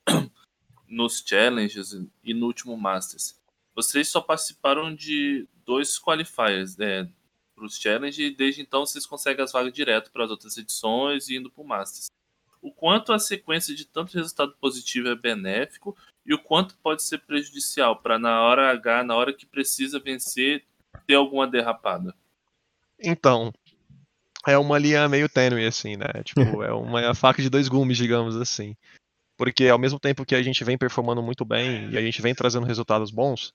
nos 0.87 1.23
challenges 1.25 1.93
e 2.23 2.33
no 2.33 2.45
último 2.45 2.77
Masters. 2.77 3.39
Vocês 3.73 4.09
só 4.09 4.19
participaram 4.19 4.93
de 4.93 5.47
dois 5.65 5.97
qualifiers, 5.97 6.75
né, 6.77 7.09
para 7.59 7.67
os 7.67 7.77
challenges 7.77 8.19
e 8.19 8.31
desde 8.31 8.61
então 8.61 8.85
vocês 8.85 9.05
conseguem 9.05 9.43
as 9.43 9.51
vagas 9.51 9.73
direto 9.73 10.11
para 10.11 10.23
as 10.23 10.31
outras 10.31 10.57
edições 10.57 11.27
e 11.27 11.35
indo 11.35 11.51
para 11.51 11.61
o 11.61 11.67
Masters. 11.67 12.07
O 12.61 12.71
quanto 12.71 13.13
a 13.13 13.19
sequência 13.19 13.75
de 13.75 13.85
tanto 13.85 14.13
resultado 14.13 14.55
positivo 14.59 15.09
é 15.09 15.15
benéfico 15.15 15.95
e 16.25 16.33
o 16.33 16.39
quanto 16.39 16.75
pode 16.77 17.03
ser 17.03 17.19
prejudicial 17.19 17.97
para 17.97 18.17
na 18.17 18.41
hora 18.41 18.71
H, 18.71 19.03
na 19.03 19.15
hora 19.15 19.33
que 19.33 19.45
precisa 19.45 19.99
vencer, 19.99 20.63
ter 21.05 21.15
alguma 21.15 21.47
derrapada. 21.47 22.13
Então, 23.01 23.53
é 24.47 24.57
uma 24.57 24.77
linha 24.77 25.07
meio 25.07 25.29
tênue, 25.29 25.65
assim, 25.65 25.95
né? 25.95 26.07
Tipo, 26.23 26.63
é 26.63 26.73
uma 26.73 27.13
faca 27.15 27.41
de 27.41 27.49
dois 27.49 27.67
gumes, 27.67 27.97
digamos 27.97 28.35
assim. 28.35 28.75
Porque 29.37 29.67
ao 29.69 29.79
mesmo 29.79 29.99
tempo 29.99 30.25
que 30.25 30.35
a 30.35 30.43
gente 30.43 30.63
vem 30.65 30.77
performando 30.77 31.23
muito 31.23 31.45
bem 31.45 31.89
e 31.91 31.97
a 31.97 32.01
gente 32.01 32.21
vem 32.21 32.35
trazendo 32.35 32.65
resultados 32.65 33.09
bons, 33.09 33.53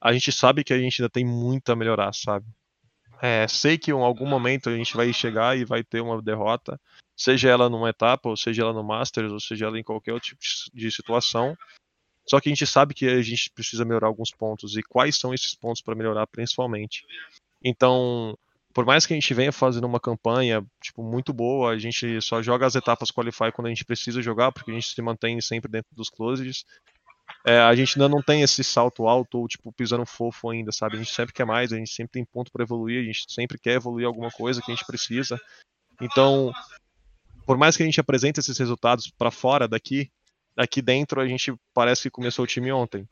a 0.00 0.12
gente 0.12 0.30
sabe 0.30 0.62
que 0.62 0.72
a 0.72 0.78
gente 0.78 1.02
ainda 1.02 1.10
tem 1.10 1.24
muito 1.24 1.70
a 1.70 1.76
melhorar, 1.76 2.12
sabe? 2.12 2.46
É, 3.20 3.48
sei 3.48 3.78
que 3.78 3.90
em 3.90 3.94
algum 3.94 4.26
momento 4.26 4.68
a 4.68 4.76
gente 4.76 4.94
vai 4.96 5.12
chegar 5.12 5.56
e 5.56 5.64
vai 5.64 5.82
ter 5.82 6.00
uma 6.00 6.20
derrota, 6.20 6.78
seja 7.16 7.48
ela 7.48 7.68
numa 7.68 7.88
etapa, 7.88 8.28
ou 8.28 8.36
seja 8.36 8.62
ela 8.62 8.72
no 8.72 8.84
Masters, 8.84 9.32
ou 9.32 9.40
seja 9.40 9.66
ela 9.66 9.78
em 9.78 9.82
qualquer 9.82 10.12
outro 10.12 10.28
tipo 10.28 10.40
de 10.74 10.90
situação. 10.90 11.56
Só 12.28 12.40
que 12.40 12.48
a 12.48 12.52
gente 12.52 12.66
sabe 12.66 12.92
que 12.92 13.06
a 13.06 13.22
gente 13.22 13.50
precisa 13.50 13.84
melhorar 13.84 14.08
alguns 14.08 14.30
pontos 14.30 14.76
e 14.76 14.82
quais 14.82 15.16
são 15.16 15.32
esses 15.32 15.54
pontos 15.54 15.80
para 15.80 15.94
melhorar 15.94 16.26
principalmente. 16.26 17.06
Então, 17.64 18.36
por 18.74 18.84
mais 18.84 19.06
que 19.06 19.14
a 19.14 19.16
gente 19.16 19.32
venha 19.32 19.52
fazendo 19.52 19.86
uma 19.86 20.00
campanha 20.00 20.62
tipo 20.82 21.02
muito 21.02 21.32
boa, 21.32 21.70
a 21.70 21.78
gente 21.78 22.20
só 22.20 22.42
joga 22.42 22.66
as 22.66 22.74
etapas 22.74 23.10
qualify 23.10 23.50
quando 23.52 23.68
a 23.68 23.70
gente 23.70 23.84
precisa 23.84 24.20
jogar, 24.20 24.52
porque 24.52 24.70
a 24.70 24.74
gente 24.74 24.88
se 24.88 25.00
mantém 25.00 25.40
sempre 25.40 25.70
dentro 25.70 25.88
dos 25.94 26.10
closes. 26.10 26.64
É, 27.44 27.60
a 27.60 27.74
gente 27.74 27.96
ainda 27.96 28.08
não 28.08 28.22
tem 28.22 28.42
esse 28.42 28.62
salto 28.64 29.06
alto 29.06 29.38
ou 29.38 29.48
tipo 29.48 29.72
pisando 29.72 30.04
fofo 30.04 30.50
ainda, 30.50 30.72
sabe? 30.72 30.96
A 30.96 30.98
gente 30.98 31.12
sempre 31.12 31.32
quer 31.32 31.44
mais, 31.44 31.72
a 31.72 31.76
gente 31.76 31.92
sempre 31.92 32.12
tem 32.12 32.24
ponto 32.24 32.50
para 32.50 32.62
evoluir, 32.62 33.00
a 33.00 33.04
gente 33.04 33.24
sempre 33.28 33.58
quer 33.58 33.74
evoluir 33.74 34.06
alguma 34.06 34.30
coisa 34.30 34.60
que 34.60 34.70
a 34.70 34.74
gente 34.74 34.86
precisa. 34.86 35.40
Então, 36.00 36.52
por 37.44 37.56
mais 37.56 37.76
que 37.76 37.82
a 37.82 37.86
gente 37.86 38.00
apresente 38.00 38.40
esses 38.40 38.58
resultados 38.58 39.10
para 39.10 39.30
fora 39.30 39.68
daqui, 39.68 40.10
aqui 40.56 40.82
dentro 40.82 41.20
a 41.20 41.26
gente 41.26 41.54
parece 41.72 42.02
que 42.02 42.10
começou 42.10 42.44
o 42.44 42.48
time 42.48 42.72
ontem. 42.72 43.08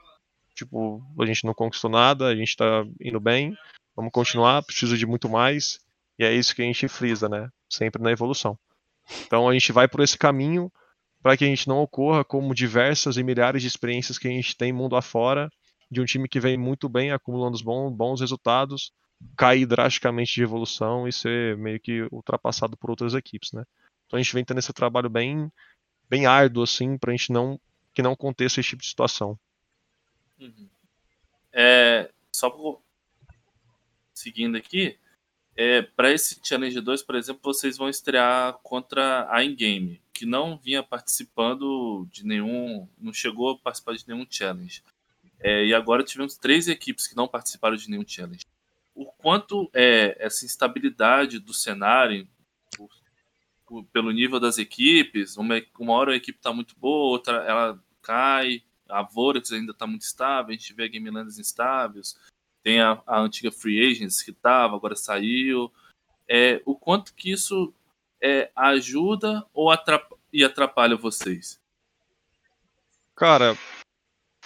Tipo, 0.55 1.03
a 1.21 1.27
gente 1.27 1.45
não 1.45 1.55
conquistou 1.55 1.91
nada, 1.91 2.27
a 2.27 2.37
gente 2.37 2.57
tá 2.57 2.85
indo 3.01 3.19
bem, 3.19 3.57
Vamos 3.97 4.11
continuar, 4.11 4.63
preciso 4.65 4.99
de 4.99 5.07
muito 5.07 5.29
mais. 5.29 5.79
E 6.19 6.25
é 6.25 6.33
isso 6.33 6.55
que 6.55 6.63
a 6.63 6.65
gente 6.65 6.89
frisa, 6.89 7.29
né? 7.29 7.49
Sempre 7.71 8.03
na 8.03 8.11
evolução. 8.11 8.59
Então 9.27 9.49
a 9.49 9.53
gente 9.53 9.73
vai 9.73 9.87
por 9.87 10.01
esse 10.01 10.19
caminho 10.19 10.73
para 11.25 11.39
que 11.39 11.45
a 11.45 11.47
gente 11.47 11.67
não 11.67 11.79
ocorra 11.79 12.23
como 12.23 12.55
diversas 12.55 13.17
e 13.17 13.23
milhares 13.23 13.63
de 13.63 13.69
experiências 13.69 14.19
que 14.19 14.29
a 14.29 14.31
gente 14.31 14.55
tem 14.55 14.75
mundo 14.75 14.95
afora, 14.95 15.51
de 15.91 15.99
um 15.99 16.05
time 16.05 16.29
que 16.29 16.39
vem 16.39 16.59
muito 16.59 16.87
bem, 16.87 17.13
acumulando 17.13 17.57
bons, 17.65 17.97
bons 17.97 18.21
resultados, 18.21 18.93
cair 19.35 19.65
drasticamente 19.65 20.35
de 20.35 20.43
evolução 20.43 21.09
e 21.09 21.13
ser 21.15 21.57
meio 21.57 21.81
que 21.81 22.07
ultrapassado 22.13 22.77
por 22.77 22.91
outras 22.91 23.15
equipes, 23.15 23.53
né? 23.53 23.65
Então 24.05 24.19
a 24.19 24.23
gente 24.23 24.35
vem 24.35 24.45
tendo 24.45 24.59
esse 24.59 24.71
trabalho 24.75 25.09
bem, 25.09 25.51
bem 26.11 26.27
árduo, 26.27 26.63
assim, 26.63 26.99
para 26.99 27.11
a 27.11 27.17
gente 27.17 27.33
não 27.33 27.59
que 27.95 28.03
não 28.03 28.13
aconteça 28.13 28.61
esse 28.61 28.69
tipo 28.69 28.83
de 28.83 28.89
situação. 28.89 29.39
Uhum. 30.39 30.69
É, 31.55 32.11
só 32.35 32.55
seguindo 34.13 34.59
aqui, 34.59 34.99
é, 35.57 35.83
para 35.83 36.13
esse 36.13 36.41
Challenge 36.43 36.81
2, 36.81 37.03
por 37.03 37.15
exemplo, 37.15 37.41
vocês 37.45 37.77
vão 37.77 37.89
estrear 37.89 38.55
contra 38.63 39.29
a 39.31 39.45
Ingame, 39.45 40.01
que 40.13 40.27
não 40.27 40.57
vinha 40.57 40.83
participando 40.83 42.09
de 42.11 42.25
nenhum, 42.27 42.89
não 42.99 43.13
chegou 43.13 43.51
a 43.51 43.59
participar 43.59 43.95
de 43.95 44.07
nenhum 44.09 44.27
challenge. 44.29 44.83
É, 45.41 45.65
e 45.65 45.75
agora 45.75 46.03
tivemos 46.03 46.37
três 46.37 46.67
equipes 46.69 47.07
que 47.07 47.17
não 47.17 47.29
participaram 47.29 47.77
de 47.77 47.89
nenhum 47.89 48.05
challenge. 48.07 48.45
O 48.95 49.07
quanto 49.07 49.71
é 49.73 50.17
essa 50.19 50.45
instabilidade 50.45 51.39
do 51.39 51.53
cenário, 51.53 52.27
por, 52.77 52.89
por, 53.67 53.85
pelo 53.87 54.11
nível 54.11 54.41
das 54.41 54.59
equipes, 54.59 55.37
uma, 55.37 55.63
uma 55.79 55.93
hora 55.93 56.13
a 56.13 56.17
equipe 56.17 56.39
está 56.39 56.53
muito 56.53 56.75
boa, 56.79 57.11
outra 57.11 57.37
ela 57.45 57.81
cai, 58.03 58.63
a 58.89 59.03
Vorax 59.03 59.53
ainda 59.53 59.73
está 59.73 59.87
muito 59.87 60.03
estável, 60.03 60.51
a 60.51 60.57
gente 60.57 60.73
vê 60.73 60.85
a 60.85 60.89
Game 60.89 61.11
Lands 61.11 61.39
instáveis, 61.39 62.17
tem 62.65 62.81
a, 62.81 63.01
a 63.07 63.21
antiga 63.21 63.53
Free 63.53 63.91
Agents 63.91 64.23
que 64.23 64.31
estava, 64.31 64.75
agora 64.75 64.97
saiu. 64.97 65.71
É, 66.27 66.63
o 66.65 66.75
quanto 66.75 67.15
que 67.15 67.31
isso 67.31 67.73
é, 68.21 68.51
ajuda 68.57 69.45
ou 69.53 69.71
atrapalha, 69.71 70.19
e 70.33 70.43
atrapalha 70.43 70.97
vocês? 70.97 71.61
Cara, 73.15 73.57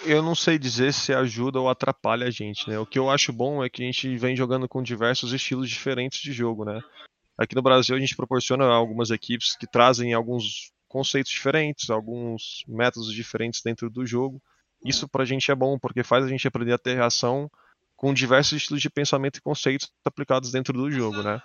eu 0.05 0.21
não 0.21 0.35
sei 0.35 0.59
dizer 0.59 0.93
se 0.93 1.13
ajuda 1.13 1.61
ou 1.61 1.69
atrapalha 1.69 2.27
a 2.27 2.29
gente, 2.29 2.69
né? 2.69 2.77
O 2.77 2.85
que 2.85 2.99
eu 2.99 3.09
acho 3.09 3.31
bom 3.31 3.63
é 3.63 3.69
que 3.69 3.81
a 3.81 3.85
gente 3.85 4.17
vem 4.17 4.35
jogando 4.35 4.67
com 4.67 4.83
diversos 4.83 5.31
estilos 5.31 5.69
diferentes 5.69 6.19
de 6.19 6.33
jogo, 6.33 6.65
né? 6.65 6.81
Aqui 7.37 7.55
no 7.55 7.61
Brasil 7.61 7.95
a 7.95 7.99
gente 7.99 8.17
proporciona 8.17 8.65
algumas 8.65 9.11
equipes 9.11 9.55
que 9.55 9.65
trazem 9.65 10.13
alguns 10.13 10.73
conceitos 10.89 11.31
diferentes, 11.31 11.89
alguns 11.89 12.65
métodos 12.67 13.13
diferentes 13.13 13.61
dentro 13.63 13.89
do 13.89 14.05
jogo. 14.05 14.41
Isso 14.83 15.07
pra 15.07 15.23
gente 15.23 15.49
é 15.49 15.55
bom, 15.55 15.79
porque 15.79 16.03
faz 16.03 16.25
a 16.25 16.27
gente 16.27 16.45
aprender 16.45 16.73
a 16.73 16.77
ter 16.77 16.95
reação 16.95 17.49
com 17.99 18.13
diversos 18.13 18.53
estilos 18.53 18.81
de 18.81 18.89
pensamento 18.89 19.37
e 19.37 19.41
conceitos 19.41 19.91
aplicados 20.05 20.53
dentro 20.53 20.71
do 20.71 20.89
jogo, 20.89 21.21
né? 21.21 21.41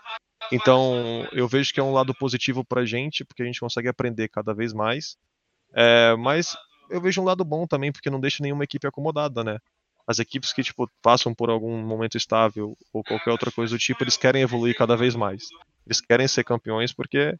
Então, 0.53 1.27
eu 1.33 1.49
vejo 1.49 1.75
que 1.75 1.81
é 1.81 1.83
um 1.83 1.93
lado 1.93 2.15
positivo 2.15 2.65
para 2.65 2.83
a 2.83 2.87
gente, 2.87 3.25
porque 3.25 3.43
a 3.43 3.45
gente 3.45 3.59
consegue 3.59 3.89
aprender 3.89 4.29
cada 4.29 4.55
vez 4.55 4.73
mais. 4.73 5.17
É, 5.75 6.15
mas 6.15 6.57
eu 6.89 7.01
vejo 7.01 7.21
um 7.21 7.25
lado 7.25 7.45
bom 7.45 7.67
também, 7.67 7.91
porque 7.91 8.09
não 8.09 8.21
deixa 8.21 8.41
nenhuma 8.41 8.63
equipe 8.63 8.87
acomodada, 8.87 9.43
né? 9.43 9.59
As 10.07 10.21
equipes 10.21 10.53
que 10.53 10.63
tipo 10.63 10.89
passam 11.03 11.35
por 11.35 11.51
algum 11.51 11.77
momento 11.77 12.17
estável 12.17 12.79
ou 12.93 13.03
qualquer 13.03 13.33
outra 13.33 13.51
coisa 13.51 13.75
do 13.75 13.79
tipo, 13.79 14.05
eles 14.05 14.17
querem 14.17 14.43
evoluir 14.43 14.77
cada 14.77 14.97
vez 14.97 15.17
mais. 15.17 15.49
Eles 15.85 16.01
querem 16.01 16.29
ser 16.29 16.45
campeões 16.45 16.93
porque 16.93 17.37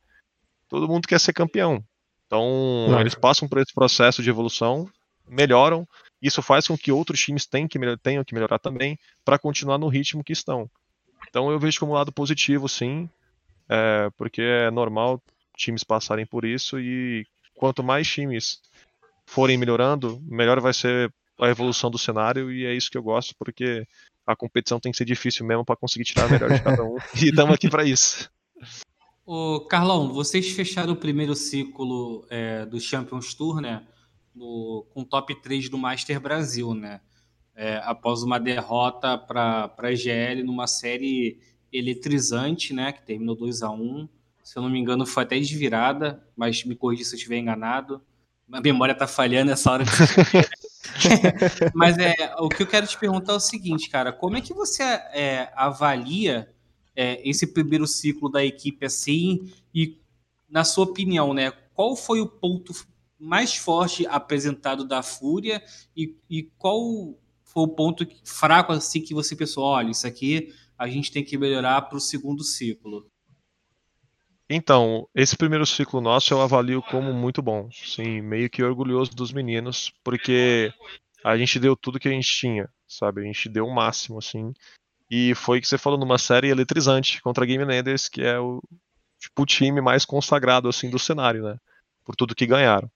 todo 0.69 0.89
mundo 0.89 1.07
quer 1.07 1.21
ser 1.21 1.33
campeão. 1.33 1.85
Então, 2.27 2.89
não. 2.89 3.01
eles 3.01 3.15
passam 3.15 3.47
por 3.47 3.59
esse 3.59 3.73
processo 3.73 4.25
de 4.25 4.29
evolução, 4.29 4.91
melhoram, 5.29 5.87
isso 6.25 6.41
faz 6.41 6.67
com 6.67 6.77
que 6.77 6.91
outros 6.91 7.21
times 7.21 7.45
tenham 7.45 7.69
que, 7.69 7.79
tenham 7.99 8.25
que 8.25 8.35
melhorar 8.35 8.59
também 8.59 8.99
para 9.25 9.39
continuar 9.39 9.77
no 9.77 9.89
ritmo 9.89 10.25
que 10.25 10.33
estão. 10.33 10.71
Então 11.29 11.51
eu 11.51 11.59
vejo 11.59 11.79
como 11.79 11.93
um 11.93 11.95
lado 11.95 12.11
positivo, 12.11 12.69
sim, 12.69 13.09
é, 13.69 14.09
porque 14.17 14.41
é 14.41 14.71
normal 14.71 15.23
times 15.57 15.85
passarem 15.85 16.25
por 16.25 16.45
isso 16.45 16.81
e 16.81 17.27
quanto 17.55 17.83
mais 17.83 18.09
times 18.09 18.61
forem 19.27 19.59
melhorando, 19.59 20.21
melhor 20.25 20.61
vai 20.61 20.73
ser 20.73 21.13
a 21.39 21.49
evolução 21.49 21.91
do 21.91 21.99
cenário 21.99 22.51
e 22.51 22.65
é 22.65 22.75
isso 22.75 22.91
que 22.91 22.97
eu 22.97 23.03
gosto, 23.03 23.35
porque 23.39 23.87
a 24.27 24.35
competição 24.35 24.81
tem 24.81 24.93
que 24.93 24.99
ser 24.99 25.05
difícil 25.05 25.45
mesmo 25.45 25.65
para 25.65 25.77
conseguir 25.77 26.05
tirar 26.05 26.29
melhor 26.31 26.51
de 26.51 26.63
cada 26.63 26.83
um 26.83 26.97
e 27.21 27.29
estamos 27.29 27.55
aqui 27.55 27.69
para 27.69 27.85
isso. 27.85 28.31
Ô, 29.27 29.61
Carlão, 29.61 30.13
vocês 30.13 30.51
fecharam 30.51 30.93
o 30.93 30.97
primeiro 30.97 31.35
ciclo 31.35 32.27
é, 32.31 32.67
do 32.67 32.81
Champions 32.81 33.35
Tour, 33.35 33.61
né? 33.61 33.83
No, 34.35 34.87
com 34.93 35.05
top 35.05 35.41
3 35.41 35.69
do 35.69 35.79
Master 35.79 36.21
Brasil, 36.21 36.75
né? 36.75 37.01
É, 37.55 37.81
após 37.85 38.23
uma 38.23 38.41
derrota 38.41 39.17
para 39.17 39.73
a 39.79 39.95
GL 39.95 40.43
numa 40.43 40.67
série 40.67 41.39
eletrizante, 41.73 42.73
né? 42.75 42.93
Que 42.93 43.03
terminou 43.03 43.37
2 43.37 43.63
a 43.63 43.71
1 43.71 44.09
Se 44.43 44.59
eu 44.59 44.63
não 44.63 44.71
me 44.71 44.79
engano, 44.79 45.07
foi 45.07 45.23
até 45.23 45.39
desvirada, 45.39 46.27
mas 46.37 46.65
me 46.65 46.75
corrija 46.75 47.05
se 47.05 47.15
eu 47.15 47.17
estiver 47.17 47.39
enganado. 47.39 48.03
A 48.53 48.61
memória 48.61 48.93
está 48.93 49.07
falhando 49.07 49.53
essa 49.53 49.71
hora. 49.71 49.85
mas 51.75 51.97
é, 51.99 52.35
o 52.39 52.49
que 52.49 52.63
eu 52.63 52.67
quero 52.67 52.87
te 52.87 52.99
perguntar 52.99 53.33
é 53.33 53.37
o 53.37 53.41
seguinte, 53.41 53.89
cara: 53.89 54.13
como 54.13 54.37
é 54.37 54.41
que 54.41 54.53
você 54.53 54.83
é, 54.83 55.53
avalia 55.55 56.53
é, 56.95 57.27
esse 57.29 57.47
primeiro 57.47 57.87
ciclo 57.87 58.29
da 58.29 58.45
equipe 58.45 58.85
assim? 58.85 59.51
E, 59.75 59.99
na 60.49 60.65
sua 60.65 60.85
opinião, 60.85 61.33
né? 61.33 61.53
Qual 61.73 61.97
foi 61.97 62.21
o 62.21 62.27
ponto 62.27 62.73
mais 63.25 63.57
forte 63.57 64.07
apresentado 64.07 64.87
da 64.87 65.03
Fúria 65.03 65.63
e, 65.97 66.17
e 66.29 66.43
qual 66.59 67.19
foi 67.43 67.63
o 67.63 67.69
ponto 67.69 68.07
fraco 68.25 68.73
assim 68.73 69.01
que 69.01 69.15
você 69.15 69.35
pensou, 69.35 69.65
olha, 69.65 69.91
isso 69.91 70.07
aqui 70.07 70.53
a 70.79 70.89
gente 70.89 71.11
tem 71.11 71.25
que 71.25 71.39
melhorar 71.39 71.83
para 71.83 71.97
o 71.97 72.01
segundo 72.01 72.43
ciclo? 72.43 73.09
Então, 74.49 75.09
esse 75.15 75.37
primeiro 75.37 75.65
ciclo 75.65 76.01
nosso 76.01 76.35
eu 76.35 76.41
avalio 76.41 76.83
como 76.83 77.13
muito 77.15 77.41
bom, 77.41 77.71
sim, 77.73 78.21
meio 78.21 78.51
que 78.51 78.63
orgulhoso 78.63 79.13
dos 79.13 79.33
meninos, 79.33 79.91
porque 80.05 80.71
a 81.25 81.37
gente 81.39 81.59
deu 81.59 81.75
tudo 81.75 81.99
que 81.99 82.09
a 82.09 82.11
gente 82.11 82.29
tinha, 82.29 82.69
sabe? 82.87 83.23
A 83.23 83.25
gente 83.25 83.49
deu 83.49 83.67
o 83.67 83.75
máximo, 83.75 84.19
assim. 84.19 84.53
E 85.11 85.35
foi 85.35 85.61
que 85.61 85.67
você 85.67 85.79
falou 85.79 85.99
numa 85.99 86.19
série 86.19 86.49
eletrizante 86.49 87.23
contra 87.23 87.45
a 87.45 87.47
Game 87.47 87.65
Landers, 87.65 88.09
que 88.09 88.21
é 88.21 88.39
o 88.39 88.61
tipo 89.19 89.43
o 89.43 89.47
time 89.47 89.81
mais 89.81 90.05
consagrado 90.05 90.69
assim 90.69 90.91
do 90.91 90.99
cenário, 90.99 91.43
né? 91.43 91.57
Por 92.05 92.15
tudo 92.15 92.35
que 92.35 92.47
ganharam. 92.47 92.91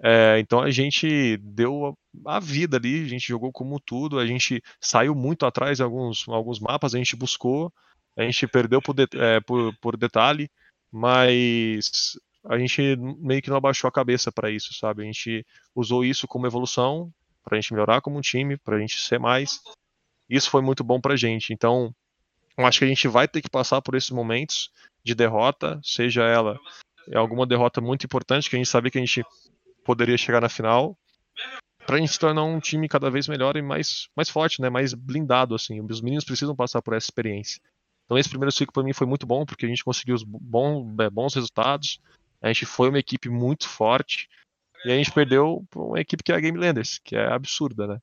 É, 0.00 0.38
então 0.38 0.60
a 0.60 0.70
gente 0.70 1.36
deu 1.38 1.96
a 2.24 2.38
vida 2.38 2.76
ali, 2.76 3.02
a 3.02 3.08
gente 3.08 3.26
jogou 3.26 3.52
como 3.52 3.80
tudo, 3.80 4.18
a 4.18 4.26
gente 4.26 4.62
saiu 4.80 5.14
muito 5.14 5.44
atrás 5.44 5.80
em 5.80 5.82
alguns, 5.82 6.28
alguns 6.28 6.60
mapas, 6.60 6.94
a 6.94 6.98
gente 6.98 7.16
buscou, 7.16 7.72
a 8.16 8.22
gente 8.22 8.46
perdeu 8.46 8.80
por, 8.80 8.94
de, 8.94 9.06
é, 9.14 9.40
por, 9.40 9.76
por 9.80 9.96
detalhe, 9.96 10.48
mas 10.90 12.18
a 12.44 12.58
gente 12.58 12.96
meio 12.96 13.42
que 13.42 13.50
não 13.50 13.56
abaixou 13.56 13.88
a 13.88 13.92
cabeça 13.92 14.30
para 14.30 14.50
isso, 14.50 14.72
sabe? 14.74 15.02
A 15.02 15.04
gente 15.04 15.44
usou 15.74 16.04
isso 16.04 16.28
como 16.28 16.46
evolução, 16.46 17.12
para 17.44 17.56
a 17.56 17.60
gente 17.60 17.72
melhorar 17.72 18.00
como 18.00 18.18
um 18.18 18.20
time, 18.20 18.56
para 18.56 18.76
a 18.76 18.80
gente 18.80 19.00
ser 19.00 19.18
mais. 19.18 19.60
Isso 20.28 20.50
foi 20.50 20.62
muito 20.62 20.84
bom 20.84 21.00
para 21.00 21.14
a 21.14 21.16
gente. 21.16 21.52
Então, 21.52 21.94
eu 22.56 22.66
acho 22.66 22.78
que 22.78 22.84
a 22.84 22.88
gente 22.88 23.08
vai 23.08 23.26
ter 23.26 23.40
que 23.40 23.50
passar 23.50 23.80
por 23.80 23.94
esses 23.94 24.10
momentos 24.10 24.70
de 25.02 25.14
derrota, 25.14 25.80
seja 25.82 26.22
ela 26.24 26.58
alguma 27.14 27.46
derrota 27.46 27.80
muito 27.80 28.04
importante, 28.04 28.50
que 28.50 28.56
a 28.56 28.58
gente 28.58 28.68
sabia 28.68 28.90
que 28.90 28.98
a 28.98 29.00
gente 29.00 29.24
poderia 29.88 30.18
chegar 30.18 30.42
na 30.42 30.50
final, 30.50 30.98
para 31.86 31.96
a 31.96 31.98
gente 31.98 32.12
se 32.12 32.18
tornar 32.18 32.44
um 32.44 32.60
time 32.60 32.86
cada 32.86 33.10
vez 33.10 33.26
melhor 33.26 33.56
e 33.56 33.62
mais, 33.62 34.06
mais 34.14 34.28
forte, 34.28 34.60
né? 34.60 34.68
mais 34.68 34.92
blindado. 34.92 35.54
assim. 35.54 35.80
Os 35.80 36.02
meninos 36.02 36.26
precisam 36.26 36.54
passar 36.54 36.82
por 36.82 36.92
essa 36.92 37.06
experiência. 37.06 37.58
Então, 38.04 38.18
esse 38.18 38.28
primeiro 38.28 38.52
ciclo 38.52 38.74
para 38.74 38.82
mim 38.82 38.92
foi 38.92 39.06
muito 39.06 39.26
bom, 39.26 39.46
porque 39.46 39.64
a 39.64 39.68
gente 39.68 39.82
conseguiu 39.82 40.14
os 40.14 40.22
bons, 40.22 40.94
é, 41.00 41.08
bons 41.08 41.34
resultados. 41.34 41.98
A 42.42 42.48
gente 42.48 42.66
foi 42.66 42.90
uma 42.90 42.98
equipe 42.98 43.30
muito 43.30 43.66
forte. 43.66 44.28
E 44.84 44.92
a 44.92 44.94
gente 44.94 45.10
perdeu 45.10 45.66
para 45.70 45.80
uma 45.80 46.00
equipe 46.00 46.22
que 46.22 46.32
é 46.32 46.34
a 46.34 46.40
Game 46.40 46.58
Landers, 46.58 46.98
que 47.02 47.16
é 47.16 47.32
absurda, 47.32 47.86
né? 47.86 47.98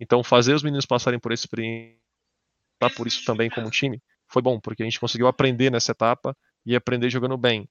Então, 0.00 0.24
fazer 0.24 0.54
os 0.54 0.62
meninos 0.62 0.86
passarem 0.86 1.20
por 1.20 1.30
essa 1.30 1.42
experiência, 1.42 1.98
por 2.96 3.06
isso 3.06 3.22
também 3.26 3.50
como 3.50 3.70
time, 3.70 4.00
foi 4.26 4.40
bom, 4.40 4.58
porque 4.58 4.82
a 4.82 4.86
gente 4.86 4.98
conseguiu 4.98 5.26
aprender 5.28 5.70
nessa 5.70 5.92
etapa 5.92 6.34
e 6.64 6.74
aprender 6.74 7.10
jogando 7.10 7.36
bem. 7.36 7.68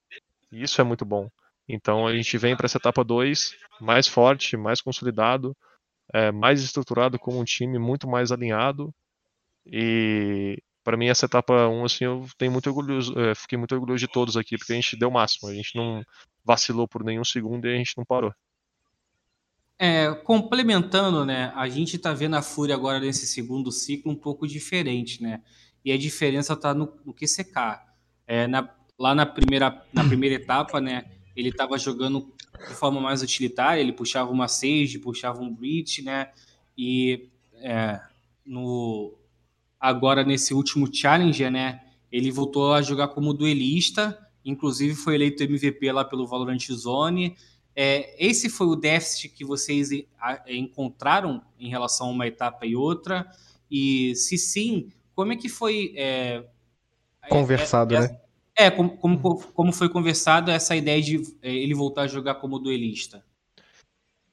E 0.52 0.62
isso 0.62 0.80
é 0.80 0.84
muito 0.84 1.04
bom. 1.04 1.28
Então 1.68 2.08
a 2.08 2.16
gente 2.16 2.38
vem 2.38 2.56
para 2.56 2.66
essa 2.66 2.78
etapa 2.78 3.04
2 3.04 3.56
mais 3.82 4.08
forte, 4.08 4.56
mais 4.56 4.82
consolidado, 4.82 5.56
é, 6.14 6.32
mais 6.32 6.64
estruturado 6.64 7.20
como 7.20 7.40
um 7.40 7.44
time, 7.44 7.78
muito 7.78 8.08
mais 8.08 8.32
alinhado. 8.32 8.94
E 9.66 10.58
para 10.84 10.96
mim 10.96 11.08
essa 11.08 11.26
etapa 11.26 11.68
1 11.68 11.74
um, 11.74 11.86
assim 11.86 12.06
eu 12.06 12.26
tenho 12.38 12.52
muito 12.52 12.68
orgulhoso, 12.68 13.20
é, 13.20 13.36
fiquei 13.36 13.58
muito 13.58 13.76
orgulhoso 13.76 14.00
de 14.00 14.08
todos 14.08 14.38
aqui 14.38 14.58
porque 14.58 14.72
a 14.72 14.76
gente 14.76 14.98
deu 14.98 15.10
o 15.10 15.12
máximo, 15.12 15.50
a 15.50 15.54
gente 15.54 15.76
não 15.76 16.02
vacilou 16.46 16.88
por 16.88 17.04
nenhum 17.04 17.26
segundo 17.26 17.68
e 17.68 17.74
a 17.74 17.78
gente 17.78 17.98
não 17.98 18.06
parou. 18.06 18.34
É, 19.80 20.12
complementando, 20.24 21.26
né, 21.26 21.52
a 21.56 21.68
gente 21.70 21.98
está 21.98 22.14
vendo 22.14 22.36
a 22.36 22.42
Fúria 22.42 22.74
agora 22.74 23.00
nesse 23.00 23.28
segundo 23.28 23.72
ciclo 23.72 24.12
um 24.12 24.16
pouco 24.16 24.48
diferente, 24.48 25.22
né? 25.22 25.44
E 25.86 25.92
a 25.92 25.98
diferença 25.98 26.54
está 26.54 26.74
no, 26.74 26.98
no 27.06 27.14
QCK. 27.14 27.80
É, 28.26 28.48
na, 28.48 28.74
lá 28.98 29.14
na 29.14 29.26
primeira, 29.26 29.86
na 29.94 30.04
primeira 30.04 30.36
etapa, 30.36 30.82
né, 30.82 31.06
ele 31.38 31.50
estava 31.50 31.78
jogando 31.78 32.34
de 32.68 32.74
forma 32.74 33.00
mais 33.00 33.22
utilitária, 33.22 33.80
ele 33.80 33.94
puxava 33.94 34.32
uma 34.32 34.48
Sage, 34.48 34.98
puxava 34.98 35.40
um 35.40 35.54
Breach, 35.54 36.02
né? 36.02 36.32
E 36.76 37.30
é, 37.62 38.02
no, 38.44 39.14
agora 39.80 40.24
nesse 40.24 40.56
último 40.56 40.92
Challenger, 40.92 41.52
né? 41.52 41.84
Ele 42.12 42.32
voltou 42.32 42.74
a 42.74 42.82
jogar 42.82 43.10
como 43.10 43.36
duelista, 43.36 44.18
inclusive 44.44 44.96
foi 44.96 45.14
eleito 45.14 45.44
MVP 45.44 45.92
lá 45.92 46.04
pelo 46.04 46.26
Valorant 46.26 46.66
Zone. 46.72 47.38
É, 47.76 48.16
esse 48.18 48.50
foi 48.50 48.66
o 48.66 48.76
déficit 48.76 49.30
que 49.30 49.46
vocês 49.46 49.90
encontraram 50.48 51.44
em 51.60 51.70
relação 51.70 52.08
a 52.08 52.12
uma 52.12 52.26
etapa 52.26 52.66
e 52.66 52.76
outra? 52.76 53.30
E 53.70 54.16
se 54.16 54.40
sim, 54.40 54.90
como 55.14 55.34
é 55.34 55.36
que 55.36 55.50
foi 55.50 55.94
é, 55.96 56.44
conversado, 57.30 57.96
é, 57.96 58.00
né? 58.00 58.20
É, 58.58 58.72
como, 58.72 58.98
como, 58.98 59.20
como 59.54 59.72
foi 59.72 59.88
conversado 59.88 60.50
essa 60.50 60.76
ideia 60.76 61.02
de 61.02 61.22
é, 61.44 61.54
ele 61.54 61.76
voltar 61.76 62.04
a 62.04 62.08
jogar 62.08 62.36
como 62.36 62.58
duelista? 62.58 63.24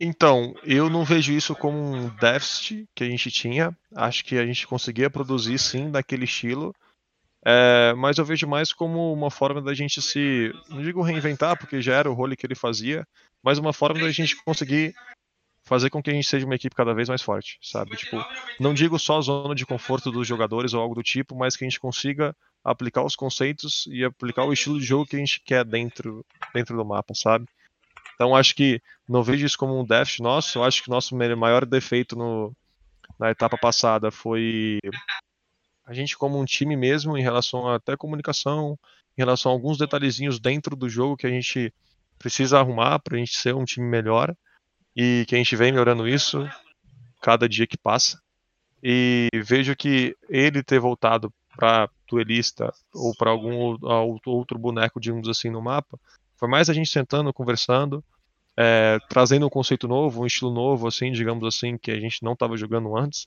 Então, 0.00 0.54
eu 0.64 0.88
não 0.88 1.04
vejo 1.04 1.32
isso 1.32 1.54
como 1.54 1.78
um 1.78 2.08
déficit 2.16 2.88
que 2.94 3.04
a 3.04 3.06
gente 3.06 3.30
tinha. 3.30 3.76
Acho 3.94 4.24
que 4.24 4.38
a 4.38 4.46
gente 4.46 4.66
conseguia 4.66 5.10
produzir 5.10 5.58
sim 5.58 5.90
daquele 5.90 6.24
estilo. 6.24 6.74
É, 7.44 7.92
mas 7.94 8.16
eu 8.16 8.24
vejo 8.24 8.48
mais 8.48 8.72
como 8.72 9.12
uma 9.12 9.30
forma 9.30 9.60
da 9.60 9.74
gente 9.74 10.00
se. 10.00 10.52
Não 10.70 10.82
digo 10.82 11.02
reinventar, 11.02 11.58
porque 11.58 11.82
já 11.82 11.94
era 11.94 12.10
o 12.10 12.14
role 12.14 12.36
que 12.36 12.46
ele 12.46 12.54
fazia, 12.54 13.06
mas 13.42 13.58
uma 13.58 13.72
forma 13.72 14.00
da 14.00 14.10
gente 14.10 14.42
conseguir 14.42 14.94
fazer 15.64 15.90
com 15.90 16.02
que 16.02 16.10
a 16.10 16.14
gente 16.14 16.28
seja 16.28 16.46
uma 16.46 16.54
equipe 16.54 16.74
cada 16.74 16.94
vez 16.94 17.08
mais 17.08 17.22
forte, 17.22 17.58
sabe? 17.62 17.96
Tipo, 17.96 18.24
não 18.58 18.74
digo 18.74 18.98
só 18.98 19.18
a 19.18 19.20
zona 19.20 19.54
de 19.54 19.66
conforto 19.66 20.10
dos 20.10 20.26
jogadores 20.26 20.74
ou 20.74 20.80
algo 20.80 20.94
do 20.94 21.02
tipo, 21.02 21.36
mas 21.36 21.56
que 21.56 21.64
a 21.64 21.68
gente 21.68 21.80
consiga 21.80 22.34
aplicar 22.64 23.04
os 23.04 23.14
conceitos 23.14 23.86
e 23.88 24.02
aplicar 24.04 24.44
o 24.44 24.52
estilo 24.52 24.80
de 24.80 24.86
jogo 24.86 25.06
que 25.06 25.16
a 25.16 25.18
gente 25.18 25.40
quer 25.40 25.64
dentro, 25.64 26.24
dentro 26.54 26.76
do 26.76 26.84
mapa, 26.84 27.14
sabe? 27.14 27.46
Então 28.14 28.34
acho 28.34 28.54
que 28.54 28.80
não 29.08 29.22
vejo 29.22 29.44
isso 29.44 29.58
como 29.58 29.78
um 29.78 29.84
déficit 29.84 30.22
nosso, 30.22 30.62
acho 30.62 30.82
que 30.82 30.88
nosso 30.88 31.14
maior 31.14 31.66
defeito 31.66 32.16
no, 32.16 32.56
na 33.18 33.30
etapa 33.30 33.58
passada 33.58 34.10
foi 34.10 34.78
a 35.84 35.92
gente 35.92 36.16
como 36.16 36.40
um 36.40 36.44
time 36.44 36.76
mesmo 36.76 37.18
em 37.18 37.22
relação 37.22 37.68
a 37.68 37.76
até 37.76 37.96
comunicação, 37.96 38.78
em 39.16 39.20
relação 39.20 39.52
a 39.52 39.54
alguns 39.54 39.76
detalhezinhos 39.76 40.40
dentro 40.40 40.74
do 40.74 40.88
jogo 40.88 41.16
que 41.16 41.26
a 41.26 41.30
gente 41.30 41.72
precisa 42.18 42.58
arrumar 42.58 42.98
para 43.00 43.16
a 43.16 43.18
gente 43.18 43.36
ser 43.36 43.54
um 43.54 43.64
time 43.64 43.86
melhor 43.86 44.34
e 44.96 45.24
que 45.28 45.34
a 45.34 45.38
gente 45.38 45.56
vem 45.56 45.72
melhorando 45.72 46.08
isso 46.08 46.48
cada 47.20 47.48
dia 47.48 47.66
que 47.66 47.76
passa. 47.76 48.20
E 48.82 49.28
vejo 49.34 49.74
que 49.76 50.16
ele 50.28 50.62
ter 50.62 50.78
voltado 50.78 51.32
para 51.56 51.88
duelista 52.14 52.72
ou 52.92 53.14
para 53.14 53.30
algum 53.30 53.76
outro 54.26 54.58
boneco, 54.58 55.00
digamos 55.00 55.28
assim, 55.28 55.50
no 55.50 55.62
mapa, 55.62 55.98
foi 56.36 56.48
mais 56.48 56.70
a 56.70 56.72
gente 56.72 56.90
sentando, 56.90 57.32
conversando, 57.32 58.04
é, 58.56 58.98
trazendo 59.08 59.46
um 59.46 59.50
conceito 59.50 59.88
novo, 59.88 60.22
um 60.22 60.26
estilo 60.26 60.52
novo, 60.52 60.86
assim, 60.86 61.10
digamos 61.12 61.44
assim, 61.44 61.76
que 61.76 61.90
a 61.90 61.98
gente 61.98 62.22
não 62.22 62.32
estava 62.32 62.56
jogando 62.56 62.96
antes. 62.96 63.26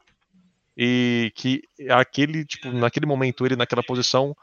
E 0.75 1.31
que 1.35 1.61
aquele, 1.89 2.45
tipo, 2.45 2.71
naquele 2.71 3.05
momento, 3.05 3.45
ele 3.45 3.55
naquela 3.55 3.83
posição, 3.83 4.35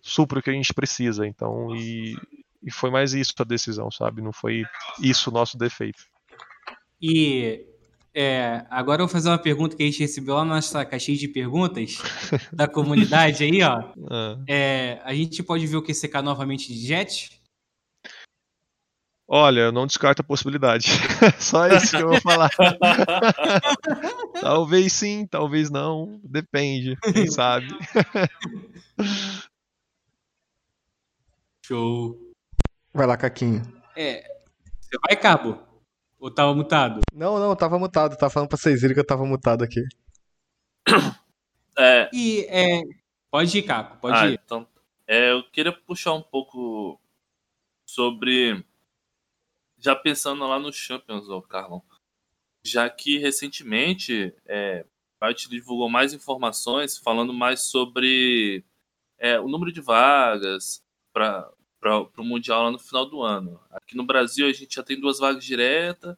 supra 0.00 0.38
o 0.38 0.42
que 0.42 0.50
a 0.50 0.54
gente 0.54 0.72
precisa. 0.72 1.26
Então, 1.26 1.74
e, 1.76 2.16
e 2.62 2.70
foi 2.70 2.90
mais 2.90 3.12
isso 3.12 3.34
a 3.38 3.44
decisão, 3.44 3.90
sabe? 3.90 4.22
Não 4.22 4.32
foi 4.32 4.64
isso 5.00 5.30
o 5.30 5.32
nosso 5.32 5.58
defeito. 5.58 6.04
E 7.00 7.66
é, 8.14 8.64
agora 8.70 9.02
eu 9.02 9.06
vou 9.06 9.12
fazer 9.12 9.28
uma 9.28 9.38
pergunta 9.38 9.76
que 9.76 9.82
a 9.82 9.86
gente 9.86 9.98
recebeu 9.98 10.36
lá 10.36 10.44
na 10.44 10.54
nossa 10.54 10.84
caixinha 10.84 11.18
de 11.18 11.26
perguntas 11.26 11.98
da 12.52 12.68
comunidade 12.68 13.42
aí, 13.42 13.60
ó. 13.62 13.92
Ah. 14.08 14.38
É, 14.48 15.00
a 15.02 15.12
gente 15.12 15.42
pode 15.42 15.66
ver 15.66 15.76
o 15.76 15.82
QCK 15.82 16.22
novamente 16.22 16.72
de 16.72 16.86
Jet? 16.86 17.42
Olha, 19.26 19.62
eu 19.62 19.72
não 19.72 19.86
descarto 19.86 20.22
a 20.22 20.24
possibilidade. 20.24 20.86
Só 21.40 21.66
isso 21.66 21.96
que 21.96 22.02
eu 22.02 22.10
vou 22.10 22.20
falar. 22.20 22.50
talvez 24.40 24.92
sim, 24.92 25.26
talvez 25.26 25.70
não. 25.70 26.20
Depende, 26.22 26.96
quem 27.12 27.26
sabe. 27.28 27.66
Show. 31.66 32.16
Vai 32.92 33.06
lá, 33.06 33.16
Caquinho. 33.16 33.62
É. 33.96 34.22
Você 34.80 34.98
vai, 35.08 35.16
Cabo? 35.16 35.73
Ou 36.24 36.30
tava 36.30 36.54
mutado? 36.54 37.02
Não, 37.12 37.38
não, 37.38 37.54
tava 37.54 37.78
mutado. 37.78 38.16
Tava 38.16 38.32
falando 38.32 38.48
pra 38.48 38.56
vocês 38.56 38.80
verem 38.80 38.94
que 38.94 39.00
eu 39.00 39.06
tava 39.06 39.26
mutado 39.26 39.62
aqui. 39.62 39.82
É... 41.76 42.08
E, 42.14 42.46
é... 42.48 42.82
Pode 43.32 43.58
ir, 43.58 43.62
Caco, 43.64 43.98
pode 43.98 44.16
ah, 44.16 44.28
ir. 44.28 44.40
Então, 44.44 44.64
é, 45.08 45.32
eu 45.32 45.42
queria 45.50 45.72
puxar 45.72 46.12
um 46.12 46.22
pouco 46.22 47.00
sobre. 47.84 48.64
Já 49.76 49.96
pensando 49.96 50.46
lá 50.46 50.56
no 50.56 50.72
Champions, 50.72 51.28
ó, 51.28 51.40
Carlão. 51.40 51.82
Já 52.64 52.88
que 52.88 53.18
recentemente 53.18 54.32
é, 54.46 54.86
a 55.20 55.26
Riot 55.26 55.48
divulgou 55.50 55.90
mais 55.90 56.14
informações 56.14 56.96
falando 56.96 57.34
mais 57.34 57.68
sobre 57.68 58.64
é, 59.18 59.40
o 59.40 59.48
número 59.48 59.72
de 59.72 59.80
vagas 59.80 60.80
para 61.12 61.50
para 61.84 62.22
o 62.22 62.24
Mundial 62.24 62.62
lá 62.62 62.70
no 62.70 62.78
final 62.78 63.04
do 63.04 63.20
ano. 63.22 63.60
Aqui 63.70 63.94
no 63.94 64.04
Brasil 64.04 64.46
a 64.46 64.52
gente 64.52 64.76
já 64.76 64.82
tem 64.82 64.98
duas 64.98 65.18
vagas 65.18 65.44
diretas, 65.44 66.16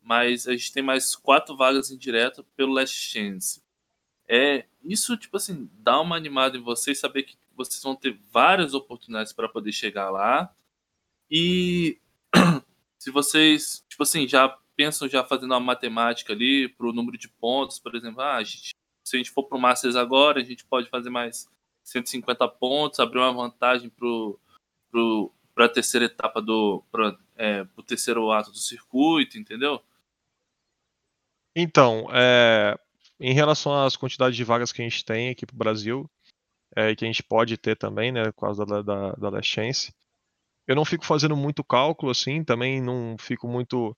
mas 0.00 0.46
a 0.46 0.52
gente 0.52 0.72
tem 0.72 0.82
mais 0.82 1.16
quatro 1.16 1.56
vagas 1.56 1.90
indiretas 1.90 2.44
pelo 2.56 2.72
Last 2.72 2.94
Chance. 2.94 3.60
É, 4.28 4.66
isso, 4.84 5.16
tipo 5.16 5.36
assim, 5.36 5.68
dá 5.72 6.00
uma 6.00 6.16
animada 6.16 6.56
em 6.56 6.62
vocês, 6.62 7.00
saber 7.00 7.24
que 7.24 7.36
vocês 7.56 7.82
vão 7.82 7.96
ter 7.96 8.16
várias 8.30 8.74
oportunidades 8.74 9.32
para 9.32 9.48
poder 9.48 9.72
chegar 9.72 10.10
lá. 10.10 10.54
E 11.28 11.98
se 12.96 13.10
vocês, 13.10 13.84
tipo 13.88 14.04
assim, 14.04 14.28
já 14.28 14.48
pensam 14.76 15.08
já 15.08 15.24
fazendo 15.24 15.50
uma 15.50 15.60
matemática 15.60 16.32
ali 16.32 16.68
para 16.68 16.86
o 16.86 16.92
número 16.92 17.18
de 17.18 17.28
pontos, 17.28 17.80
por 17.80 17.96
exemplo, 17.96 18.20
ah, 18.20 18.36
a 18.36 18.44
gente, 18.44 18.70
se 19.04 19.16
a 19.16 19.18
gente 19.18 19.32
for 19.32 19.42
para 19.42 19.58
o 19.58 19.60
Masters 19.60 19.96
agora, 19.96 20.40
a 20.40 20.44
gente 20.44 20.64
pode 20.64 20.88
fazer 20.88 21.10
mais 21.10 21.48
150 21.82 22.46
pontos, 22.48 23.00
abrir 23.00 23.18
uma 23.18 23.32
vantagem 23.32 23.90
para 23.90 24.06
para 25.54 25.66
a 25.66 25.68
terceira 25.68 26.06
etapa 26.06 26.40
do 26.40 26.84
para 26.90 27.16
é, 27.36 27.66
o 27.76 27.82
terceiro 27.82 28.30
ato 28.30 28.50
do 28.50 28.58
circuito, 28.58 29.38
entendeu? 29.38 29.82
Então, 31.54 32.06
é, 32.12 32.78
em 33.18 33.32
relação 33.32 33.74
às 33.84 33.96
quantidades 33.96 34.36
de 34.36 34.44
vagas 34.44 34.70
que 34.72 34.80
a 34.80 34.84
gente 34.84 35.04
tem 35.04 35.30
aqui 35.30 35.44
para 35.44 35.54
o 35.54 35.58
Brasil, 35.58 36.10
é, 36.76 36.94
que 36.94 37.04
a 37.04 37.08
gente 37.08 37.22
pode 37.22 37.56
ter 37.56 37.76
também, 37.76 38.12
né, 38.12 38.24
por 38.30 38.42
causa 38.42 38.64
da, 38.64 38.82
da, 38.82 39.12
da 39.12 39.28
Last 39.30 39.50
Chance, 39.52 39.92
eu 40.66 40.76
não 40.76 40.84
fico 40.84 41.04
fazendo 41.04 41.36
muito 41.36 41.64
cálculo 41.64 42.12
assim, 42.12 42.44
também 42.44 42.80
não 42.80 43.16
fico 43.18 43.48
muito 43.48 43.96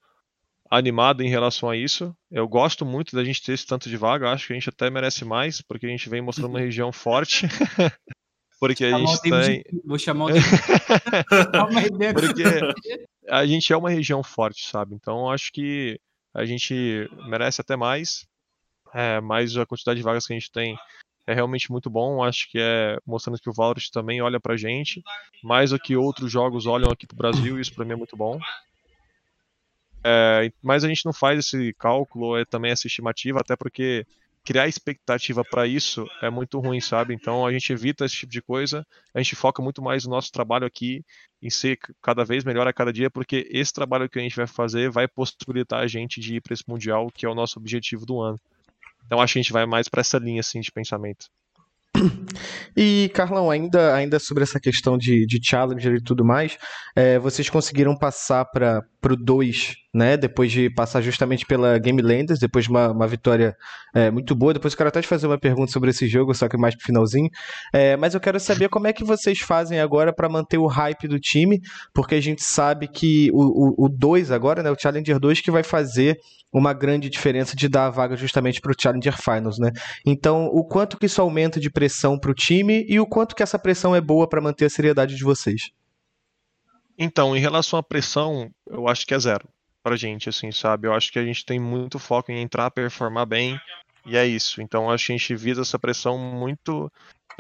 animado 0.70 1.22
em 1.22 1.28
relação 1.28 1.68
a 1.68 1.76
isso. 1.76 2.16
Eu 2.30 2.46
gosto 2.46 2.86
muito 2.86 3.16
da 3.16 3.24
gente 3.24 3.42
ter 3.42 3.52
esse 3.52 3.66
tanto 3.66 3.88
de 3.88 3.96
vaga, 3.96 4.30
acho 4.30 4.46
que 4.46 4.52
a 4.52 4.56
gente 4.56 4.68
até 4.68 4.88
merece 4.88 5.24
mais, 5.24 5.60
porque 5.60 5.84
a 5.86 5.88
gente 5.88 6.08
vem 6.08 6.22
mostrando 6.22 6.50
uma 6.50 6.60
região 6.60 6.92
forte. 6.92 7.46
Porque 8.60 8.84
a 8.84 8.98
gente 8.98 9.22
tem. 9.22 9.64
Vou 9.86 9.98
chamar 9.98 10.26
o 10.26 10.28
Porque 12.14 12.42
a 13.26 13.46
gente 13.46 13.72
é 13.72 13.76
uma 13.76 13.88
região 13.88 14.22
forte, 14.22 14.68
sabe? 14.68 14.94
Então 14.94 15.30
acho 15.30 15.50
que 15.50 15.98
a 16.34 16.44
gente 16.44 17.08
merece 17.26 17.62
até 17.62 17.74
mais. 17.74 18.28
É, 18.92 19.18
mas 19.20 19.56
a 19.56 19.64
quantidade 19.64 19.98
de 19.98 20.04
vagas 20.04 20.26
que 20.26 20.34
a 20.34 20.38
gente 20.38 20.52
tem 20.52 20.76
é 21.26 21.32
realmente 21.32 21.72
muito 21.72 21.88
bom. 21.88 22.22
Acho 22.22 22.50
que 22.50 22.58
é 22.60 22.98
mostrando 23.06 23.40
que 23.40 23.48
o 23.48 23.52
Valorant 23.52 23.88
também 23.90 24.20
olha 24.20 24.38
pra 24.38 24.58
gente, 24.58 25.02
mais 25.42 25.70
do 25.70 25.78
que 25.78 25.96
outros 25.96 26.30
jogos 26.30 26.66
olham 26.66 26.90
aqui 26.90 27.06
pro 27.06 27.16
Brasil, 27.16 27.56
e 27.56 27.62
isso 27.62 27.74
pra 27.74 27.84
mim 27.84 27.92
é 27.92 27.96
muito 27.96 28.16
bom. 28.16 28.38
É, 30.04 30.52
mas 30.62 30.84
a 30.84 30.88
gente 30.88 31.06
não 31.06 31.14
faz 31.14 31.38
esse 31.38 31.74
cálculo, 31.78 32.36
é 32.36 32.44
também 32.44 32.72
essa 32.72 32.86
estimativa, 32.86 33.40
até 33.40 33.56
porque 33.56 34.06
criar 34.44 34.66
expectativa 34.68 35.44
para 35.44 35.66
isso 35.66 36.06
é 36.22 36.30
muito 36.30 36.58
ruim, 36.58 36.80
sabe? 36.80 37.14
Então 37.14 37.46
a 37.46 37.52
gente 37.52 37.72
evita 37.72 38.04
esse 38.04 38.16
tipo 38.16 38.32
de 38.32 38.42
coisa, 38.42 38.86
a 39.14 39.22
gente 39.22 39.36
foca 39.36 39.62
muito 39.62 39.82
mais 39.82 40.04
no 40.04 40.10
nosso 40.10 40.32
trabalho 40.32 40.66
aqui 40.66 41.04
em 41.42 41.50
ser 41.50 41.78
cada 42.02 42.24
vez 42.24 42.44
melhor 42.44 42.66
a 42.66 42.72
cada 42.72 42.92
dia, 42.92 43.10
porque 43.10 43.48
esse 43.50 43.72
trabalho 43.72 44.08
que 44.08 44.18
a 44.18 44.22
gente 44.22 44.36
vai 44.36 44.46
fazer 44.46 44.90
vai 44.90 45.06
possibilitar 45.06 45.82
a 45.82 45.86
gente 45.86 46.20
de 46.20 46.36
ir 46.36 46.40
para 46.40 46.54
esse 46.54 46.64
mundial, 46.68 47.10
que 47.10 47.26
é 47.26 47.28
o 47.28 47.34
nosso 47.34 47.58
objetivo 47.58 48.04
do 48.06 48.20
ano. 48.20 48.40
Então 49.06 49.20
acho 49.20 49.34
que 49.34 49.38
a 49.38 49.42
gente 49.42 49.52
vai 49.52 49.66
mais 49.66 49.88
para 49.88 50.00
essa 50.00 50.18
linha 50.18 50.40
assim 50.40 50.60
de 50.60 50.70
pensamento. 50.70 51.26
E, 52.76 53.10
Carlão, 53.12 53.50
ainda, 53.50 53.94
ainda 53.94 54.18
sobre 54.18 54.42
essa 54.42 54.60
questão 54.60 54.96
de, 54.96 55.26
de 55.26 55.38
Challenger 55.42 55.94
e 55.94 56.02
tudo 56.02 56.24
mais, 56.24 56.56
é, 56.94 57.18
vocês 57.18 57.50
conseguiram 57.50 57.96
passar 57.96 58.44
para 58.44 58.84
o 59.04 59.16
2, 59.16 59.74
né? 59.92 60.16
Depois 60.16 60.52
de 60.52 60.70
passar 60.70 61.00
justamente 61.00 61.44
pela 61.44 61.78
Game 61.78 62.00
Landers, 62.00 62.38
depois 62.38 62.64
de 62.64 62.70
uma, 62.70 62.90
uma 62.90 63.06
vitória 63.06 63.54
é, 63.94 64.10
muito 64.10 64.34
boa. 64.34 64.54
Depois 64.54 64.72
eu 64.72 64.78
quero 64.78 64.88
até 64.88 65.02
te 65.02 65.08
fazer 65.08 65.26
uma 65.26 65.38
pergunta 65.38 65.72
sobre 65.72 65.90
esse 65.90 66.06
jogo, 66.06 66.34
só 66.34 66.48
que 66.48 66.56
mais 66.56 66.74
pro 66.74 66.86
finalzinho. 66.86 67.28
É, 67.72 67.96
mas 67.96 68.14
eu 68.14 68.20
quero 68.20 68.38
saber 68.38 68.68
como 68.68 68.86
é 68.86 68.92
que 68.92 69.04
vocês 69.04 69.40
fazem 69.40 69.80
agora 69.80 70.12
para 70.12 70.28
manter 70.28 70.58
o 70.58 70.66
hype 70.66 71.08
do 71.08 71.18
time, 71.18 71.60
porque 71.92 72.14
a 72.14 72.20
gente 72.20 72.42
sabe 72.42 72.88
que 72.88 73.30
o 73.32 73.88
2 73.88 74.30
agora, 74.30 74.62
né? 74.62 74.70
O 74.70 74.80
Challenger 74.80 75.18
2 75.18 75.40
que 75.40 75.50
vai 75.50 75.62
fazer 75.62 76.18
uma 76.52 76.72
grande 76.72 77.08
diferença 77.08 77.54
de 77.54 77.68
dar 77.68 77.86
a 77.86 77.90
vaga 77.90 78.16
justamente 78.16 78.60
para 78.60 78.72
o 78.72 78.74
Challenger 78.78 79.16
Finals, 79.16 79.58
né? 79.58 79.70
Então, 80.04 80.46
o 80.46 80.64
quanto 80.64 80.98
que 80.98 81.06
isso 81.06 81.20
aumenta 81.20 81.60
de 81.60 81.70
pressão 81.70 81.89
para 82.18 82.30
o 82.30 82.34
time 82.34 82.84
e 82.88 83.00
o 83.00 83.06
quanto 83.06 83.34
que 83.34 83.42
essa 83.42 83.58
pressão 83.58 83.94
é 83.94 84.00
boa 84.00 84.28
para 84.28 84.40
manter 84.40 84.66
a 84.66 84.70
seriedade 84.70 85.16
de 85.16 85.24
vocês? 85.24 85.70
Então, 86.98 87.36
em 87.36 87.40
relação 87.40 87.78
à 87.78 87.82
pressão, 87.82 88.50
eu 88.66 88.86
acho 88.86 89.06
que 89.06 89.14
é 89.14 89.18
zero 89.18 89.48
pra 89.82 89.96
gente, 89.96 90.28
assim, 90.28 90.52
sabe? 90.52 90.86
Eu 90.86 90.92
acho 90.92 91.10
que 91.10 91.18
a 91.18 91.24
gente 91.24 91.44
tem 91.44 91.58
muito 91.58 91.98
foco 91.98 92.30
em 92.30 92.42
entrar, 92.42 92.70
performar 92.70 93.26
bem, 93.26 93.58
e 94.04 94.16
é 94.16 94.26
isso. 94.26 94.60
Então, 94.60 94.90
acho 94.90 95.06
que 95.06 95.12
a 95.12 95.16
gente 95.16 95.34
visa 95.34 95.62
essa 95.62 95.78
pressão 95.78 96.18
muito 96.18 96.90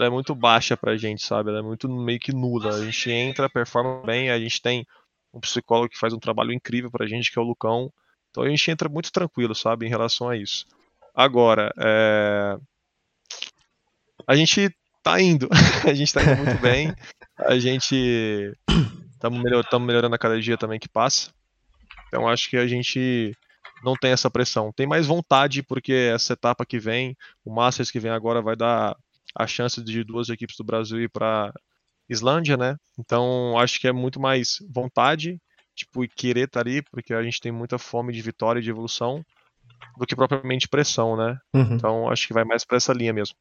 ela 0.00 0.06
é 0.06 0.10
muito 0.10 0.34
baixa 0.34 0.78
pra 0.78 0.96
gente, 0.96 1.22
sabe? 1.22 1.50
Ela 1.50 1.58
é 1.58 1.62
muito 1.62 1.86
meio 1.86 2.18
que 2.18 2.32
nula. 2.32 2.74
A 2.74 2.84
gente 2.84 3.10
entra, 3.10 3.50
performa 3.50 4.02
bem, 4.02 4.30
a 4.30 4.38
gente 4.40 4.62
tem 4.62 4.86
um 5.32 5.38
psicólogo 5.38 5.90
que 5.90 5.98
faz 5.98 6.14
um 6.14 6.18
trabalho 6.18 6.52
incrível 6.52 6.90
pra 6.90 7.06
gente, 7.06 7.30
que 7.30 7.38
é 7.38 7.42
o 7.42 7.44
Lucão. 7.44 7.92
Então 8.30 8.42
a 8.42 8.48
gente 8.48 8.70
entra 8.70 8.88
muito 8.88 9.12
tranquilo, 9.12 9.54
sabe, 9.54 9.84
em 9.84 9.90
relação 9.90 10.28
a 10.30 10.36
isso. 10.38 10.64
Agora, 11.14 11.70
é... 11.78 12.56
a 14.30 14.36
gente 14.36 14.72
tá 15.02 15.20
indo, 15.20 15.48
a 15.84 15.92
gente 15.92 16.14
tá 16.14 16.22
indo 16.22 16.36
muito 16.36 16.62
bem, 16.62 16.94
a 17.36 17.58
gente 17.58 18.54
estamos 19.12 19.42
melhor, 19.42 19.64
melhorando 19.80 20.14
a 20.14 20.18
cada 20.18 20.40
dia 20.40 20.56
também 20.56 20.78
que 20.78 20.88
passa. 20.88 21.32
Então 22.06 22.28
acho 22.28 22.48
que 22.48 22.56
a 22.56 22.64
gente 22.64 23.36
não 23.82 23.94
tem 23.96 24.12
essa 24.12 24.30
pressão. 24.30 24.72
Tem 24.72 24.86
mais 24.86 25.04
vontade, 25.04 25.64
porque 25.64 26.12
essa 26.14 26.34
etapa 26.34 26.64
que 26.64 26.78
vem, 26.78 27.16
o 27.44 27.52
Masters 27.52 27.90
que 27.90 27.98
vem 27.98 28.12
agora 28.12 28.40
vai 28.40 28.54
dar 28.54 28.96
a 29.34 29.46
chance 29.48 29.82
de 29.82 30.04
duas 30.04 30.28
equipes 30.28 30.56
do 30.56 30.62
Brasil 30.62 31.00
ir 31.00 31.08
para 31.08 31.52
Islândia, 32.08 32.56
né? 32.56 32.76
Então 32.96 33.58
acho 33.58 33.80
que 33.80 33.88
é 33.88 33.92
muito 33.92 34.20
mais 34.20 34.58
vontade 34.72 35.40
tipo, 35.74 36.04
e 36.04 36.08
querer 36.08 36.44
estar 36.44 36.62
tá 36.62 36.68
ali, 36.68 36.82
porque 36.82 37.12
a 37.12 37.22
gente 37.22 37.40
tem 37.40 37.50
muita 37.50 37.78
fome 37.78 38.12
de 38.12 38.22
vitória 38.22 38.60
e 38.60 38.62
de 38.62 38.70
evolução, 38.70 39.24
do 39.98 40.06
que 40.06 40.14
propriamente 40.14 40.68
pressão, 40.68 41.16
né? 41.16 41.36
Uhum. 41.52 41.74
Então 41.74 42.08
acho 42.08 42.28
que 42.28 42.34
vai 42.34 42.44
mais 42.44 42.64
para 42.64 42.76
essa 42.76 42.92
linha 42.92 43.12
mesmo. 43.12 43.34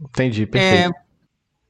Entendi, 0.00 0.46
perfeito. 0.46 0.90
É, 0.96 1.02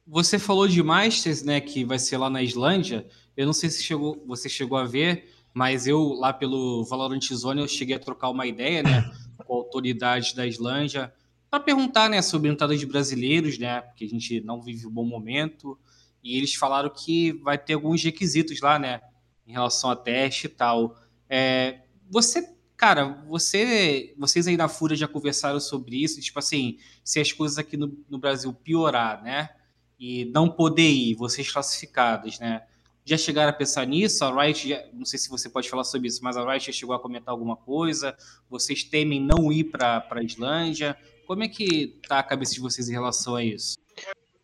você 0.07 0.39
falou 0.39 0.67
de 0.67 0.81
Masters, 0.81 1.43
né, 1.43 1.59
que 1.59 1.83
vai 1.83 1.99
ser 1.99 2.17
lá 2.17 2.29
na 2.29 2.41
Islândia. 2.41 3.07
Eu 3.35 3.45
não 3.45 3.53
sei 3.53 3.69
se 3.69 3.83
chegou, 3.83 4.23
você 4.25 4.49
chegou 4.49 4.77
a 4.77 4.85
ver, 4.85 5.29
mas 5.53 5.87
eu 5.87 6.13
lá 6.13 6.31
pelo 6.31 6.83
Valorant 6.85 7.21
Zone 7.33 7.61
eu 7.61 7.67
cheguei 7.67 7.95
a 7.95 7.99
trocar 7.99 8.29
uma 8.29 8.45
ideia, 8.47 8.83
né, 8.83 9.09
com 9.45 9.53
a 9.53 9.57
autoridade 9.57 10.35
da 10.35 10.45
Islândia 10.45 11.13
para 11.49 11.59
perguntar, 11.59 12.09
né, 12.09 12.21
sobre 12.21 12.49
entrada 12.49 12.77
de 12.77 12.85
brasileiros, 12.85 13.57
né, 13.57 13.81
porque 13.81 14.05
a 14.05 14.07
gente 14.07 14.39
não 14.41 14.61
vive 14.61 14.87
um 14.87 14.91
bom 14.91 15.05
momento. 15.05 15.77
E 16.23 16.37
eles 16.37 16.55
falaram 16.55 16.89
que 16.89 17.33
vai 17.43 17.57
ter 17.57 17.73
alguns 17.73 18.01
requisitos 18.01 18.61
lá, 18.61 18.79
né, 18.79 19.01
em 19.45 19.51
relação 19.51 19.89
a 19.89 19.95
teste 19.95 20.47
e 20.47 20.49
tal. 20.49 20.95
É, 21.29 21.81
você, 22.09 22.47
cara, 22.81 23.23
você, 23.27 24.11
vocês 24.17 24.47
aí 24.47 24.57
na 24.57 24.67
Fúria 24.67 24.97
já 24.97 25.07
conversaram 25.07 25.59
sobre 25.59 26.03
isso, 26.03 26.19
tipo 26.19 26.39
assim, 26.39 26.79
se 27.03 27.19
as 27.19 27.31
coisas 27.31 27.59
aqui 27.59 27.77
no, 27.77 27.95
no 28.09 28.17
Brasil 28.17 28.51
piorar, 28.51 29.21
né? 29.21 29.51
E 29.99 30.25
não 30.33 30.49
poder 30.49 30.89
ir, 30.89 31.13
vocês 31.13 31.51
classificados, 31.51 32.39
né? 32.39 32.63
Já 33.05 33.19
chegaram 33.19 33.51
a 33.51 33.53
pensar 33.53 33.85
nisso? 33.85 34.25
A 34.25 34.43
Riot, 34.43 34.67
já, 34.67 34.83
não 34.93 35.05
sei 35.05 35.19
se 35.19 35.29
você 35.29 35.47
pode 35.47 35.69
falar 35.69 35.83
sobre 35.83 36.07
isso, 36.07 36.23
mas 36.23 36.35
a 36.35 36.43
Riot 36.43 36.65
já 36.65 36.71
chegou 36.71 36.95
a 36.95 36.99
comentar 36.99 37.31
alguma 37.31 37.55
coisa? 37.55 38.17
Vocês 38.49 38.83
temem 38.83 39.21
não 39.21 39.51
ir 39.51 39.65
para 39.65 40.03
a 40.09 40.23
Islândia? 40.23 40.97
Como 41.27 41.43
é 41.43 41.47
que 41.47 41.99
tá 42.07 42.17
a 42.17 42.23
cabeça 42.23 42.55
de 42.55 42.61
vocês 42.61 42.89
em 42.89 42.93
relação 42.93 43.35
a 43.35 43.43
isso? 43.43 43.77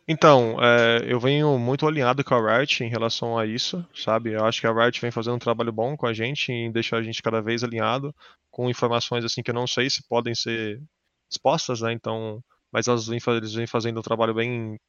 Então, 0.10 0.58
é, 0.64 1.12
eu 1.12 1.20
venho 1.20 1.60
muito 1.60 1.86
alinhado 1.86 2.24
com 2.24 2.34
a 2.34 2.58
Riot 2.60 2.82
em 2.82 2.88
relação 2.88 3.38
a 3.38 3.46
isso, 3.46 3.86
sabe? 3.94 4.32
Eu 4.32 4.46
acho 4.46 4.62
que 4.62 4.68
a 4.68 4.72
Riot 4.72 5.02
vem 5.02 5.12
fazendo 5.12 5.36
um 5.36 5.40
trabalho 5.40 5.72
bom 5.74 5.98
com 5.98 6.06
a 6.08 6.14
gente 6.14 6.50
em 6.50 6.72
deixar 6.72 6.98
a 6.98 7.04
gente 7.04 7.22
cada 7.22 7.42
vez 7.42 7.62
alinhado 7.62 8.16
com 8.50 8.70
informações 8.70 9.26
assim 9.26 9.44
que 9.44 9.52
eu 9.52 9.56
não 9.56 9.68
sei 9.68 9.90
se 9.90 10.08
podem 10.08 10.34
ser 10.34 10.82
expostas, 11.30 11.82
né? 11.82 11.92
Então, 11.92 12.42
mas 12.72 12.88
elas 12.88 13.06
vêm, 13.08 13.20
eles 13.36 13.54
vêm 13.54 13.68
fazendo 13.68 14.00
um 14.00 14.04
trabalho 14.04 14.34
bem 14.34 14.80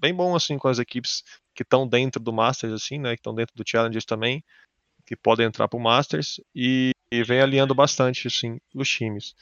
bem 0.00 0.14
bom 0.14 0.36
assim 0.36 0.56
com 0.56 0.68
as 0.68 0.78
equipes 0.78 1.24
que 1.52 1.64
estão 1.64 1.86
dentro 1.86 2.22
do 2.22 2.32
Masters 2.32 2.72
assim, 2.72 2.98
né? 2.98 3.10
Que 3.14 3.20
estão 3.20 3.34
dentro 3.34 3.56
do 3.56 3.68
Challengers 3.68 4.04
também, 4.04 4.42
que 5.04 5.16
podem 5.16 5.46
entrar 5.46 5.66
para 5.66 5.78
o 5.78 5.82
Masters 5.82 6.40
e, 6.54 6.92
e 7.10 7.24
vem 7.24 7.40
alinhando 7.40 7.74
bastante 7.74 8.28
assim 8.28 8.58
os 8.72 8.88
times. 8.88 9.34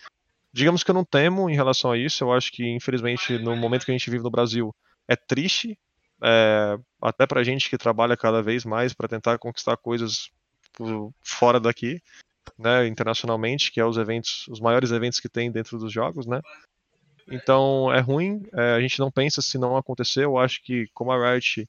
Digamos 0.54 0.82
que 0.82 0.90
eu 0.90 0.94
não 0.94 1.04
temo 1.04 1.50
em 1.50 1.54
relação 1.54 1.92
a 1.92 1.98
isso. 1.98 2.24
Eu 2.24 2.32
acho 2.32 2.50
que 2.50 2.66
infelizmente 2.66 3.38
no 3.38 3.54
momento 3.56 3.84
que 3.84 3.90
a 3.90 3.94
gente 3.94 4.10
vive 4.10 4.24
no 4.24 4.30
Brasil 4.30 4.74
é 5.08 5.16
triste, 5.16 5.78
é, 6.22 6.78
até 7.00 7.26
para 7.26 7.44
gente 7.44 7.68
que 7.68 7.78
trabalha 7.78 8.16
cada 8.16 8.42
vez 8.42 8.64
mais 8.64 8.92
para 8.92 9.08
tentar 9.08 9.38
conquistar 9.38 9.76
coisas 9.76 10.30
fora 11.22 11.60
daqui, 11.60 12.00
né, 12.58 12.86
internacionalmente, 12.86 13.70
que 13.70 13.80
é 13.80 13.84
os 13.84 13.96
eventos, 13.96 14.46
os 14.48 14.60
maiores 14.60 14.90
eventos 14.90 15.20
que 15.20 15.28
tem 15.28 15.50
dentro 15.50 15.78
dos 15.78 15.92
jogos, 15.92 16.26
né? 16.26 16.40
Então 17.30 17.92
é 17.92 18.00
ruim, 18.00 18.42
é, 18.52 18.72
a 18.74 18.80
gente 18.80 18.98
não 18.98 19.10
pensa 19.10 19.40
se 19.42 19.58
não 19.58 19.76
acontecer. 19.76 20.24
Eu 20.24 20.38
acho 20.38 20.62
que 20.62 20.88
como 20.92 21.12
a 21.12 21.32
Riot 21.32 21.68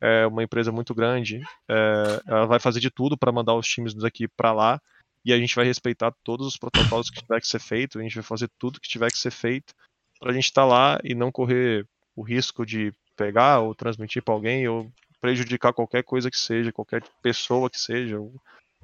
é 0.00 0.26
uma 0.26 0.42
empresa 0.42 0.72
muito 0.72 0.94
grande, 0.94 1.42
é, 1.68 2.22
ela 2.26 2.46
vai 2.46 2.58
fazer 2.58 2.80
de 2.80 2.90
tudo 2.90 3.16
para 3.16 3.32
mandar 3.32 3.54
os 3.54 3.66
times 3.66 3.94
daqui 3.94 4.26
para 4.28 4.52
lá 4.52 4.80
e 5.24 5.32
a 5.32 5.38
gente 5.38 5.54
vai 5.54 5.64
respeitar 5.64 6.12
todos 6.24 6.46
os 6.46 6.56
protocolos 6.56 7.10
que 7.10 7.20
tiver 7.20 7.40
que 7.40 7.46
ser 7.46 7.60
feito. 7.60 7.98
A 7.98 8.02
gente 8.02 8.14
vai 8.14 8.22
fazer 8.24 8.48
tudo 8.58 8.80
que 8.80 8.88
tiver 8.88 9.10
que 9.10 9.18
ser 9.18 9.30
feito 9.30 9.74
para 10.18 10.30
a 10.30 10.34
gente 10.34 10.44
estar 10.44 10.62
tá 10.62 10.68
lá 10.68 11.00
e 11.04 11.14
não 11.14 11.30
correr 11.30 11.86
o 12.20 12.22
risco 12.22 12.66
de 12.66 12.92
pegar 13.16 13.60
ou 13.60 13.74
transmitir 13.74 14.22
para 14.22 14.34
alguém 14.34 14.68
ou 14.68 14.92
prejudicar 15.22 15.72
qualquer 15.72 16.02
coisa 16.04 16.30
que 16.30 16.38
seja, 16.38 16.70
qualquer 16.70 17.02
pessoa 17.22 17.70
que 17.70 17.80
seja, 17.80 18.18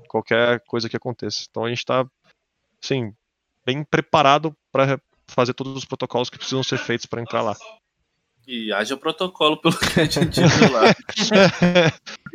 qualquer 0.08 0.60
coisa 0.60 0.88
que 0.88 0.96
aconteça. 0.96 1.46
Então 1.48 1.66
a 1.66 1.68
gente 1.68 1.80
está, 1.80 2.06
assim, 2.82 3.14
bem 3.64 3.84
preparado 3.84 4.56
para 4.72 4.98
fazer 5.26 5.52
todos 5.52 5.76
os 5.76 5.84
protocolos 5.84 6.30
que 6.30 6.38
precisam 6.38 6.62
ser 6.62 6.78
feitos 6.78 7.04
para 7.04 7.20
entrar 7.20 7.42
lá. 7.42 7.54
E 8.46 8.72
haja 8.72 8.96
protocolo 8.96 9.56
pelo 9.56 9.74
que 9.76 10.00
a 10.00 10.04
gente 10.04 10.40
viu 10.40 10.72
lá. 10.72 10.90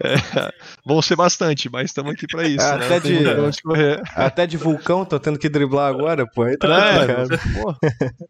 é, 0.04 0.52
vão 0.86 1.02
ser 1.02 1.16
bastante, 1.16 1.70
mas 1.70 1.86
estamos 1.86 2.12
aqui 2.12 2.28
para 2.28 2.46
isso. 2.46 2.66
Até, 2.66 2.90
né? 2.90 3.00
de, 3.00 3.20
até 4.14 4.46
de 4.46 4.58
vulcão, 4.58 5.06
tô 5.06 5.18
tendo 5.20 5.40
que 5.40 5.48
driblar 5.48 5.90
agora, 5.90 6.28
pô. 6.28 6.44
Aí 6.44 6.58
tá 6.58 6.68
é, 6.68 7.24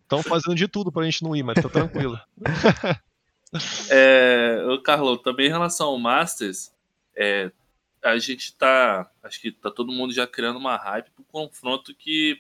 Estão 0.04 0.22
fazendo 0.22 0.56
de 0.56 0.68
tudo 0.68 0.92
pra 0.92 1.06
gente 1.06 1.24
não 1.24 1.36
ir, 1.36 1.42
mas 1.42 1.62
tá 1.62 1.68
tranquilo. 1.68 2.20
é, 3.90 4.64
o 4.70 4.80
Carlão, 4.84 5.18
também 5.18 5.48
em 5.48 5.52
relação 5.52 5.88
ao 5.88 6.00
Masters, 6.00 6.72
é, 7.18 7.52
a 8.04 8.18
gente 8.20 8.56
tá. 8.56 9.10
Acho 9.24 9.42
que 9.42 9.52
tá 9.52 9.72
todo 9.72 9.92
mundo 9.92 10.14
já 10.14 10.28
criando 10.28 10.60
uma 10.60 10.78
hype 10.78 11.10
pro 11.12 11.24
confronto 11.24 11.96
que 11.96 12.40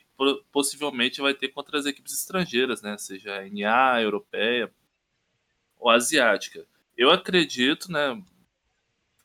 possivelmente 0.52 1.20
vai 1.20 1.34
ter 1.34 1.50
contra 1.50 1.80
as 1.80 1.88
equipes 1.88 2.14
estrangeiras, 2.14 2.84
né? 2.84 2.96
Seja 3.00 3.40
a 3.40 3.50
NA, 3.50 4.02
europeia, 4.02 4.72
ou 5.82 5.90
asiática. 5.90 6.66
Eu 6.96 7.10
acredito, 7.10 7.92
né, 7.92 8.22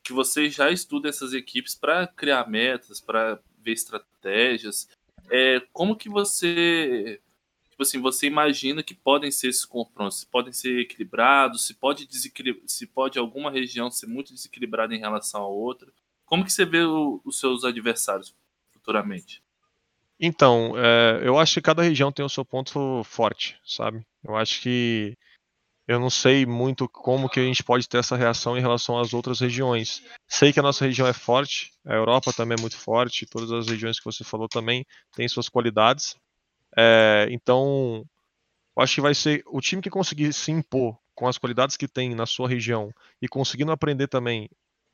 que 0.03 0.11
você 0.11 0.49
já 0.49 0.71
estuda 0.71 1.07
essas 1.07 1.33
equipes 1.33 1.75
para 1.75 2.07
criar 2.07 2.49
metas, 2.49 2.99
para 2.99 3.39
ver 3.59 3.73
estratégias. 3.73 4.89
É, 5.29 5.61
como 5.71 5.95
que 5.95 6.09
você 6.09 7.21
tipo 7.69 7.83
assim, 7.83 8.01
você 8.01 8.25
imagina 8.25 8.81
que 8.81 8.95
podem 8.95 9.29
ser 9.29 9.49
esses 9.49 9.63
confrontos, 9.63 10.21
se 10.21 10.25
podem 10.25 10.51
ser 10.51 10.79
equilibrados, 10.79 11.67
se 11.67 11.75
pode, 11.75 12.07
se 12.65 12.87
pode 12.87 13.19
alguma 13.19 13.51
região 13.51 13.91
ser 13.91 14.07
muito 14.07 14.33
desequilibrada 14.33 14.95
em 14.95 14.99
relação 14.99 15.43
a 15.43 15.47
outra. 15.47 15.91
Como 16.25 16.43
que 16.43 16.51
você 16.51 16.65
vê 16.65 16.81
o, 16.81 17.21
os 17.23 17.39
seus 17.39 17.63
adversários 17.63 18.33
futuramente? 18.71 19.43
Então, 20.19 20.73
é, 20.75 21.21
eu 21.23 21.37
acho 21.37 21.53
que 21.53 21.61
cada 21.61 21.83
região 21.83 22.11
tem 22.11 22.25
o 22.25 22.29
seu 22.29 22.43
ponto 22.43 23.03
forte, 23.03 23.59
sabe? 23.63 24.03
Eu 24.23 24.35
acho 24.35 24.59
que 24.61 25.15
eu 25.87 25.99
não 25.99 26.09
sei 26.09 26.45
muito 26.45 26.89
como 26.89 27.29
que 27.29 27.39
a 27.39 27.43
gente 27.43 27.63
pode 27.63 27.87
ter 27.87 27.99
essa 27.99 28.17
reação 28.17 28.57
em 28.57 28.61
relação 28.61 28.99
às 28.99 29.13
outras 29.13 29.39
regiões. 29.39 30.03
Sei 30.27 30.51
que 30.51 30.59
a 30.59 30.63
nossa 30.63 30.85
região 30.85 31.07
é 31.07 31.13
forte, 31.13 31.71
a 31.85 31.93
Europa 31.93 32.33
também 32.33 32.57
é 32.57 32.61
muito 32.61 32.77
forte, 32.77 33.25
todas 33.25 33.51
as 33.51 33.67
regiões 33.67 33.97
que 33.97 34.05
você 34.05 34.23
falou 34.23 34.49
também 34.49 34.85
têm 35.15 35.27
suas 35.29 35.47
qualidades. 35.47 36.17
É, 36.75 37.27
então, 37.31 38.05
acho 38.77 38.95
que 38.95 39.01
vai 39.01 39.15
ser 39.15 39.41
o 39.47 39.61
time 39.61 39.81
que 39.81 39.89
conseguir 39.89 40.33
se 40.33 40.51
impor 40.51 40.97
com 41.15 41.27
as 41.27 41.37
qualidades 41.37 41.77
que 41.77 41.87
tem 41.87 42.13
na 42.13 42.25
sua 42.25 42.49
região 42.49 42.91
e 43.21 43.27
conseguindo 43.27 43.71
aprender 43.71 44.07
também 44.07 44.49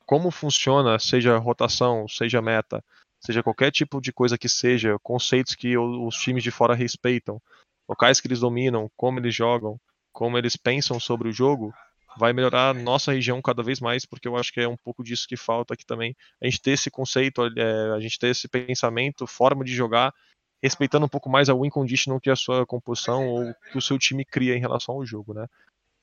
como 0.06 0.30
funciona, 0.30 0.98
seja 0.98 1.36
rotação, 1.38 2.06
seja 2.06 2.40
meta, 2.40 2.84
seja 3.20 3.42
qualquer 3.42 3.72
tipo 3.72 4.00
de 4.00 4.12
coisa 4.12 4.38
que 4.38 4.48
seja, 4.48 4.96
conceitos 5.02 5.54
que 5.54 5.76
os 5.76 6.14
times 6.16 6.44
de 6.44 6.50
fora 6.50 6.74
respeitam, 6.74 7.40
locais 7.88 8.20
que 8.20 8.28
eles 8.28 8.40
dominam, 8.40 8.90
como 8.96 9.18
eles 9.18 9.34
jogam, 9.34 9.78
como 10.14 10.38
eles 10.38 10.56
pensam 10.56 10.98
sobre 11.00 11.28
o 11.28 11.32
jogo, 11.32 11.74
vai 12.16 12.32
melhorar 12.32 12.70
a 12.70 12.74
nossa 12.74 13.12
região 13.12 13.42
cada 13.42 13.62
vez 13.62 13.80
mais, 13.80 14.06
porque 14.06 14.28
eu 14.28 14.36
acho 14.36 14.52
que 14.52 14.60
é 14.60 14.68
um 14.68 14.76
pouco 14.76 15.02
disso 15.02 15.26
que 15.28 15.36
falta 15.36 15.74
aqui 15.74 15.84
também. 15.84 16.16
A 16.40 16.46
gente 16.46 16.62
ter 16.62 16.70
esse 16.70 16.90
conceito, 16.90 17.42
é, 17.56 17.90
a 17.90 18.00
gente 18.00 18.18
ter 18.18 18.28
esse 18.28 18.46
pensamento, 18.48 19.26
forma 19.26 19.64
de 19.64 19.74
jogar, 19.74 20.14
respeitando 20.62 21.04
um 21.04 21.08
pouco 21.08 21.28
mais 21.28 21.48
a 21.48 21.54
win 21.54 21.68
condition 21.68 22.18
que 22.20 22.30
a 22.30 22.36
sua 22.36 22.64
composição 22.64 23.26
ou 23.26 23.54
que 23.72 23.76
o 23.76 23.82
seu 23.82 23.98
time 23.98 24.24
cria 24.24 24.56
em 24.56 24.60
relação 24.60 24.94
ao 24.94 25.04
jogo, 25.04 25.34
né? 25.34 25.46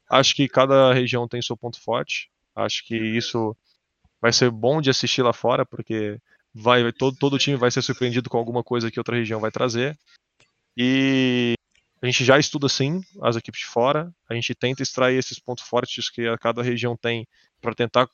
Acho 0.09 0.35
que 0.35 0.49
cada 0.49 0.93
região 0.93 1.25
tem 1.25 1.41
seu 1.41 1.55
ponto 1.55 1.81
forte. 1.81 2.29
Acho 2.53 2.85
que 2.85 2.95
isso 2.95 3.55
vai 4.19 4.33
ser 4.33 4.51
bom 4.51 4.81
de 4.81 4.89
assistir 4.89 5.21
lá 5.21 5.31
fora, 5.31 5.65
porque 5.65 6.19
vai 6.53 6.91
todo, 6.91 7.15
todo 7.15 7.39
time 7.39 7.55
vai 7.55 7.71
ser 7.71 7.81
surpreendido 7.81 8.29
com 8.29 8.37
alguma 8.37 8.61
coisa 8.61 8.91
que 8.91 8.99
outra 8.99 9.15
região 9.15 9.39
vai 9.39 9.51
trazer. 9.51 9.97
E 10.75 11.53
a 12.01 12.05
gente 12.05 12.25
já 12.25 12.39
estuda 12.39 12.67
sim 12.67 13.01
as 13.21 13.35
equipes 13.35 13.61
de 13.61 13.67
fora, 13.67 14.11
a 14.29 14.33
gente 14.33 14.55
tenta 14.55 14.81
extrair 14.81 15.17
esses 15.17 15.39
pontos 15.39 15.63
fortes 15.63 16.09
que 16.09 16.27
a 16.27 16.37
cada 16.37 16.63
região 16.63 16.97
tem 16.97 17.27
para 17.61 17.75
tentar 17.75 18.09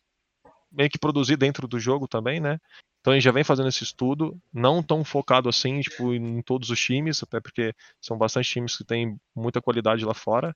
meio 0.72 0.90
que 0.90 1.00
produzir 1.00 1.38
dentro 1.38 1.68
do 1.68 1.80
jogo 1.80 2.08
também, 2.08 2.40
né? 2.40 2.60
Então 3.00 3.14
a 3.14 3.16
gente 3.16 3.24
já 3.24 3.32
vem 3.32 3.44
fazendo 3.44 3.70
esse 3.70 3.84
estudo, 3.84 4.38
não 4.54 4.84
tão 4.84 5.04
focado 5.06 5.48
assim, 5.48 5.80
tipo, 5.80 6.14
em 6.14 6.42
todos 6.42 6.70
os 6.70 6.80
times, 6.80 7.24
até 7.24 7.40
porque 7.40 7.74
são 8.02 8.18
bastante 8.18 8.50
times 8.50 8.76
que 8.76 8.84
têm 8.84 9.18
muita 9.34 9.62
qualidade 9.62 10.04
lá 10.04 10.14
fora, 10.14 10.54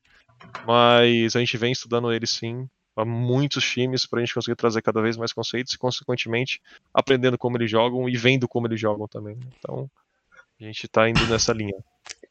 mas 0.66 1.36
a 1.36 1.40
gente 1.40 1.56
vem 1.58 1.72
estudando 1.72 2.12
eles 2.12 2.32
sim, 2.32 2.68
a 2.96 3.06
muitos 3.06 3.64
times 3.64 4.06
para 4.06 4.20
a 4.20 4.26
gente 4.26 4.34
conseguir 4.34 4.56
trazer 4.58 4.82
cada 4.82 5.02
vez 5.02 5.16
mais 5.16 5.32
conceitos 5.32 5.74
e, 5.74 5.78
consequentemente, 5.78 6.62
aprendendo 6.94 7.38
como 7.38 7.56
eles 7.56 7.72
jogam 7.72 8.10
e 8.10 8.18
vendo 8.18 8.48
como 8.50 8.68
eles 8.68 8.80
jogam 8.80 9.08
também. 9.08 9.40
Então, 9.58 9.90
a 10.60 10.64
gente 10.64 10.86
está 10.86 11.08
indo 11.08 11.26
nessa 11.28 11.54
linha. 11.54 11.76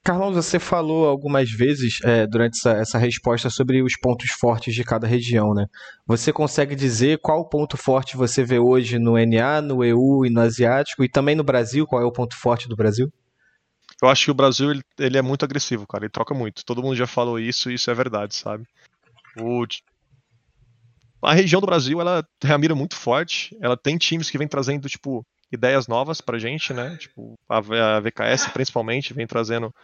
Carlos, 0.03 0.35
você 0.35 0.59
falou 0.59 1.07
algumas 1.07 1.51
vezes 1.51 2.01
é, 2.03 2.27
durante 2.27 2.57
essa, 2.57 2.73
essa, 2.73 2.99
resposta 2.99 3.51
sobre 3.51 3.83
os 3.83 3.99
pontos 3.99 4.31
fortes 4.31 4.75
de 4.75 4.83
cada 4.83 5.07
região, 5.07 5.53
né? 5.53 5.67
Você 6.07 6.33
consegue 6.33 6.75
dizer 6.75 7.19
qual 7.19 7.47
ponto 7.47 7.77
forte 7.77 8.17
você 8.17 8.43
vê 8.43 8.59
hoje 8.59 8.99
no 8.99 9.19
NA, 9.19 9.61
no 9.61 9.85
EU 9.85 10.25
e 10.25 10.31
no 10.31 10.41
Asiático, 10.41 11.05
e 11.05 11.09
também 11.09 11.35
no 11.35 11.45
Brasil? 11.45 11.87
Qual 11.87 12.01
é 12.01 12.05
o 12.05 12.13
ponto 12.13 12.35
forte 12.35 12.67
do 12.67 12.75
Brasil? 12.75 13.13
Eu 14.03 14.09
acho 14.09 14.25
que 14.25 14.31
o 14.31 14.35
Brasil 14.35 14.71
ele, 14.71 14.83
ele 14.99 15.19
é 15.19 15.23
muito 15.23 15.45
agressivo, 15.45 15.87
cara. 15.87 16.05
Ele 16.05 16.11
troca 16.11 16.35
muito. 16.35 16.65
Todo 16.65 16.83
mundo 16.83 16.97
já 16.97 17.07
falou 17.07 17.39
isso 17.39 17.71
e 17.71 17.75
isso 17.75 17.91
é 17.91 17.95
verdade, 17.95 18.35
sabe? 18.35 18.65
O, 19.39 19.67
a 21.23 21.35
região 21.35 21.61
do 21.61 21.67
Brasil, 21.67 22.01
ela 22.01 22.27
tem 22.39 22.51
a 22.51 22.59
mira 22.59 22.75
muito 22.75 22.97
forte. 22.97 23.55
Ela 23.61 23.77
tem 23.77 23.99
times 23.99 24.31
que 24.31 24.39
vem 24.39 24.49
trazendo, 24.49 24.89
tipo, 24.89 25.25
ideias 25.53 25.87
novas 25.87 26.21
pra 26.21 26.39
gente, 26.39 26.73
né? 26.73 26.97
Tipo, 26.97 27.35
a 27.49 27.61
VKS 28.01 28.47
principalmente 28.53 29.13
vem 29.13 29.27
trazendo 29.27 29.75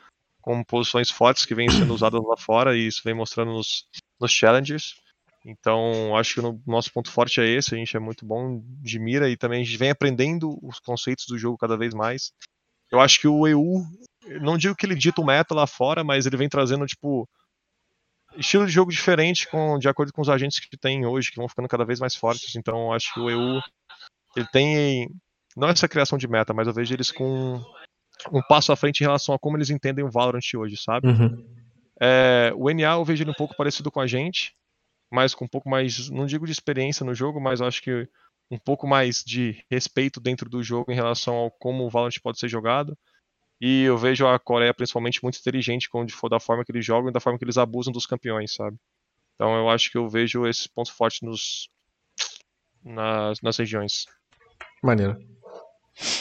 composições 0.41 1.11
fortes 1.11 1.45
que 1.45 1.55
vêm 1.55 1.69
sendo 1.71 1.93
usadas 1.93 2.23
lá 2.23 2.37
fora 2.37 2.77
e 2.77 2.87
isso 2.87 3.03
vem 3.05 3.15
mostrando 3.15 3.53
nos, 3.53 3.85
nos 4.21 4.31
challengers. 4.31 4.95
Então, 5.45 6.17
acho 6.17 6.35
que 6.35 6.41
o 6.41 6.61
nosso 6.67 6.93
ponto 6.93 7.11
forte 7.11 7.41
é 7.41 7.47
esse, 7.47 7.75
a 7.75 7.79
gente 7.79 7.97
é 7.97 8.01
muito 8.01 8.25
bom 8.25 8.61
de 8.81 8.99
mira 8.99 9.29
e 9.29 9.37
também 9.37 9.61
a 9.61 9.65
gente 9.65 9.77
vem 9.77 9.91
aprendendo 9.91 10.59
os 10.63 10.81
conceitos 10.81 11.27
do 11.29 11.39
jogo 11.39 11.59
cada 11.59 11.77
vez 11.77 11.95
mais. 11.95 12.33
Eu 12.91 13.01
acho 13.01 13.21
que 13.21 13.29
o 13.29 13.47
EU, 13.47 13.85
não 14.41 14.57
digo 14.57 14.75
que 14.75 14.87
ele 14.87 14.95
dita 14.95 15.21
o 15.21 15.27
meta 15.27 15.55
lá 15.55 15.67
fora, 15.67 16.03
mas 16.03 16.27
ele 16.27 16.37
vem 16.37 16.49
trazendo, 16.49 16.87
tipo, 16.87 17.29
estilo 18.37 18.67
de 18.67 18.73
jogo 18.73 18.91
diferente 18.91 19.49
com, 19.49 19.79
de 19.79 19.89
acordo 19.89 20.13
com 20.13 20.21
os 20.21 20.29
agentes 20.29 20.59
que 20.61 20.77
tem 20.77 21.07
hoje, 21.07 21.31
que 21.31 21.37
vão 21.37 21.49
ficando 21.49 21.69
cada 21.69 21.85
vez 21.85 22.01
mais 22.01 22.15
fortes. 22.15 22.55
Então, 22.57 22.93
acho 22.93 23.13
que 23.15 23.21
o 23.21 23.31
EU 23.31 23.61
ele 24.37 24.47
tem 24.53 25.09
não 25.57 25.69
essa 25.69 25.89
criação 25.89 26.19
de 26.19 26.29
meta, 26.29 26.53
mas 26.53 26.67
eu 26.67 26.75
vejo 26.75 26.95
eles 26.95 27.11
com 27.11 27.61
um 28.33 28.43
passo 28.43 28.73
à 28.73 28.77
frente 28.77 29.01
em 29.01 29.05
relação 29.05 29.35
a 29.35 29.39
como 29.39 29.57
eles 29.57 29.71
entendem 29.71 30.05
o 30.05 30.11
Valorant 30.11 30.55
hoje, 30.57 30.77
sabe? 30.77 31.09
Uhum. 31.09 31.45
É, 32.01 32.53
o 32.55 32.71
NA 32.71 32.93
eu 32.93 33.05
vejo 33.05 33.23
ele 33.23 33.31
um 33.31 33.35
pouco 33.35 33.57
parecido 33.57 33.91
com 33.91 34.01
a 34.01 34.07
gente, 34.07 34.55
mas 35.11 35.35
com 35.35 35.45
um 35.45 35.49
pouco 35.49 35.69
mais, 35.69 36.11
não 36.11 36.27
digo 36.27 36.45
de 36.45 36.53
experiência 36.53 37.07
no 37.07 37.15
jogo, 37.15 37.41
mas 37.41 37.63
acho 37.63 37.83
que 37.83 38.09
um 38.51 38.59
pouco 38.59 38.87
mais 38.87 39.25
de 39.25 39.65
respeito 39.71 40.21
dentro 40.21 40.49
do 40.49 40.63
jogo 40.63 40.93
em 40.93 40.95
relação 40.95 41.35
ao 41.35 41.51
como 41.51 41.85
o 41.85 41.91
Valorant 41.91 42.21
pode 42.23 42.39
ser 42.39 42.49
jogado. 42.49 42.97
E 43.59 43.85
eu 43.85 43.97
vejo 43.97 44.27
a 44.27 44.39
Coreia 44.39 44.75
principalmente 44.75 45.23
muito 45.23 45.39
inteligente 45.39 45.89
quando 45.89 46.13
for 46.13 46.29
da 46.29 46.39
forma 46.39 46.65
que 46.65 46.71
eles 46.71 46.85
jogam 46.85 47.09
e 47.09 47.13
da 47.13 47.21
forma 47.21 47.39
que 47.39 47.45
eles 47.45 47.57
abusam 47.57 47.93
dos 47.93 48.05
campeões, 48.05 48.55
sabe? 48.55 48.77
Então 49.35 49.57
eu 49.57 49.71
acho 49.71 49.91
que 49.91 49.97
eu 49.97 50.09
vejo 50.09 50.47
esses 50.47 50.67
pontos 50.67 50.93
fortes 50.93 51.23
nos, 51.23 51.71
nas, 52.85 53.41
nas 53.41 53.57
regiões. 53.57 54.05
Maneiro. 54.83 55.19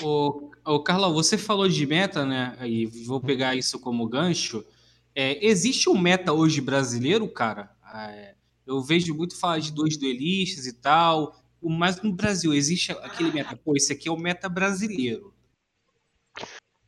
O, 0.02 0.52
o 0.66 0.80
Carlão, 0.80 1.14
você 1.14 1.38
falou 1.38 1.68
de 1.68 1.86
meta, 1.86 2.26
né? 2.26 2.58
E 2.64 2.86
vou 3.06 3.20
pegar 3.20 3.56
isso 3.56 3.80
como 3.80 4.08
gancho. 4.08 4.66
É, 5.14 5.46
existe 5.46 5.90
um 5.90 5.98
meta 5.98 6.34
hoje 6.34 6.62
brasileiro, 6.62 7.28
cara? 7.28 7.72
É, 7.94 8.36
eu 8.66 8.82
vejo 8.82 9.14
muito 9.14 9.38
falar 9.38 9.60
de 9.60 9.72
dois 9.72 9.98
duelistas 9.98 10.66
e 10.66 10.74
tal, 10.74 11.36
mas 11.62 12.02
no 12.02 12.12
Brasil 12.12 12.54
existe 12.54 12.92
aquele 12.92 13.32
meta. 13.32 13.56
Pô, 13.56 13.76
esse 13.76 13.92
aqui 13.92 14.08
é 14.08 14.12
o 14.12 14.18
meta 14.18 14.48
brasileiro. 14.48 15.34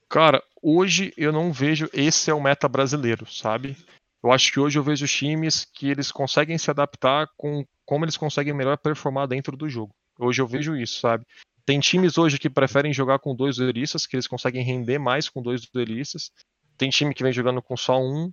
Cara, 0.09 0.41
hoje 0.61 1.13
eu 1.17 1.31
não 1.31 1.51
vejo 1.51 1.89
esse 1.93 2.31
é 2.31 2.33
o 2.33 2.41
meta 2.41 2.67
brasileiro, 2.67 3.25
sabe? 3.29 3.75
Eu 4.23 4.31
acho 4.31 4.51
que 4.51 4.59
hoje 4.59 4.79
eu 4.79 4.83
vejo 4.83 5.05
times 5.07 5.65
que 5.65 5.89
eles 5.89 6.11
conseguem 6.11 6.57
se 6.57 6.71
adaptar 6.71 7.27
com 7.38 7.65
como 7.85 8.03
eles 8.03 8.17
conseguem 8.17 8.53
melhor 8.53 8.77
performar 8.77 9.27
dentro 9.27 9.55
do 9.55 9.69
jogo. 9.69 9.93
Hoje 10.19 10.41
eu 10.41 10.47
vejo 10.47 10.75
isso, 10.75 10.99
sabe? 10.99 11.25
Tem 11.68 11.82
times 11.82 12.18
hoje 12.18 12.39
que 12.39 12.49
preferem 12.49 12.93
jogar 12.93 13.20
com 13.20 13.36
dois 13.36 13.57
duelistas, 13.57 14.07
que 14.07 14.15
eles 14.15 14.26
conseguem 14.26 14.63
render 14.63 14.97
mais 14.97 15.28
com 15.28 15.41
dois 15.41 15.68
duelistas. 15.68 16.32
Tem 16.78 16.89
time 16.89 17.13
que 17.13 17.22
vem 17.22 17.34
jogando 17.34 17.61
com 17.61 17.76
só 17.76 18.01
um. 18.01 18.32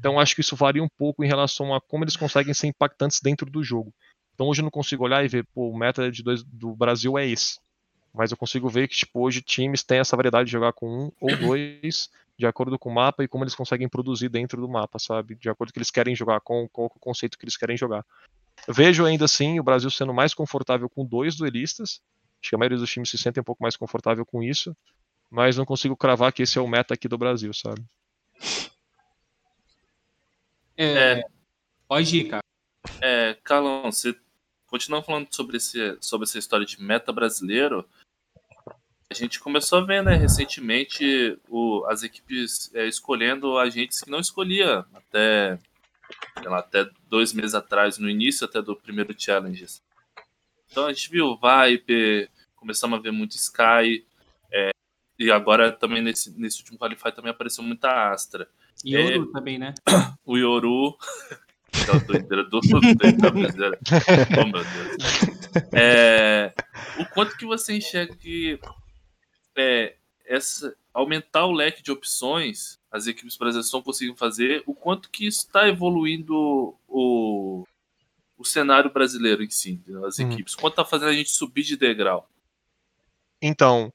Então 0.00 0.18
acho 0.18 0.34
que 0.34 0.40
isso 0.40 0.56
varia 0.56 0.82
um 0.82 0.88
pouco 0.88 1.22
em 1.22 1.28
relação 1.28 1.72
a 1.72 1.80
como 1.80 2.02
eles 2.02 2.16
conseguem 2.16 2.52
ser 2.52 2.66
impactantes 2.66 3.20
dentro 3.20 3.48
do 3.48 3.62
jogo. 3.62 3.94
Então 4.34 4.48
hoje 4.48 4.62
eu 4.62 4.64
não 4.64 4.70
consigo 4.72 5.04
olhar 5.04 5.24
e 5.24 5.28
ver, 5.28 5.46
pô, 5.54 5.70
o 5.70 5.78
meta 5.78 6.10
de 6.10 6.24
dois 6.24 6.42
do 6.42 6.74
Brasil 6.74 7.16
é 7.16 7.24
esse. 7.24 7.60
Mas 8.12 8.32
eu 8.32 8.36
consigo 8.36 8.68
ver 8.68 8.88
que, 8.88 8.96
tipo, 8.96 9.20
hoje 9.20 9.42
times 9.42 9.84
têm 9.84 10.00
essa 10.00 10.16
variedade 10.16 10.46
de 10.46 10.52
jogar 10.52 10.72
com 10.72 10.88
um 10.88 11.12
ou 11.20 11.28
dois, 11.38 12.10
de 12.36 12.48
acordo 12.48 12.76
com 12.80 12.90
o 12.90 12.94
mapa 12.94 13.22
e 13.22 13.28
como 13.28 13.44
eles 13.44 13.54
conseguem 13.54 13.88
produzir 13.88 14.28
dentro 14.28 14.60
do 14.60 14.68
mapa, 14.68 14.98
sabe? 14.98 15.36
De 15.36 15.48
acordo 15.48 15.68
com 15.68 15.70
o 15.70 15.74
que 15.74 15.78
eles 15.78 15.90
querem 15.92 16.16
jogar, 16.16 16.40
com, 16.40 16.68
com 16.68 16.86
o 16.86 16.90
conceito 16.98 17.38
que 17.38 17.44
eles 17.44 17.56
querem 17.56 17.76
jogar. 17.76 18.04
Eu 18.66 18.74
vejo 18.74 19.04
ainda 19.04 19.26
assim 19.26 19.60
o 19.60 19.62
Brasil 19.62 19.88
sendo 19.88 20.12
mais 20.12 20.34
confortável 20.34 20.90
com 20.90 21.04
dois 21.04 21.36
duelistas. 21.36 22.00
Acho 22.40 22.50
que 22.50 22.54
a 22.54 22.58
maioria 22.58 22.78
dos 22.78 22.90
times 22.90 23.10
se 23.10 23.18
sentem 23.18 23.40
um 23.40 23.44
pouco 23.44 23.62
mais 23.62 23.76
confortável 23.76 24.24
com 24.24 24.42
isso. 24.42 24.76
Mas 25.30 25.56
não 25.56 25.64
consigo 25.64 25.96
cravar 25.96 26.32
que 26.32 26.42
esse 26.42 26.58
é 26.58 26.60
o 26.60 26.68
meta 26.68 26.94
aqui 26.94 27.08
do 27.08 27.18
Brasil, 27.18 27.52
sabe? 27.52 27.84
É. 30.76 31.22
Pode 31.88 32.16
ir, 32.16 32.28
cara. 32.28 32.42
É, 33.00 33.36
Carlão, 33.42 33.90
você 33.90 34.14
continua 34.66 35.02
falando 35.02 35.28
sobre, 35.30 35.56
esse, 35.56 35.96
sobre 36.00 36.26
essa 36.26 36.38
história 36.38 36.66
de 36.66 36.80
meta 36.80 37.12
brasileiro. 37.12 37.88
A 39.10 39.14
gente 39.14 39.38
começou 39.38 39.78
a 39.78 39.84
ver, 39.84 40.02
né, 40.02 40.16
recentemente, 40.16 41.38
o, 41.48 41.84
as 41.86 42.02
equipes 42.02 42.74
é, 42.74 42.86
escolhendo 42.86 43.56
agentes 43.56 44.00
que 44.00 44.10
não 44.10 44.18
escolhia 44.18 44.84
até, 44.92 45.58
lá, 46.44 46.58
até 46.58 46.88
dois 47.08 47.32
meses 47.32 47.54
atrás, 47.54 47.98
no 47.98 48.10
início 48.10 48.44
até 48.44 48.60
do 48.60 48.74
primeiro 48.74 49.14
Challenges. 49.16 49.80
Então 50.70 50.86
a 50.86 50.92
gente 50.92 51.10
viu 51.10 51.36
Viper, 51.36 52.30
começamos 52.54 52.98
a 52.98 53.02
ver 53.02 53.12
muito 53.12 53.36
Sky, 53.36 54.06
é, 54.52 54.70
e 55.18 55.30
agora 55.30 55.72
também 55.72 56.02
nesse, 56.02 56.38
nesse 56.38 56.60
último 56.60 56.78
Qualify 56.78 57.12
também 57.12 57.30
apareceu 57.30 57.64
muita 57.64 58.10
Astra. 58.10 58.48
Yoru 58.84 59.30
é, 59.30 59.32
também, 59.32 59.58
né? 59.58 59.74
O 60.24 60.36
Yoru. 60.36 60.96
Aquela 61.72 62.00
doideira 62.00 62.44
do 62.44 62.60
da 62.60 62.68
Oh, 64.40 64.46
meu 64.46 64.64
Deus. 64.64 65.72
É, 65.72 66.52
o 66.98 67.06
quanto 67.06 67.36
que 67.36 67.44
você 67.44 67.76
enxerga 67.76 68.16
que 68.16 68.58
é, 69.56 69.94
essa, 70.24 70.74
aumentar 70.92 71.44
o 71.46 71.52
leque 71.52 71.82
de 71.82 71.92
opções, 71.92 72.78
as 72.90 73.06
equipes 73.06 73.36
brasileiras 73.36 73.66
estão 73.66 73.82
conseguindo 73.82 74.16
fazer, 74.16 74.62
o 74.66 74.74
quanto 74.74 75.10
que 75.10 75.26
isso 75.26 75.40
está 75.40 75.68
evoluindo 75.68 76.74
o, 76.88 77.64
o 78.36 78.44
cenário 78.44 78.92
brasileiro 78.92 79.42
em 79.42 79.50
si, 79.50 79.82
as 80.06 80.18
hum. 80.18 80.30
equipes, 80.30 80.54
quanto 80.54 80.74
está 80.74 80.84
fazendo 80.84 81.08
a 81.08 81.14
gente 81.14 81.30
subir 81.30 81.62
de 81.62 81.76
degrau. 81.76 82.28
Então, 83.40 83.92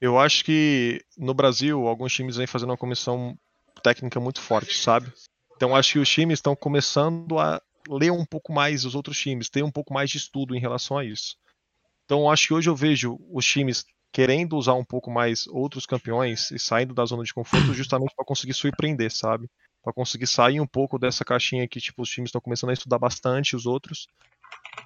eu 0.00 0.18
acho 0.18 0.44
que 0.44 1.04
no 1.16 1.34
Brasil, 1.34 1.86
alguns 1.86 2.12
times 2.12 2.36
vêm 2.36 2.46
fazendo 2.46 2.70
uma 2.70 2.76
comissão 2.76 3.38
técnica 3.82 4.20
muito 4.20 4.40
forte, 4.40 4.76
sabe? 4.76 5.12
Então, 5.56 5.74
acho 5.74 5.92
que 5.92 5.98
os 5.98 6.08
times 6.08 6.38
estão 6.38 6.54
começando 6.56 7.38
a 7.38 7.60
ler 7.88 8.10
um 8.10 8.24
pouco 8.24 8.52
mais 8.52 8.84
os 8.84 8.94
outros 8.94 9.18
times, 9.18 9.48
ter 9.48 9.62
um 9.62 9.70
pouco 9.70 9.92
mais 9.92 10.10
de 10.10 10.16
estudo 10.16 10.54
em 10.54 10.60
relação 10.60 10.98
a 10.98 11.04
isso. 11.04 11.36
Então, 12.04 12.30
acho 12.30 12.48
que 12.48 12.54
hoje 12.54 12.68
eu 12.68 12.76
vejo 12.76 13.18
os 13.30 13.44
times 13.44 13.84
querendo 14.12 14.56
usar 14.56 14.74
um 14.74 14.84
pouco 14.84 15.10
mais 15.10 15.46
outros 15.48 15.86
campeões 15.86 16.50
e 16.50 16.58
saindo 16.58 16.94
da 16.94 17.04
zona 17.04 17.24
de 17.24 17.34
conforto 17.34 17.74
justamente 17.74 18.14
para 18.14 18.24
conseguir 18.24 18.54
surpreender, 18.54 19.10
sabe? 19.10 19.48
Para 19.84 19.92
conseguir 19.92 20.26
sair 20.26 20.60
um 20.60 20.66
pouco 20.66 20.98
dessa 20.98 21.24
caixinha 21.24 21.68
que 21.68 21.78
tipo 21.78 22.02
os 22.02 22.08
times 22.08 22.28
estão 22.28 22.40
começando 22.40 22.70
a 22.70 22.72
estudar 22.72 22.98
bastante 22.98 23.54
os 23.54 23.66
outros 23.66 24.08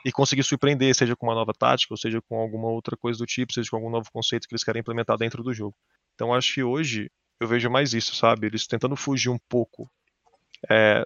e 0.05 0.11
conseguir 0.11 0.43
surpreender, 0.43 0.95
seja 0.95 1.15
com 1.15 1.27
uma 1.27 1.35
nova 1.35 1.53
tática, 1.55 1.95
ou 1.95 1.97
seja 1.97 2.21
com 2.21 2.41
alguma 2.41 2.69
outra 2.69 2.97
coisa 2.97 3.19
do 3.19 3.27
tipo, 3.27 3.53
seja 3.53 3.71
com 3.71 3.77
algum 3.77 3.91
novo 3.91 4.11
conceito 4.13 4.49
que 4.49 4.55
eles 4.55 4.65
querem 4.65 4.81
implementar 4.81 5.17
dentro 5.17 5.43
do 5.43 5.55
jogo. 5.55 5.75
Então 6.15 6.35
acho 6.35 6.53
que 6.53 6.63
hoje 6.63 7.11
eu 7.41 7.47
vejo 7.47 7.71
mais 7.71 7.95
isso, 7.95 8.15
sabe? 8.17 8.49
Eles 8.49 8.67
tentando 8.67 8.97
fugir 8.97 9.29
um 9.29 9.39
pouco 9.49 9.89
é, 10.69 11.05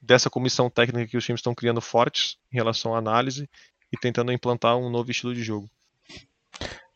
dessa 0.00 0.30
comissão 0.30 0.70
técnica 0.70 1.10
que 1.10 1.16
os 1.16 1.24
times 1.24 1.40
estão 1.40 1.54
criando 1.54 1.80
fortes 1.80 2.36
em 2.52 2.56
relação 2.56 2.94
à 2.94 2.98
análise 2.98 3.50
e 3.92 3.96
tentando 3.96 4.32
implantar 4.32 4.76
um 4.76 4.88
novo 4.88 5.10
estilo 5.10 5.34
de 5.34 5.42
jogo. 5.42 5.68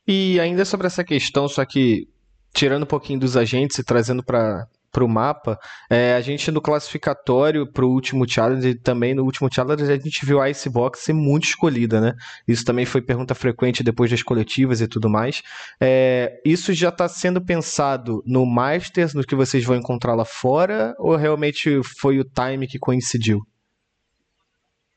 E 0.06 0.38
ainda 0.38 0.64
sobre 0.64 0.86
essa 0.86 1.02
questão, 1.02 1.48
só 1.48 1.64
que 1.64 2.08
tirando 2.54 2.84
um 2.84 2.86
pouquinho 2.86 3.18
dos 3.18 3.36
agentes 3.36 3.78
e 3.78 3.84
trazendo 3.84 4.22
para 4.22 4.68
para 4.96 5.04
o 5.04 5.08
mapa, 5.08 5.60
é, 5.90 6.14
a 6.14 6.22
gente 6.22 6.50
no 6.50 6.58
classificatório 6.58 7.70
para 7.70 7.84
o 7.84 7.90
último 7.90 8.26
challenge, 8.26 8.76
também 8.76 9.14
no 9.14 9.24
último 9.24 9.46
challenge, 9.52 9.92
a 9.92 9.98
gente 9.98 10.24
viu 10.24 10.40
a 10.40 10.48
Icebox 10.48 11.00
ser 11.00 11.12
muito 11.12 11.44
escolhida, 11.44 12.00
né? 12.00 12.14
Isso 12.48 12.64
também 12.64 12.86
foi 12.86 13.02
pergunta 13.02 13.34
frequente 13.34 13.82
depois 13.82 14.10
das 14.10 14.22
coletivas 14.22 14.80
e 14.80 14.88
tudo 14.88 15.10
mais. 15.10 15.42
É, 15.78 16.40
isso 16.46 16.72
já 16.72 16.88
está 16.88 17.06
sendo 17.10 17.44
pensado 17.44 18.22
no 18.24 18.46
Masters, 18.46 19.12
no 19.12 19.22
que 19.22 19.34
vocês 19.34 19.62
vão 19.64 19.76
encontrar 19.76 20.14
lá 20.14 20.24
fora, 20.24 20.94
ou 20.98 21.14
realmente 21.14 21.78
foi 22.00 22.18
o 22.18 22.24
time 22.24 22.66
que 22.66 22.78
coincidiu? 22.78 23.46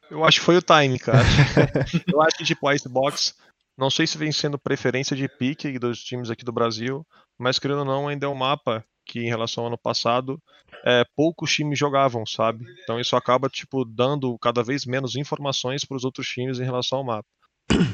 Eu 0.10 0.24
acho 0.24 0.40
que 0.40 0.46
foi 0.46 0.56
o 0.56 0.62
time, 0.62 0.98
cara. 0.98 1.26
eu 2.08 2.22
acho 2.22 2.38
que, 2.38 2.46
tipo, 2.46 2.66
a 2.70 2.74
Icebox, 2.74 3.36
não 3.78 3.90
sei 3.90 4.08
se 4.08 4.18
vem 4.18 4.32
sendo 4.32 4.58
preferência 4.58 5.14
de 5.14 5.28
pique 5.28 5.78
dos 5.78 6.02
times 6.02 6.30
aqui 6.30 6.46
do 6.46 6.54
Brasil, 6.54 7.06
mas 7.38 7.60
querendo 7.60 7.80
ou 7.80 7.86
não, 7.86 8.08
ainda 8.08 8.28
é 8.28 8.30
um 8.30 8.34
mapa 8.34 8.82
que 9.10 9.20
em 9.20 9.28
relação 9.28 9.64
ao 9.64 9.70
ano 9.70 9.78
passado, 9.78 10.40
é, 10.86 11.04
poucos 11.16 11.52
times 11.52 11.80
jogavam, 11.80 12.26
sabe? 12.28 12.64
Então 12.84 13.00
isso 13.00 13.16
acaba 13.16 13.50
tipo 13.50 13.84
dando 13.84 14.38
cada 14.38 14.64
vez 14.64 14.86
menos 14.86 15.16
informações 15.16 15.84
para 15.84 15.98
os 15.98 16.04
outros 16.04 16.28
times 16.28 16.60
em 16.60 16.64
relação 16.64 17.00
ao 17.00 17.04
mapa. 17.04 17.28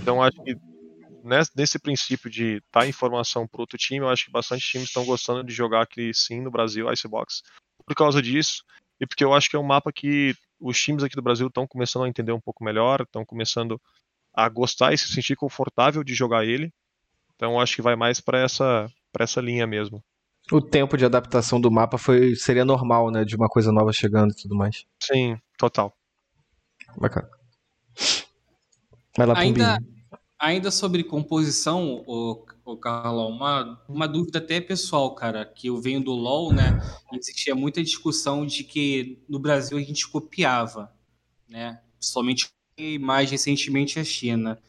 Então 0.02 0.22
acho 0.22 0.44
que 0.44 0.58
nesse 1.56 1.80
princípio 1.80 2.30
de 2.30 2.62
dar 2.72 2.86
informação 2.88 3.48
para 3.48 3.62
outro 3.62 3.78
time, 3.78 4.02
eu 4.06 4.10
acho 4.10 4.26
que 4.26 4.32
bastante 4.32 4.68
times 4.68 4.90
estão 4.90 5.06
gostando 5.06 5.44
de 5.44 5.54
jogar 5.54 5.84
aqui 5.84 6.14
sim 6.14 6.42
no 6.42 6.52
Brasil, 6.52 6.92
Icebox, 6.92 7.42
por 7.86 7.96
causa 7.96 8.22
disso 8.22 8.64
e 9.00 9.08
porque 9.08 9.24
eu 9.24 9.34
acho 9.34 9.50
que 9.50 9.56
é 9.56 9.60
um 9.60 9.64
mapa 9.64 9.92
que 9.94 10.36
os 10.60 10.80
times 10.82 11.04
aqui 11.04 11.16
do 11.16 11.22
Brasil 11.22 11.48
estão 11.48 11.66
começando 11.66 12.04
a 12.04 12.10
entender 12.10 12.34
um 12.34 12.42
pouco 12.42 12.64
melhor, 12.64 13.02
estão 13.02 13.26
começando 13.26 13.82
a 14.34 14.50
gostar 14.50 14.94
e 14.94 14.98
se 14.98 15.08
sentir 15.08 15.36
confortável 15.36 16.04
de 16.04 16.14
jogar 16.14 16.46
ele. 16.46 16.72
Então 17.36 17.60
acho 17.60 17.76
que 17.76 17.82
vai 17.82 17.96
mais 17.96 18.20
para 18.20 18.40
essa 18.40 18.92
para 19.14 19.24
essa 19.24 19.40
linha 19.40 19.66
mesmo 19.66 20.04
o 20.52 20.62
tempo 20.62 20.98
de 20.98 21.06
adaptação 21.06 21.60
do 21.60 21.72
mapa 21.72 21.98
foi 21.98 22.36
seria 22.36 22.66
normal, 22.66 23.10
né? 23.10 23.26
De 23.26 23.36
uma 23.36 23.48
coisa 23.48 23.72
nova 23.72 23.92
chegando 23.92 24.32
e 24.32 24.36
tudo 24.36 24.56
mais. 24.56 24.86
Sim, 25.00 25.38
total. 25.58 25.96
Bacana. 26.98 27.30
Vai 29.18 29.28
lá, 29.28 29.38
ainda, 29.38 29.80
ainda 30.38 30.70
sobre 30.70 31.04
composição, 31.04 32.04
o, 32.06 32.46
o 32.66 32.78
Carlão, 32.78 33.30
uma, 33.30 33.82
uma 33.88 34.08
dúvida 34.08 34.40
até 34.40 34.60
pessoal, 34.60 35.16
cara, 35.16 35.46
que 35.46 35.68
eu 35.68 35.82
venho 35.82 36.04
do 36.04 36.12
LoL, 36.12 36.54
né? 36.54 36.80
Existia 37.14 37.56
muita 37.56 37.82
discussão 37.82 38.46
de 38.46 38.64
que 38.64 39.24
no 39.28 39.40
Brasil 39.40 39.78
a 39.78 39.82
gente 39.82 40.08
copiava, 40.08 40.94
né? 41.48 41.80
Somente 42.00 42.50
mais 43.00 43.32
recentemente 43.32 44.00
a 44.00 44.04
China. 44.04 44.60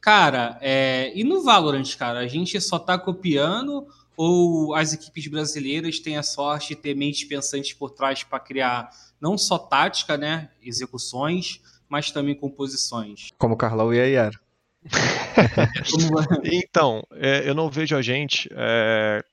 Cara, 0.00 0.58
é, 0.62 1.12
e 1.14 1.22
no 1.22 1.42
Valorant, 1.42 1.94
cara, 1.96 2.20
a 2.20 2.26
gente 2.26 2.58
só 2.58 2.78
tá 2.78 2.98
copiando 2.98 3.86
ou 4.22 4.74
as 4.74 4.92
equipes 4.92 5.26
brasileiras 5.28 5.98
têm 5.98 6.18
a 6.18 6.22
sorte 6.22 6.68
de 6.68 6.76
ter 6.76 6.94
mentes 6.94 7.24
pensantes 7.24 7.72
por 7.72 7.88
trás 7.88 8.22
para 8.22 8.38
criar 8.38 8.90
não 9.18 9.38
só 9.38 9.58
tática, 9.58 10.18
né, 10.18 10.50
execuções, 10.60 11.58
mas 11.88 12.10
também 12.10 12.34
composições. 12.34 13.28
Como 13.38 13.54
o 13.54 13.56
Carlão 13.56 13.94
e 13.94 13.98
a 13.98 14.04
Yara. 14.04 14.38
então, 16.44 17.02
é, 17.12 17.48
eu 17.48 17.54
não 17.54 17.70
vejo 17.70 17.96
a 17.96 18.02
gente 18.02 18.46
é, 18.52 19.24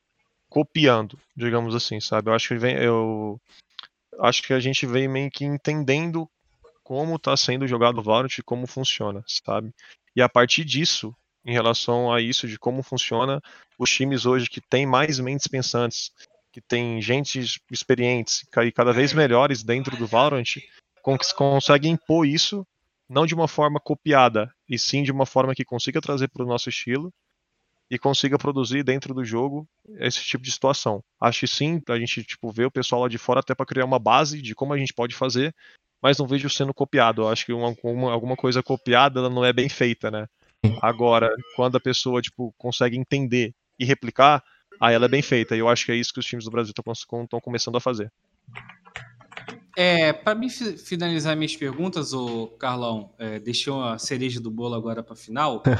copiando, 0.47 1.19
digamos 1.35 1.75
assim, 1.75 1.99
sabe? 1.99 2.29
Eu 2.29 2.33
acho 2.33 2.47
que 2.47 2.55
vem, 2.57 2.77
eu 2.77 3.41
acho 4.21 4.41
que 4.41 4.53
a 4.53 4.59
gente 4.61 4.85
vem 4.85 5.09
meio 5.09 5.29
que 5.29 5.43
entendendo 5.43 6.29
como 6.81 7.17
está 7.17 7.35
sendo 7.35 7.67
jogado 7.67 7.97
o 7.97 8.03
Valorant 8.03 8.37
e 8.37 8.41
como 8.41 8.65
funciona, 8.65 9.21
sabe? 9.27 9.69
E 10.15 10.21
a 10.21 10.29
partir 10.29 10.63
disso, 10.63 11.13
em 11.47 11.53
relação 11.53 12.11
a 12.11 12.19
isso, 12.19 12.45
de 12.45 12.59
como 12.59 12.83
funciona 12.83 13.41
os 13.79 13.89
times 13.89 14.25
hoje 14.25 14.49
que 14.49 14.59
têm 14.59 14.85
mais 14.85 15.17
mentes 15.17 15.47
pensantes, 15.47 16.11
que 16.51 16.59
tem 16.59 17.01
gente 17.01 17.39
experientes 17.71 18.45
e 18.65 18.71
cada 18.71 18.91
vez 18.91 19.13
melhores 19.13 19.63
dentro 19.63 19.95
do 19.95 20.05
Valorant, 20.05 20.57
conseguem 21.01 21.93
impor 21.93 22.27
isso 22.27 22.67
não 23.09 23.25
de 23.25 23.33
uma 23.33 23.47
forma 23.47 23.79
copiada, 23.79 24.53
e 24.67 24.77
sim 24.77 25.01
de 25.03 25.11
uma 25.13 25.25
forma 25.25 25.55
que 25.55 25.63
consiga 25.63 26.01
trazer 26.01 26.27
para 26.27 26.43
o 26.43 26.47
nosso 26.47 26.67
estilo 26.67 27.13
e 27.89 27.97
consiga 27.97 28.37
produzir 28.37 28.83
dentro 28.83 29.13
do 29.13 29.23
jogo 29.23 29.65
esse 29.99 30.21
tipo 30.21 30.43
de 30.43 30.51
situação. 30.51 31.01
Acho 31.17 31.39
que 31.41 31.47
sim, 31.47 31.81
a 31.87 31.97
gente 31.97 32.25
tipo 32.25 32.51
vê 32.51 32.65
o 32.65 32.71
pessoal 32.71 33.03
lá 33.03 33.07
de 33.07 33.17
fora 33.17 33.39
até 33.39 33.55
para 33.55 33.65
criar 33.65 33.85
uma 33.85 33.99
base 33.99 34.41
de 34.41 34.53
como 34.53 34.73
a 34.73 34.77
gente 34.77 34.93
pode 34.93 35.15
fazer, 35.15 35.55
mas 36.01 36.17
não 36.17 36.27
vejo 36.27 36.49
sendo 36.49 36.73
copiado. 36.73 37.21
Eu 37.21 37.29
acho 37.29 37.45
que 37.45 37.53
uma, 37.53 37.73
uma, 37.81 38.11
alguma 38.11 38.35
coisa 38.35 38.61
copiada 38.61 39.29
não 39.29 39.45
é 39.45 39.53
bem 39.53 39.69
feita, 39.69 40.11
né? 40.11 40.27
Agora, 40.81 41.29
quando 41.55 41.77
a 41.77 41.79
pessoa 41.79 42.21
tipo, 42.21 42.53
consegue 42.57 42.97
entender 42.97 43.53
e 43.79 43.85
replicar, 43.85 44.43
aí 44.79 44.93
ela 44.95 45.05
é 45.05 45.09
bem 45.09 45.21
feita. 45.21 45.55
E 45.55 45.59
eu 45.59 45.69
acho 45.69 45.85
que 45.85 45.91
é 45.91 45.95
isso 45.95 46.13
que 46.13 46.19
os 46.19 46.25
times 46.25 46.45
do 46.45 46.51
Brasil 46.51 46.73
estão 46.77 47.39
começando 47.41 47.77
a 47.77 47.81
fazer. 47.81 48.11
É, 49.79 50.11
para 50.11 50.33
me 50.33 50.49
finalizar 50.49 51.37
minhas 51.37 51.55
perguntas, 51.55 52.11
o 52.11 52.47
Carlão, 52.57 53.13
é, 53.19 53.37
deixei 53.37 53.71
uma 53.71 53.99
cereja 53.99 54.41
do 54.41 54.49
bolo 54.49 54.73
agora 54.73 55.03
para 55.03 55.15
final. 55.15 55.61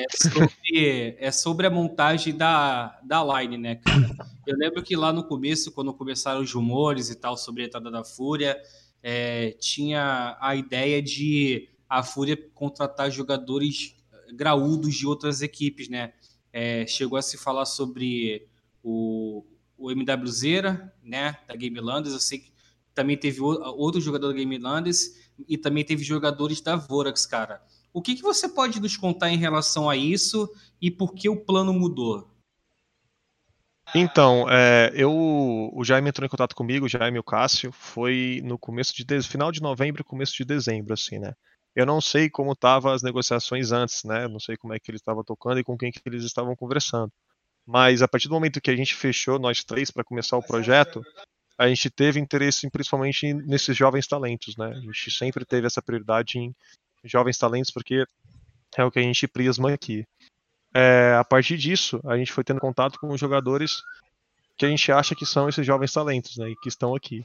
É 0.00 0.16
sobre, 0.16 1.16
é 1.18 1.30
sobre 1.30 1.66
a 1.66 1.70
montagem 1.70 2.34
da, 2.34 2.98
da 3.02 3.22
line, 3.22 3.58
né, 3.58 3.74
cara? 3.76 4.16
Eu 4.46 4.56
lembro 4.56 4.82
que 4.82 4.96
lá 4.96 5.12
no 5.12 5.24
começo, 5.24 5.72
quando 5.72 5.92
começaram 5.92 6.40
os 6.40 6.52
rumores 6.52 7.10
e 7.10 7.14
tal 7.14 7.36
sobre 7.36 7.62
a 7.62 7.66
entrada 7.66 7.90
da 7.90 8.04
Fúria, 8.04 8.56
é, 9.02 9.50
tinha 9.60 10.38
a 10.40 10.54
ideia 10.54 11.02
de 11.02 11.68
a 11.88 12.02
Fúria 12.02 12.36
contratar 12.54 13.10
jogadores 13.10 13.97
graúdos 14.34 14.94
de 14.94 15.06
outras 15.06 15.42
equipes, 15.42 15.88
né? 15.88 16.12
É, 16.52 16.86
chegou 16.86 17.18
a 17.18 17.22
se 17.22 17.36
falar 17.36 17.66
sobre 17.66 18.48
o, 18.82 19.44
o 19.76 19.90
MWZera, 19.90 20.92
né, 21.02 21.36
da 21.46 21.54
Game 21.54 21.78
Landers, 21.78 22.14
eu 22.14 22.20
sei 22.20 22.38
que 22.38 22.52
também 22.94 23.16
teve 23.16 23.40
outro 23.40 24.00
jogador 24.00 24.28
da 24.28 24.34
Game 24.34 24.58
Landers 24.58 25.16
e 25.48 25.56
também 25.56 25.84
teve 25.84 26.02
jogadores 26.02 26.60
da 26.60 26.74
Vorax, 26.74 27.26
cara. 27.26 27.62
O 27.92 28.02
que, 28.02 28.16
que 28.16 28.22
você 28.22 28.48
pode 28.48 28.80
nos 28.80 28.96
contar 28.96 29.30
em 29.30 29.36
relação 29.36 29.88
a 29.88 29.96
isso 29.96 30.50
e 30.80 30.90
por 30.90 31.14
que 31.14 31.28
o 31.28 31.36
plano 31.36 31.72
mudou? 31.72 32.28
Então, 33.94 34.46
é, 34.50 34.92
eu, 34.94 35.10
o 35.10 35.82
Jaime 35.82 36.08
entrou 36.08 36.26
em 36.26 36.28
contato 36.28 36.54
comigo, 36.54 36.86
o 36.86 36.88
Jaime 36.88 37.16
e 37.16 37.20
o 37.20 37.24
Cássio, 37.24 37.72
foi 37.72 38.42
no 38.44 38.58
começo 38.58 38.92
de 38.94 39.22
final 39.22 39.50
de 39.50 39.62
novembro, 39.62 40.04
começo 40.04 40.36
de 40.36 40.44
dezembro, 40.44 40.92
assim, 40.92 41.18
né? 41.18 41.32
Eu 41.78 41.86
não 41.86 42.00
sei 42.00 42.28
como 42.28 42.54
estavam 42.54 42.90
as 42.90 43.04
negociações 43.04 43.70
antes, 43.70 44.02
né? 44.02 44.26
Não 44.26 44.40
sei 44.40 44.56
como 44.56 44.74
é 44.74 44.80
que 44.80 44.90
eles 44.90 45.00
estavam 45.00 45.22
tocando 45.22 45.60
e 45.60 45.62
com 45.62 45.78
quem 45.78 45.92
que 45.92 46.00
eles 46.04 46.24
estavam 46.24 46.56
conversando. 46.56 47.12
Mas 47.64 48.02
a 48.02 48.08
partir 48.08 48.26
do 48.26 48.34
momento 48.34 48.60
que 48.60 48.72
a 48.72 48.74
gente 48.74 48.96
fechou 48.96 49.38
nós 49.38 49.62
três 49.62 49.88
para 49.88 50.02
começar 50.02 50.36
o 50.36 50.42
projeto, 50.42 51.04
a 51.56 51.68
gente 51.68 51.88
teve 51.88 52.18
interesse 52.18 52.68
principalmente 52.68 53.32
nesses 53.32 53.76
jovens 53.76 54.08
talentos, 54.08 54.56
né? 54.56 54.72
A 54.72 54.80
gente 54.80 55.08
sempre 55.12 55.44
teve 55.44 55.68
essa 55.68 55.80
prioridade 55.80 56.40
em 56.40 56.52
jovens 57.04 57.38
talentos 57.38 57.70
porque 57.70 58.04
é 58.76 58.84
o 58.84 58.90
que 58.90 58.98
a 58.98 59.02
gente 59.02 59.28
prisma 59.28 59.72
aqui. 59.72 60.04
É, 60.74 61.14
a 61.16 61.22
partir 61.22 61.56
disso, 61.56 62.00
a 62.06 62.16
gente 62.16 62.32
foi 62.32 62.42
tendo 62.42 62.58
contato 62.58 62.98
com 62.98 63.10
os 63.10 63.20
jogadores 63.20 63.80
que 64.56 64.66
a 64.66 64.68
gente 64.68 64.90
acha 64.90 65.14
que 65.14 65.24
são 65.24 65.48
esses 65.48 65.64
jovens 65.64 65.92
talentos, 65.92 66.38
né? 66.38 66.50
E 66.50 66.56
que 66.56 66.68
estão 66.68 66.92
aqui. 66.92 67.24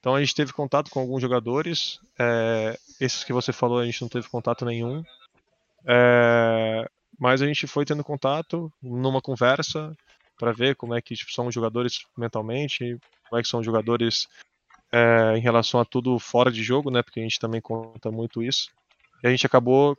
Então 0.00 0.14
a 0.14 0.20
gente 0.20 0.34
teve 0.34 0.52
contato 0.52 0.90
com 0.90 0.98
alguns 0.98 1.20
jogadores, 1.20 2.00
é, 2.18 2.78
esses 2.98 3.22
que 3.22 3.32
você 3.32 3.52
falou 3.52 3.78
a 3.78 3.84
gente 3.84 4.00
não 4.00 4.08
teve 4.08 4.28
contato 4.28 4.64
nenhum, 4.64 5.04
é, 5.86 6.90
mas 7.18 7.42
a 7.42 7.46
gente 7.46 7.66
foi 7.66 7.84
tendo 7.84 8.02
contato 8.02 8.72
numa 8.82 9.20
conversa 9.20 9.94
para 10.38 10.52
ver 10.52 10.74
como 10.74 10.94
é 10.94 11.02
que 11.02 11.14
tipo, 11.14 11.30
são 11.30 11.46
os 11.46 11.54
jogadores 11.54 12.06
mentalmente, 12.16 12.98
como 13.28 13.38
é 13.38 13.42
que 13.42 13.48
são 13.48 13.60
os 13.60 13.66
jogadores 13.66 14.26
é, 14.90 15.36
em 15.36 15.40
relação 15.40 15.78
a 15.80 15.84
tudo 15.84 16.18
fora 16.18 16.50
de 16.50 16.62
jogo, 16.62 16.90
né? 16.90 17.02
Porque 17.02 17.20
a 17.20 17.22
gente 17.22 17.38
também 17.38 17.60
conta 17.60 18.10
muito 18.10 18.42
isso. 18.42 18.70
E 19.22 19.26
a 19.26 19.30
gente 19.30 19.46
acabou 19.46 19.96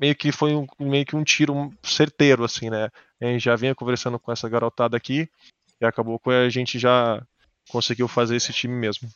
meio 0.00 0.14
que 0.14 0.32
foi 0.32 0.54
um, 0.54 0.66
meio 0.80 1.04
que 1.04 1.16
um 1.16 1.22
tiro 1.22 1.72
certeiro, 1.82 2.44
assim, 2.44 2.70
né? 2.70 2.88
A 3.20 3.26
gente 3.26 3.44
já 3.44 3.56
vinha 3.56 3.74
conversando 3.74 4.18
com 4.18 4.32
essa 4.32 4.48
garotada 4.48 4.96
aqui 4.96 5.28
e 5.80 5.84
acabou 5.84 6.18
que 6.18 6.30
a 6.30 6.48
gente 6.48 6.78
já 6.78 7.22
conseguiu 7.68 8.08
fazer 8.08 8.36
esse 8.36 8.52
time 8.52 8.74
mesmo. 8.74 9.08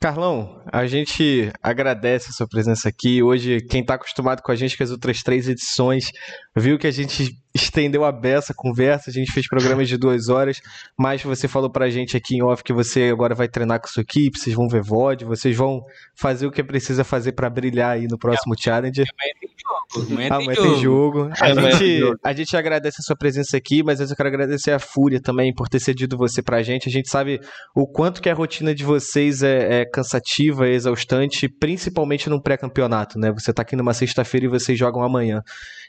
Carlão, 0.00 0.62
a 0.70 0.86
gente 0.86 1.50
agradece 1.62 2.28
a 2.28 2.32
sua 2.32 2.46
presença 2.46 2.88
aqui. 2.88 3.22
Hoje, 3.22 3.62
quem 3.62 3.80
está 3.80 3.94
acostumado 3.94 4.42
com 4.42 4.52
a 4.52 4.56
gente 4.56 4.76
com 4.76 4.84
as 4.84 4.90
outras 4.90 5.22
três 5.22 5.48
edições, 5.48 6.10
viu 6.54 6.78
que 6.78 6.86
a 6.86 6.90
gente 6.90 7.32
estendeu 7.54 8.04
a 8.04 8.10
beça, 8.10 8.52
a 8.52 8.56
conversa, 8.56 9.10
a 9.10 9.12
gente 9.12 9.30
fez 9.30 9.46
programas 9.46 9.88
de 9.88 9.96
duas 9.96 10.28
horas, 10.28 10.60
mas 10.98 11.22
você 11.22 11.46
falou 11.46 11.70
pra 11.70 11.88
gente 11.88 12.16
aqui 12.16 12.36
em 12.36 12.42
off 12.42 12.64
que 12.64 12.72
você 12.72 13.04
agora 13.04 13.34
vai 13.34 13.48
treinar 13.48 13.80
com 13.80 13.86
a 13.86 13.90
sua 13.90 14.02
equipe, 14.02 14.38
vocês 14.38 14.56
vão 14.56 14.66
ver 14.66 14.82
VOD, 14.82 15.24
vocês 15.24 15.56
vão 15.56 15.80
fazer 16.16 16.46
o 16.46 16.50
que 16.50 16.64
precisa 16.64 17.04
fazer 17.04 17.32
para 17.32 17.48
brilhar 17.48 17.92
aí 17.92 18.08
no 18.08 18.18
próximo 18.18 18.54
é, 18.54 18.60
Challenge. 18.60 19.04
Amanhã 19.10 19.34
tem 19.38 19.50
jogo. 19.50 20.10
Amanhã 20.10 20.28
ah, 20.30 20.38
tem, 20.38 20.46
tem 20.48 20.80
jogo. 20.80 21.30
A, 21.40 21.54
gente, 21.54 22.18
a 22.24 22.32
gente 22.32 22.56
agradece 22.56 22.96
a 23.00 23.02
sua 23.04 23.16
presença 23.16 23.56
aqui, 23.56 23.82
mas 23.82 24.00
eu 24.00 24.16
quero 24.16 24.28
agradecer 24.28 24.72
a 24.72 24.78
Fúria 24.78 25.20
também 25.20 25.54
por 25.54 25.68
ter 25.68 25.78
cedido 25.78 26.16
você 26.16 26.42
pra 26.42 26.62
gente. 26.62 26.88
A 26.88 26.92
gente 26.92 27.08
sabe 27.08 27.40
o 27.74 27.86
quanto 27.86 28.20
que 28.20 28.28
a 28.28 28.34
rotina 28.34 28.74
de 28.74 28.82
vocês 28.82 29.42
é, 29.42 29.82
é 29.82 29.84
cansativa, 29.84 30.66
é 30.66 30.72
exaustante, 30.72 31.48
principalmente 31.48 32.28
num 32.28 32.40
pré-campeonato, 32.40 33.18
né? 33.18 33.32
Você 33.32 33.52
tá 33.52 33.62
aqui 33.62 33.76
numa 33.76 33.94
sexta-feira 33.94 34.46
e 34.46 34.48
vocês 34.48 34.76
jogam 34.76 35.02
amanhã. 35.02 35.42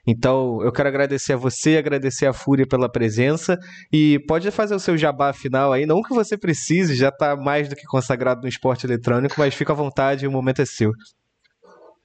Então, 0.08 0.62
eu 0.62 0.72
quero 0.72 0.90
agradecer 0.90 1.34
a 1.34 1.38
você, 1.38 1.78
agradecer 1.78 2.28
a 2.28 2.34
Fúria 2.34 2.68
pela 2.68 2.90
presença 2.90 3.58
e 3.92 4.20
pode 4.28 4.50
fazer 4.52 4.76
o 4.76 4.80
seu 4.80 4.98
jabá 4.98 5.34
final 5.34 5.74
aí, 5.74 5.86
não 5.86 6.04
que 6.04 6.14
você 6.14 6.38
precise, 6.38 6.96
já 6.96 7.10
está 7.10 7.36
mais 7.36 7.68
do 7.68 7.76
que 7.76 7.86
consagrado 7.86 8.42
no 8.42 8.48
esporte 8.48 8.86
eletrônico, 8.86 9.36
mas 9.38 9.56
fica 9.56 9.74
à 9.74 9.76
vontade, 9.76 10.28
o 10.28 10.32
momento 10.32 10.62
é 10.62 10.66
seu. 10.66 10.92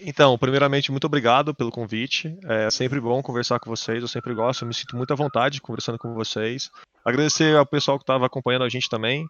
Então, 0.02 0.38
primeiramente, 0.38 0.90
muito 0.90 1.06
obrigado 1.06 1.54
pelo 1.54 1.70
convite. 1.70 2.34
É 2.44 2.70
sempre 2.70 2.98
bom 2.98 3.22
conversar 3.22 3.60
com 3.60 3.68
vocês, 3.68 4.00
eu 4.00 4.08
sempre 4.08 4.32
gosto, 4.32 4.62
eu 4.62 4.68
me 4.68 4.72
sinto 4.72 4.96
muito 4.96 5.12
à 5.12 5.16
vontade 5.16 5.60
conversando 5.60 5.98
com 5.98 6.14
vocês. 6.14 6.70
Agradecer 7.04 7.54
ao 7.54 7.66
pessoal 7.66 7.98
que 7.98 8.02
estava 8.02 8.24
acompanhando 8.24 8.64
a 8.64 8.68
gente 8.68 8.88
também. 8.88 9.26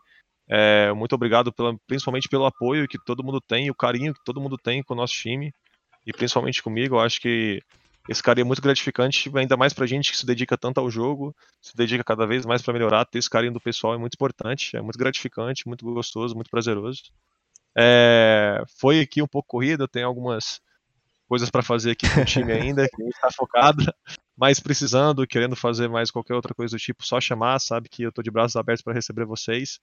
É, 0.48 0.92
muito 0.92 1.12
obrigado 1.12 1.52
pela, 1.52 1.74
principalmente 1.88 2.28
pelo 2.28 2.46
apoio 2.46 2.86
que 2.86 2.98
todo 3.04 3.22
mundo 3.24 3.40
tem, 3.40 3.68
o 3.68 3.74
carinho 3.74 4.14
que 4.14 4.20
todo 4.24 4.40
mundo 4.40 4.56
tem 4.56 4.82
com 4.82 4.94
o 4.94 4.96
nosso 4.96 5.14
time, 5.14 5.52
e 6.06 6.12
principalmente 6.12 6.62
comigo. 6.62 6.96
Eu 6.96 7.00
acho 7.00 7.20
que 7.20 7.60
esse 8.08 8.22
carinho 8.22 8.44
é 8.44 8.46
muito 8.46 8.62
gratificante, 8.62 9.30
ainda 9.36 9.56
mais 9.56 9.72
pra 9.72 9.86
gente 9.86 10.10
que 10.10 10.18
se 10.18 10.26
dedica 10.26 10.56
tanto 10.56 10.78
ao 10.78 10.90
jogo, 10.90 11.34
se 11.60 11.76
dedica 11.76 12.02
cada 12.02 12.26
vez 12.26 12.46
mais 12.46 12.62
para 12.62 12.72
melhorar, 12.72 13.04
ter 13.04 13.18
esse 13.18 13.30
carinho 13.30 13.52
do 13.52 13.60
pessoal 13.60 13.94
é 13.94 13.98
muito 13.98 14.14
importante, 14.14 14.76
é 14.76 14.80
muito 14.80 14.98
gratificante, 14.98 15.66
muito 15.66 15.84
gostoso, 15.84 16.34
muito 16.34 16.50
prazeroso. 16.50 17.02
É, 17.76 18.62
foi 18.78 19.00
aqui 19.00 19.22
um 19.22 19.26
pouco 19.26 19.48
corrido, 19.48 19.86
tem 19.86 20.02
algumas 20.02 20.60
coisas 21.28 21.50
para 21.50 21.62
fazer 21.62 21.92
aqui 21.92 22.12
com 22.12 22.20
o 22.20 22.24
time 22.24 22.50
ainda, 22.52 22.88
que 22.88 23.02
a 23.02 23.04
gente 23.04 23.20
tá 23.20 23.30
focado, 23.30 23.84
mas 24.36 24.58
precisando, 24.58 25.26
querendo 25.26 25.54
fazer 25.54 25.88
mais 25.88 26.10
qualquer 26.10 26.34
outra 26.34 26.54
coisa 26.54 26.76
do 26.76 26.80
tipo, 26.80 27.04
só 27.04 27.20
chamar, 27.20 27.60
sabe 27.60 27.88
que 27.88 28.02
eu 28.02 28.10
tô 28.10 28.22
de 28.22 28.30
braços 28.30 28.56
abertos 28.56 28.82
para 28.82 28.94
receber 28.94 29.24
vocês, 29.24 29.78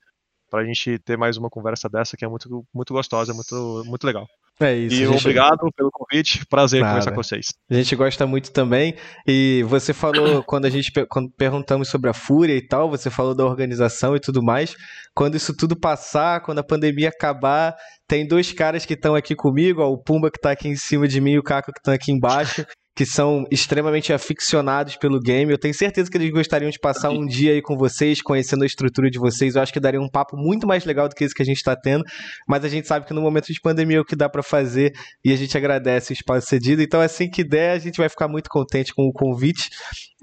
pra 0.50 0.64
gente 0.66 0.98
ter 1.00 1.18
mais 1.18 1.38
uma 1.38 1.50
conversa 1.50 1.90
dessa 1.90 2.16
que 2.18 2.26
é 2.26 2.28
muito, 2.28 2.66
muito 2.74 2.94
gostosa, 2.94 3.34
muito, 3.34 3.84
muito 3.86 4.06
legal. 4.06 4.26
É 4.60 4.74
isso. 4.74 4.96
E 4.96 5.06
gente... 5.06 5.20
obrigado 5.20 5.72
pelo 5.76 5.92
convite. 5.92 6.46
Prazer 6.48 6.82
Nada. 6.82 6.94
conversar 6.94 7.12
com 7.12 7.24
vocês. 7.24 7.54
A 7.70 7.74
gente 7.76 7.96
gosta 7.96 8.26
muito 8.26 8.52
também. 8.52 8.96
E 9.28 9.64
você 9.68 9.94
falou, 9.94 10.42
quando 10.46 10.66
a 10.66 10.70
gente 10.70 10.92
quando 11.08 11.30
perguntamos 11.30 11.90
sobre 11.90 12.10
a 12.10 12.14
Fúria 12.14 12.56
e 12.56 12.68
tal, 12.68 12.90
você 12.90 13.10
falou 13.10 13.36
da 13.36 13.46
organização 13.46 14.16
e 14.16 14.20
tudo 14.20 14.42
mais. 14.42 14.76
Quando 15.14 15.36
isso 15.36 15.56
tudo 15.56 15.76
passar, 15.76 16.42
quando 16.42 16.60
a 16.60 16.64
pandemia 16.64 17.10
acabar, 17.10 17.76
tem 18.08 18.28
dois 18.28 18.52
caras 18.52 18.86
que 18.86 18.94
estão 18.94 19.14
aqui 19.14 19.36
comigo, 19.36 19.82
ó, 19.82 19.92
o 19.92 19.98
Pumba 19.98 20.32
que 20.32 20.38
está 20.38 20.52
aqui 20.52 20.68
em 20.68 20.76
cima 20.76 21.08
de 21.08 21.22
mim 21.22 21.34
e 21.34 21.40
o 21.40 21.44
Caco 21.44 21.72
que 21.72 21.80
estão 21.80 21.94
aqui 21.94 22.12
embaixo 22.12 22.66
que 22.98 23.06
são 23.06 23.46
extremamente 23.52 24.12
aficionados 24.12 24.96
pelo 24.96 25.20
game. 25.20 25.52
Eu 25.52 25.60
tenho 25.60 25.74
certeza 25.74 26.10
que 26.10 26.18
eles 26.18 26.32
gostariam 26.32 26.72
de 26.72 26.80
passar 26.80 27.12
um 27.12 27.28
dia 27.28 27.52
aí 27.52 27.62
com 27.62 27.78
vocês, 27.78 28.24
conhecendo 28.24 28.64
a 28.64 28.66
estrutura 28.66 29.08
de 29.08 29.20
vocês. 29.20 29.56
Eu 29.56 29.62
acho 29.62 29.72
que 29.72 29.80
daria 29.80 30.02
um 30.02 30.10
papo 30.10 30.36
muito 30.36 30.66
mais 30.66 30.84
legal 30.84 31.08
do 31.08 31.14
que 31.14 31.24
esse 31.24 31.36
que 31.36 31.44
a 31.44 31.46
gente 31.46 31.58
está 31.58 31.76
tendo. 31.76 32.04
Mas 32.48 32.66
a 32.66 32.68
gente 32.68 32.88
sabe 32.88 33.06
que 33.06 33.14
no 33.14 33.22
momento 33.22 33.54
de 33.54 33.62
pandemia 33.62 33.98
é 33.98 34.00
o 34.00 34.04
que 34.04 34.16
dá 34.16 34.28
para 34.28 34.42
fazer 34.42 34.94
e 35.24 35.32
a 35.32 35.36
gente 35.36 35.56
agradece 35.56 36.12
o 36.12 36.16
espaço 36.16 36.48
cedido. 36.48 36.82
Então, 36.82 37.00
assim 37.00 37.30
que 37.30 37.44
der, 37.44 37.74
a 37.74 37.78
gente 37.78 37.98
vai 37.98 38.10
ficar 38.10 38.28
muito 38.28 38.50
contente 38.50 38.92
com 38.96 39.04
o 39.04 39.14
convite. 39.14 39.70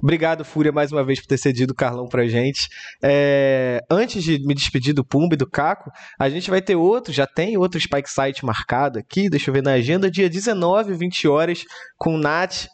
Obrigado, 0.02 0.44
Fúria, 0.44 0.72
mais 0.72 0.90
uma 0.90 1.04
vez 1.04 1.20
por 1.20 1.28
ter 1.28 1.38
cedido 1.38 1.72
o 1.72 1.76
Carlão 1.76 2.08
pra 2.08 2.26
gente. 2.26 2.68
É... 3.02 3.80
Antes 3.88 4.24
de 4.24 4.44
me 4.44 4.52
despedir 4.52 4.92
do 4.92 5.04
Pumba 5.04 5.34
e 5.34 5.38
do 5.38 5.48
Caco, 5.48 5.90
a 6.18 6.28
gente 6.28 6.50
vai 6.50 6.60
ter 6.60 6.74
outro, 6.74 7.12
já 7.12 7.26
tem 7.26 7.56
outro 7.56 7.78
Spike 7.78 8.10
Site 8.10 8.44
marcado 8.44 8.98
aqui, 8.98 9.30
deixa 9.30 9.50
eu 9.50 9.54
ver 9.54 9.62
na 9.62 9.74
agenda, 9.74 10.10
dia 10.10 10.28
19, 10.28 10.94
20 10.94 11.28
horas, 11.28 11.62
com 11.96 12.16
o 12.16 12.18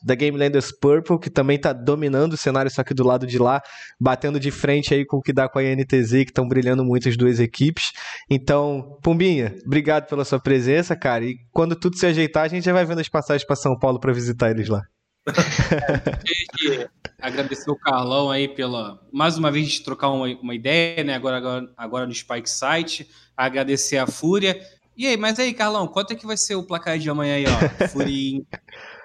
Da 0.03 0.14
Game 0.14 0.36
Landers 0.36 0.72
Purple, 0.72 1.18
que 1.18 1.30
também 1.30 1.59
tá 1.59 1.72
dominando 1.72 2.34
o 2.34 2.36
cenário, 2.36 2.70
só 2.70 2.82
que 2.82 2.95
do 2.95 3.07
lado 3.07 3.26
de 3.26 3.38
lá, 3.38 3.62
batendo 3.99 4.41
de 4.41 4.51
frente 4.51 4.95
aí 4.95 5.05
com 5.05 5.18
o 5.18 5.22
que 5.22 5.32
dá 5.32 5.49
com 5.49 5.59
a 5.59 5.64
INTZ, 5.64 6.11
que 6.11 6.30
estão 6.30 6.49
brilhando 6.49 6.84
muito 6.84 7.09
as 7.09 7.16
duas 7.16 7.41
equipes. 7.41 7.93
Então, 8.28 8.99
Pumbinha, 9.03 9.55
obrigado 9.66 10.07
pela 10.07 10.24
sua 10.24 10.41
presença, 10.41 10.97
cara, 10.97 11.24
e 11.24 11.36
quando 11.53 11.76
tudo 11.76 11.97
se 11.97 12.07
ajeitar, 12.07 12.45
a 12.45 12.49
gente 12.49 12.64
já 12.64 12.72
vai 12.72 12.84
vendo 12.84 13.01
as 13.01 13.09
passagens 13.09 13.47
para 13.47 13.57
São 13.57 13.78
Paulo 13.78 14.01
para 14.01 14.12
visitar 14.12 14.51
eles 14.51 14.68
lá 14.68 14.82
agradecer 17.20 17.70
o 17.70 17.76
Carlão 17.76 18.30
aí 18.30 18.49
pela. 18.49 18.99
Mais 19.12 19.36
uma 19.36 19.51
vez 19.51 19.68
de 19.68 19.82
trocar 19.82 20.09
uma, 20.09 20.26
uma 20.26 20.55
ideia, 20.55 21.05
né? 21.05 21.14
Agora, 21.14 21.36
agora, 21.36 21.70
agora 21.76 22.07
no 22.07 22.14
Spike 22.14 22.49
Site. 22.49 23.09
Agradecer 23.36 23.99
a 23.99 24.07
Fúria. 24.07 24.61
E 24.97 25.07
aí, 25.07 25.16
mas 25.16 25.38
aí, 25.38 25.55
Carlão, 25.55 25.86
quanto 25.86 26.12
é 26.12 26.16
que 26.16 26.26
vai 26.26 26.36
ser 26.36 26.55
o 26.57 26.62
placar 26.62 26.99
de 26.99 27.09
amanhã 27.09 27.36
aí, 27.36 27.45
ó? 27.47 27.88
Fúria 27.88 28.43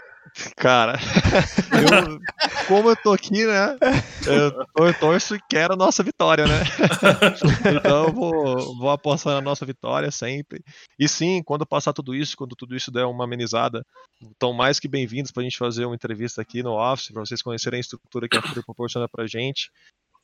Cara, 0.57 0.99
eu, 1.71 2.19
como 2.67 2.89
eu 2.89 2.95
tô 2.95 3.13
aqui, 3.13 3.45
né? 3.45 3.77
Eu, 4.27 4.85
eu 4.85 4.93
torço 4.99 5.35
e 5.35 5.39
quero 5.49 5.73
a 5.73 5.77
nossa 5.77 6.03
vitória, 6.03 6.45
né? 6.45 6.59
Então 7.79 8.07
eu 8.07 8.13
vou, 8.13 8.77
vou 8.77 8.89
apostar 8.89 9.33
na 9.33 9.41
nossa 9.41 9.65
vitória 9.65 10.11
sempre. 10.11 10.61
E 10.99 11.07
sim, 11.07 11.41
quando 11.43 11.65
passar 11.65 11.93
tudo 11.93 12.13
isso, 12.13 12.35
quando 12.35 12.55
tudo 12.55 12.75
isso 12.75 12.91
der 12.91 13.05
uma 13.05 13.23
amenizada, 13.23 13.85
estão 14.21 14.51
mais 14.51 14.79
que 14.79 14.87
bem-vindos 14.87 15.31
pra 15.31 15.43
gente 15.43 15.57
fazer 15.57 15.85
uma 15.85 15.95
entrevista 15.95 16.41
aqui 16.41 16.61
no 16.61 16.73
Office, 16.73 17.11
pra 17.11 17.25
vocês 17.25 17.41
conhecerem 17.41 17.77
a 17.77 17.81
estrutura 17.81 18.27
que 18.27 18.37
a 18.37 18.41
FURIA 18.41 18.63
proporciona 18.63 19.07
pra 19.07 19.27
gente. 19.27 19.71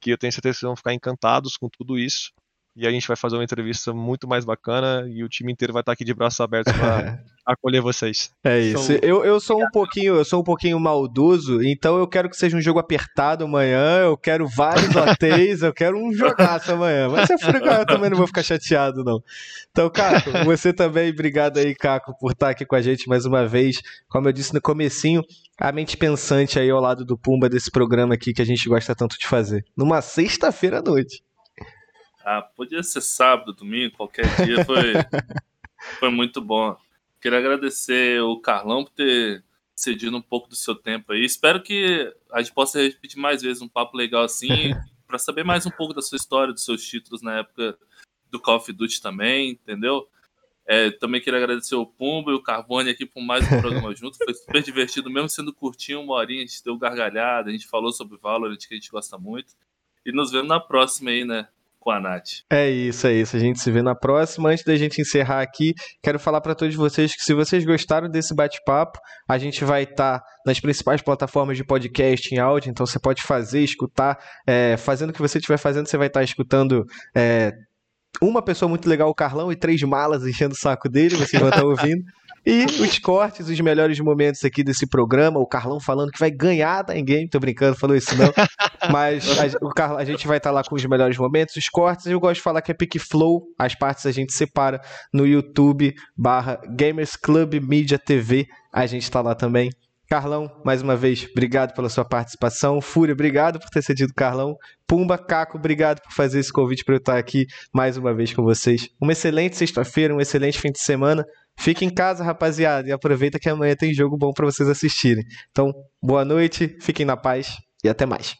Que 0.01 0.11
eu 0.11 0.17
tenho 0.17 0.33
certeza 0.33 0.55
que 0.55 0.59
vocês 0.59 0.67
vão 0.67 0.75
ficar 0.75 0.93
encantados 0.93 1.55
com 1.55 1.69
tudo 1.69 1.97
isso 1.97 2.31
e 2.75 2.87
a 2.87 2.91
gente 2.91 3.07
vai 3.07 3.17
fazer 3.17 3.35
uma 3.35 3.43
entrevista 3.43 3.93
muito 3.93 4.27
mais 4.27 4.45
bacana 4.45 5.05
e 5.09 5.23
o 5.23 5.29
time 5.29 5.51
inteiro 5.51 5.73
vai 5.73 5.81
estar 5.81 5.91
aqui 5.91 6.05
de 6.05 6.13
braços 6.13 6.39
abertos 6.39 6.71
para 6.73 7.19
acolher 7.45 7.81
vocês. 7.81 8.31
É 8.43 8.59
isso. 8.59 8.93
Eu, 9.01 9.25
eu 9.25 9.39
sou 9.39 9.61
um 9.61 9.69
pouquinho, 9.71 10.15
eu 10.15 10.25
sou 10.25 10.41
um 10.41 10.43
pouquinho 10.43 10.79
maldoso, 10.79 11.61
então 11.63 11.97
eu 11.97 12.07
quero 12.07 12.29
que 12.29 12.37
seja 12.37 12.55
um 12.55 12.61
jogo 12.61 12.79
apertado 12.79 13.43
amanhã, 13.43 14.03
eu 14.03 14.15
quero 14.15 14.47
vários 14.47 14.95
hotéis, 14.95 15.61
eu 15.61 15.73
quero 15.73 15.97
um 15.97 16.13
jogaço 16.13 16.71
amanhã. 16.71 17.09
Mas 17.09 17.27
se 17.27 17.33
eu 17.33 17.39
eu 17.39 17.85
também 17.85 18.09
não 18.09 18.17
vou 18.17 18.27
ficar 18.27 18.43
chateado 18.43 19.03
não. 19.03 19.21
Então, 19.71 19.89
Caco, 19.89 20.31
você 20.45 20.71
também, 20.71 21.11
obrigado 21.11 21.57
aí, 21.57 21.75
Caco, 21.75 22.17
por 22.19 22.31
estar 22.31 22.49
aqui 22.49 22.65
com 22.65 22.75
a 22.75 22.81
gente 22.81 23.07
mais 23.07 23.25
uma 23.25 23.45
vez. 23.47 23.81
Como 24.07 24.27
eu 24.27 24.33
disse 24.33 24.53
no 24.53 24.61
comecinho, 24.61 25.23
a 25.59 25.71
mente 25.71 25.97
pensante 25.97 26.57
aí 26.57 26.69
ao 26.69 26.79
lado 26.79 27.05
do 27.05 27.17
Pumba 27.17 27.49
desse 27.49 27.69
programa 27.69 28.13
aqui 28.13 28.33
que 28.33 28.41
a 28.41 28.45
gente 28.45 28.67
gosta 28.67 28.95
tanto 28.95 29.17
de 29.17 29.27
fazer. 29.27 29.65
Numa 29.75 30.01
sexta-feira 30.01 30.79
à 30.79 30.81
noite. 30.81 31.21
Ah, 32.23 32.41
podia 32.41 32.83
ser 32.83 33.01
sábado, 33.01 33.53
domingo, 33.53 33.95
qualquer 33.95 34.25
dia, 34.45 34.63
foi, 34.65 34.93
foi 35.99 36.09
muito 36.09 36.41
bom. 36.41 36.75
Queria 37.19 37.39
agradecer 37.39 38.21
o 38.21 38.39
Carlão 38.39 38.83
por 38.83 38.91
ter 38.91 39.43
cedido 39.75 40.15
um 40.15 40.21
pouco 40.21 40.47
do 40.47 40.55
seu 40.55 40.75
tempo 40.75 41.11
aí. 41.11 41.23
Espero 41.23 41.61
que 41.61 42.13
a 42.31 42.41
gente 42.41 42.53
possa 42.53 42.81
repetir 42.81 43.19
mais 43.19 43.41
vezes 43.41 43.61
um 43.61 43.67
papo 43.67 43.97
legal 43.97 44.23
assim, 44.23 44.47
para 45.07 45.17
saber 45.17 45.43
mais 45.43 45.65
um 45.65 45.71
pouco 45.71 45.93
da 45.93 46.01
sua 46.01 46.15
história, 46.15 46.53
dos 46.53 46.63
seus 46.63 46.83
títulos 46.85 47.21
na 47.21 47.39
época 47.39 47.77
do 48.29 48.39
Call 48.39 48.57
of 48.57 48.71
Duty 48.71 49.01
também, 49.01 49.51
entendeu? 49.51 50.07
É, 50.65 50.89
também 50.91 51.19
queria 51.19 51.39
agradecer 51.39 51.75
o 51.75 51.85
Pumba 51.85 52.31
e 52.31 52.33
o 52.33 52.41
Carbone 52.41 52.89
aqui 52.89 53.05
por 53.05 53.21
mais 53.21 53.45
um 53.45 53.59
programa 53.59 53.93
junto. 53.95 54.17
Foi 54.17 54.33
super 54.33 54.63
divertido, 54.63 55.09
mesmo 55.09 55.27
sendo 55.27 55.53
curtinho, 55.53 56.01
uma 56.01 56.13
horinha, 56.13 56.43
a 56.43 56.45
gente 56.45 56.63
deu 56.63 56.77
gargalhada, 56.77 57.49
a 57.49 57.51
gente 57.51 57.67
falou 57.67 57.91
sobre 57.91 58.17
Valorant, 58.17 58.57
que 58.57 58.73
a 58.73 58.77
gente 58.77 58.89
gosta 58.89 59.17
muito. 59.17 59.53
E 60.05 60.11
nos 60.11 60.31
vemos 60.31 60.47
na 60.47 60.59
próxima 60.59 61.09
aí, 61.09 61.25
né? 61.25 61.47
Com 61.81 61.89
a 61.89 61.99
Nath. 61.99 62.43
É 62.49 62.69
isso, 62.69 63.07
é 63.07 63.13
isso. 63.13 63.35
A 63.35 63.39
gente 63.39 63.59
se 63.59 63.71
vê 63.71 63.81
na 63.81 63.95
próxima. 63.95 64.49
Antes 64.49 64.63
da 64.63 64.75
gente 64.75 65.01
encerrar 65.01 65.41
aqui, 65.41 65.73
quero 66.01 66.19
falar 66.19 66.39
para 66.39 66.53
todos 66.53 66.75
vocês 66.75 67.13
que 67.13 67.23
se 67.23 67.33
vocês 67.33 67.65
gostaram 67.65 68.07
desse 68.07 68.35
bate-papo, 68.35 68.99
a 69.27 69.37
gente 69.39 69.65
vai 69.65 69.83
estar 69.83 70.19
tá 70.19 70.25
nas 70.45 70.59
principais 70.59 71.01
plataformas 71.01 71.57
de 71.57 71.63
podcast 71.63 72.33
em 72.33 72.37
áudio, 72.37 72.69
então 72.69 72.85
você 72.85 72.99
pode 72.99 73.23
fazer, 73.23 73.61
escutar. 73.61 74.17
É, 74.45 74.77
fazendo 74.77 75.09
o 75.09 75.13
que 75.13 75.21
você 75.21 75.39
estiver 75.39 75.57
fazendo, 75.57 75.87
você 75.87 75.97
vai 75.97 76.07
estar 76.07 76.19
tá 76.19 76.23
escutando. 76.23 76.85
É, 77.15 77.51
uma 78.21 78.43
pessoa 78.43 78.69
muito 78.69 78.87
legal, 78.87 79.09
o 79.09 79.15
Carlão, 79.15 79.51
e 79.51 79.55
três 79.55 79.81
malas 79.81 80.25
enchendo 80.25 80.53
o 80.53 80.57
saco 80.57 80.87
dele, 80.87 81.15
vocês 81.15 81.39
vão 81.39 81.49
estar 81.49 81.61
tá 81.61 81.67
ouvindo. 81.67 82.03
E 82.45 82.65
os 82.65 82.97
cortes, 82.97 83.47
os 83.47 83.59
melhores 83.59 83.99
momentos 83.99 84.43
aqui 84.43 84.63
desse 84.63 84.87
programa, 84.87 85.39
o 85.39 85.45
Carlão 85.45 85.79
falando 85.79 86.11
que 86.11 86.19
vai 86.19 86.31
ganhar 86.31 86.81
da 86.81 86.97
Endgame, 86.97 87.29
tô 87.29 87.39
brincando, 87.39 87.77
falou 87.77 87.95
isso 87.95 88.15
não. 88.17 88.33
Mas 88.91 89.25
a, 89.39 89.65
o 89.65 89.69
Carlão, 89.69 89.99
a 89.99 90.05
gente 90.05 90.27
vai 90.27 90.37
estar 90.37 90.49
tá 90.49 90.53
lá 90.55 90.63
com 90.63 90.75
os 90.75 90.83
melhores 90.85 91.17
momentos, 91.17 91.55
os 91.55 91.69
cortes, 91.69 92.07
eu 92.07 92.19
gosto 92.19 92.35
de 92.35 92.41
falar 92.41 92.61
que 92.63 92.71
é 92.71 92.73
Pick 92.73 92.97
Flow, 92.97 93.43
as 93.59 93.75
partes 93.75 94.07
a 94.07 94.11
gente 94.11 94.33
separa 94.33 94.81
no 95.13 95.27
YouTube 95.27 95.93
barra 96.17 96.59
Gamers 96.75 97.15
Club 97.15 97.61
Media 97.61 97.99
TV, 97.99 98.47
a 98.73 98.87
gente 98.87 99.09
tá 99.11 99.21
lá 99.21 99.35
também. 99.35 99.69
Carlão, 100.11 100.51
mais 100.65 100.81
uma 100.81 100.93
vez, 100.93 101.25
obrigado 101.31 101.73
pela 101.73 101.87
sua 101.87 102.03
participação. 102.03 102.81
Fúria, 102.81 103.13
obrigado 103.13 103.61
por 103.61 103.69
ter 103.69 103.81
cedido 103.81 104.13
Carlão. 104.13 104.57
Pumba, 104.85 105.17
Caco, 105.17 105.57
obrigado 105.57 106.01
por 106.01 106.11
fazer 106.11 106.39
esse 106.39 106.51
convite 106.51 106.83
para 106.83 106.95
eu 106.95 106.97
estar 106.97 107.17
aqui 107.17 107.45
mais 107.73 107.95
uma 107.95 108.13
vez 108.13 108.33
com 108.33 108.43
vocês. 108.43 108.89
Uma 108.99 109.13
excelente 109.13 109.55
sexta-feira, 109.55 110.13
um 110.13 110.19
excelente 110.19 110.59
fim 110.59 110.69
de 110.69 110.81
semana. 110.81 111.23
Fique 111.59 111.85
em 111.85 111.93
casa, 111.93 112.23
rapaziada, 112.23 112.87
e 112.89 112.91
aproveita 112.91 113.39
que 113.39 113.49
amanhã 113.49 113.75
tem 113.75 113.93
jogo 113.93 114.17
bom 114.17 114.33
para 114.33 114.45
vocês 114.45 114.67
assistirem. 114.67 115.23
Então, 115.51 115.71
boa 116.01 116.25
noite, 116.25 116.77
fiquem 116.81 117.05
na 117.05 117.15
paz 117.15 117.57
e 117.83 117.89
até 117.89 118.05
mais. 118.05 118.35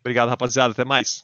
Obrigado, 0.00 0.28
rapaziada, 0.28 0.72
até 0.72 0.84
mais. 0.84 1.22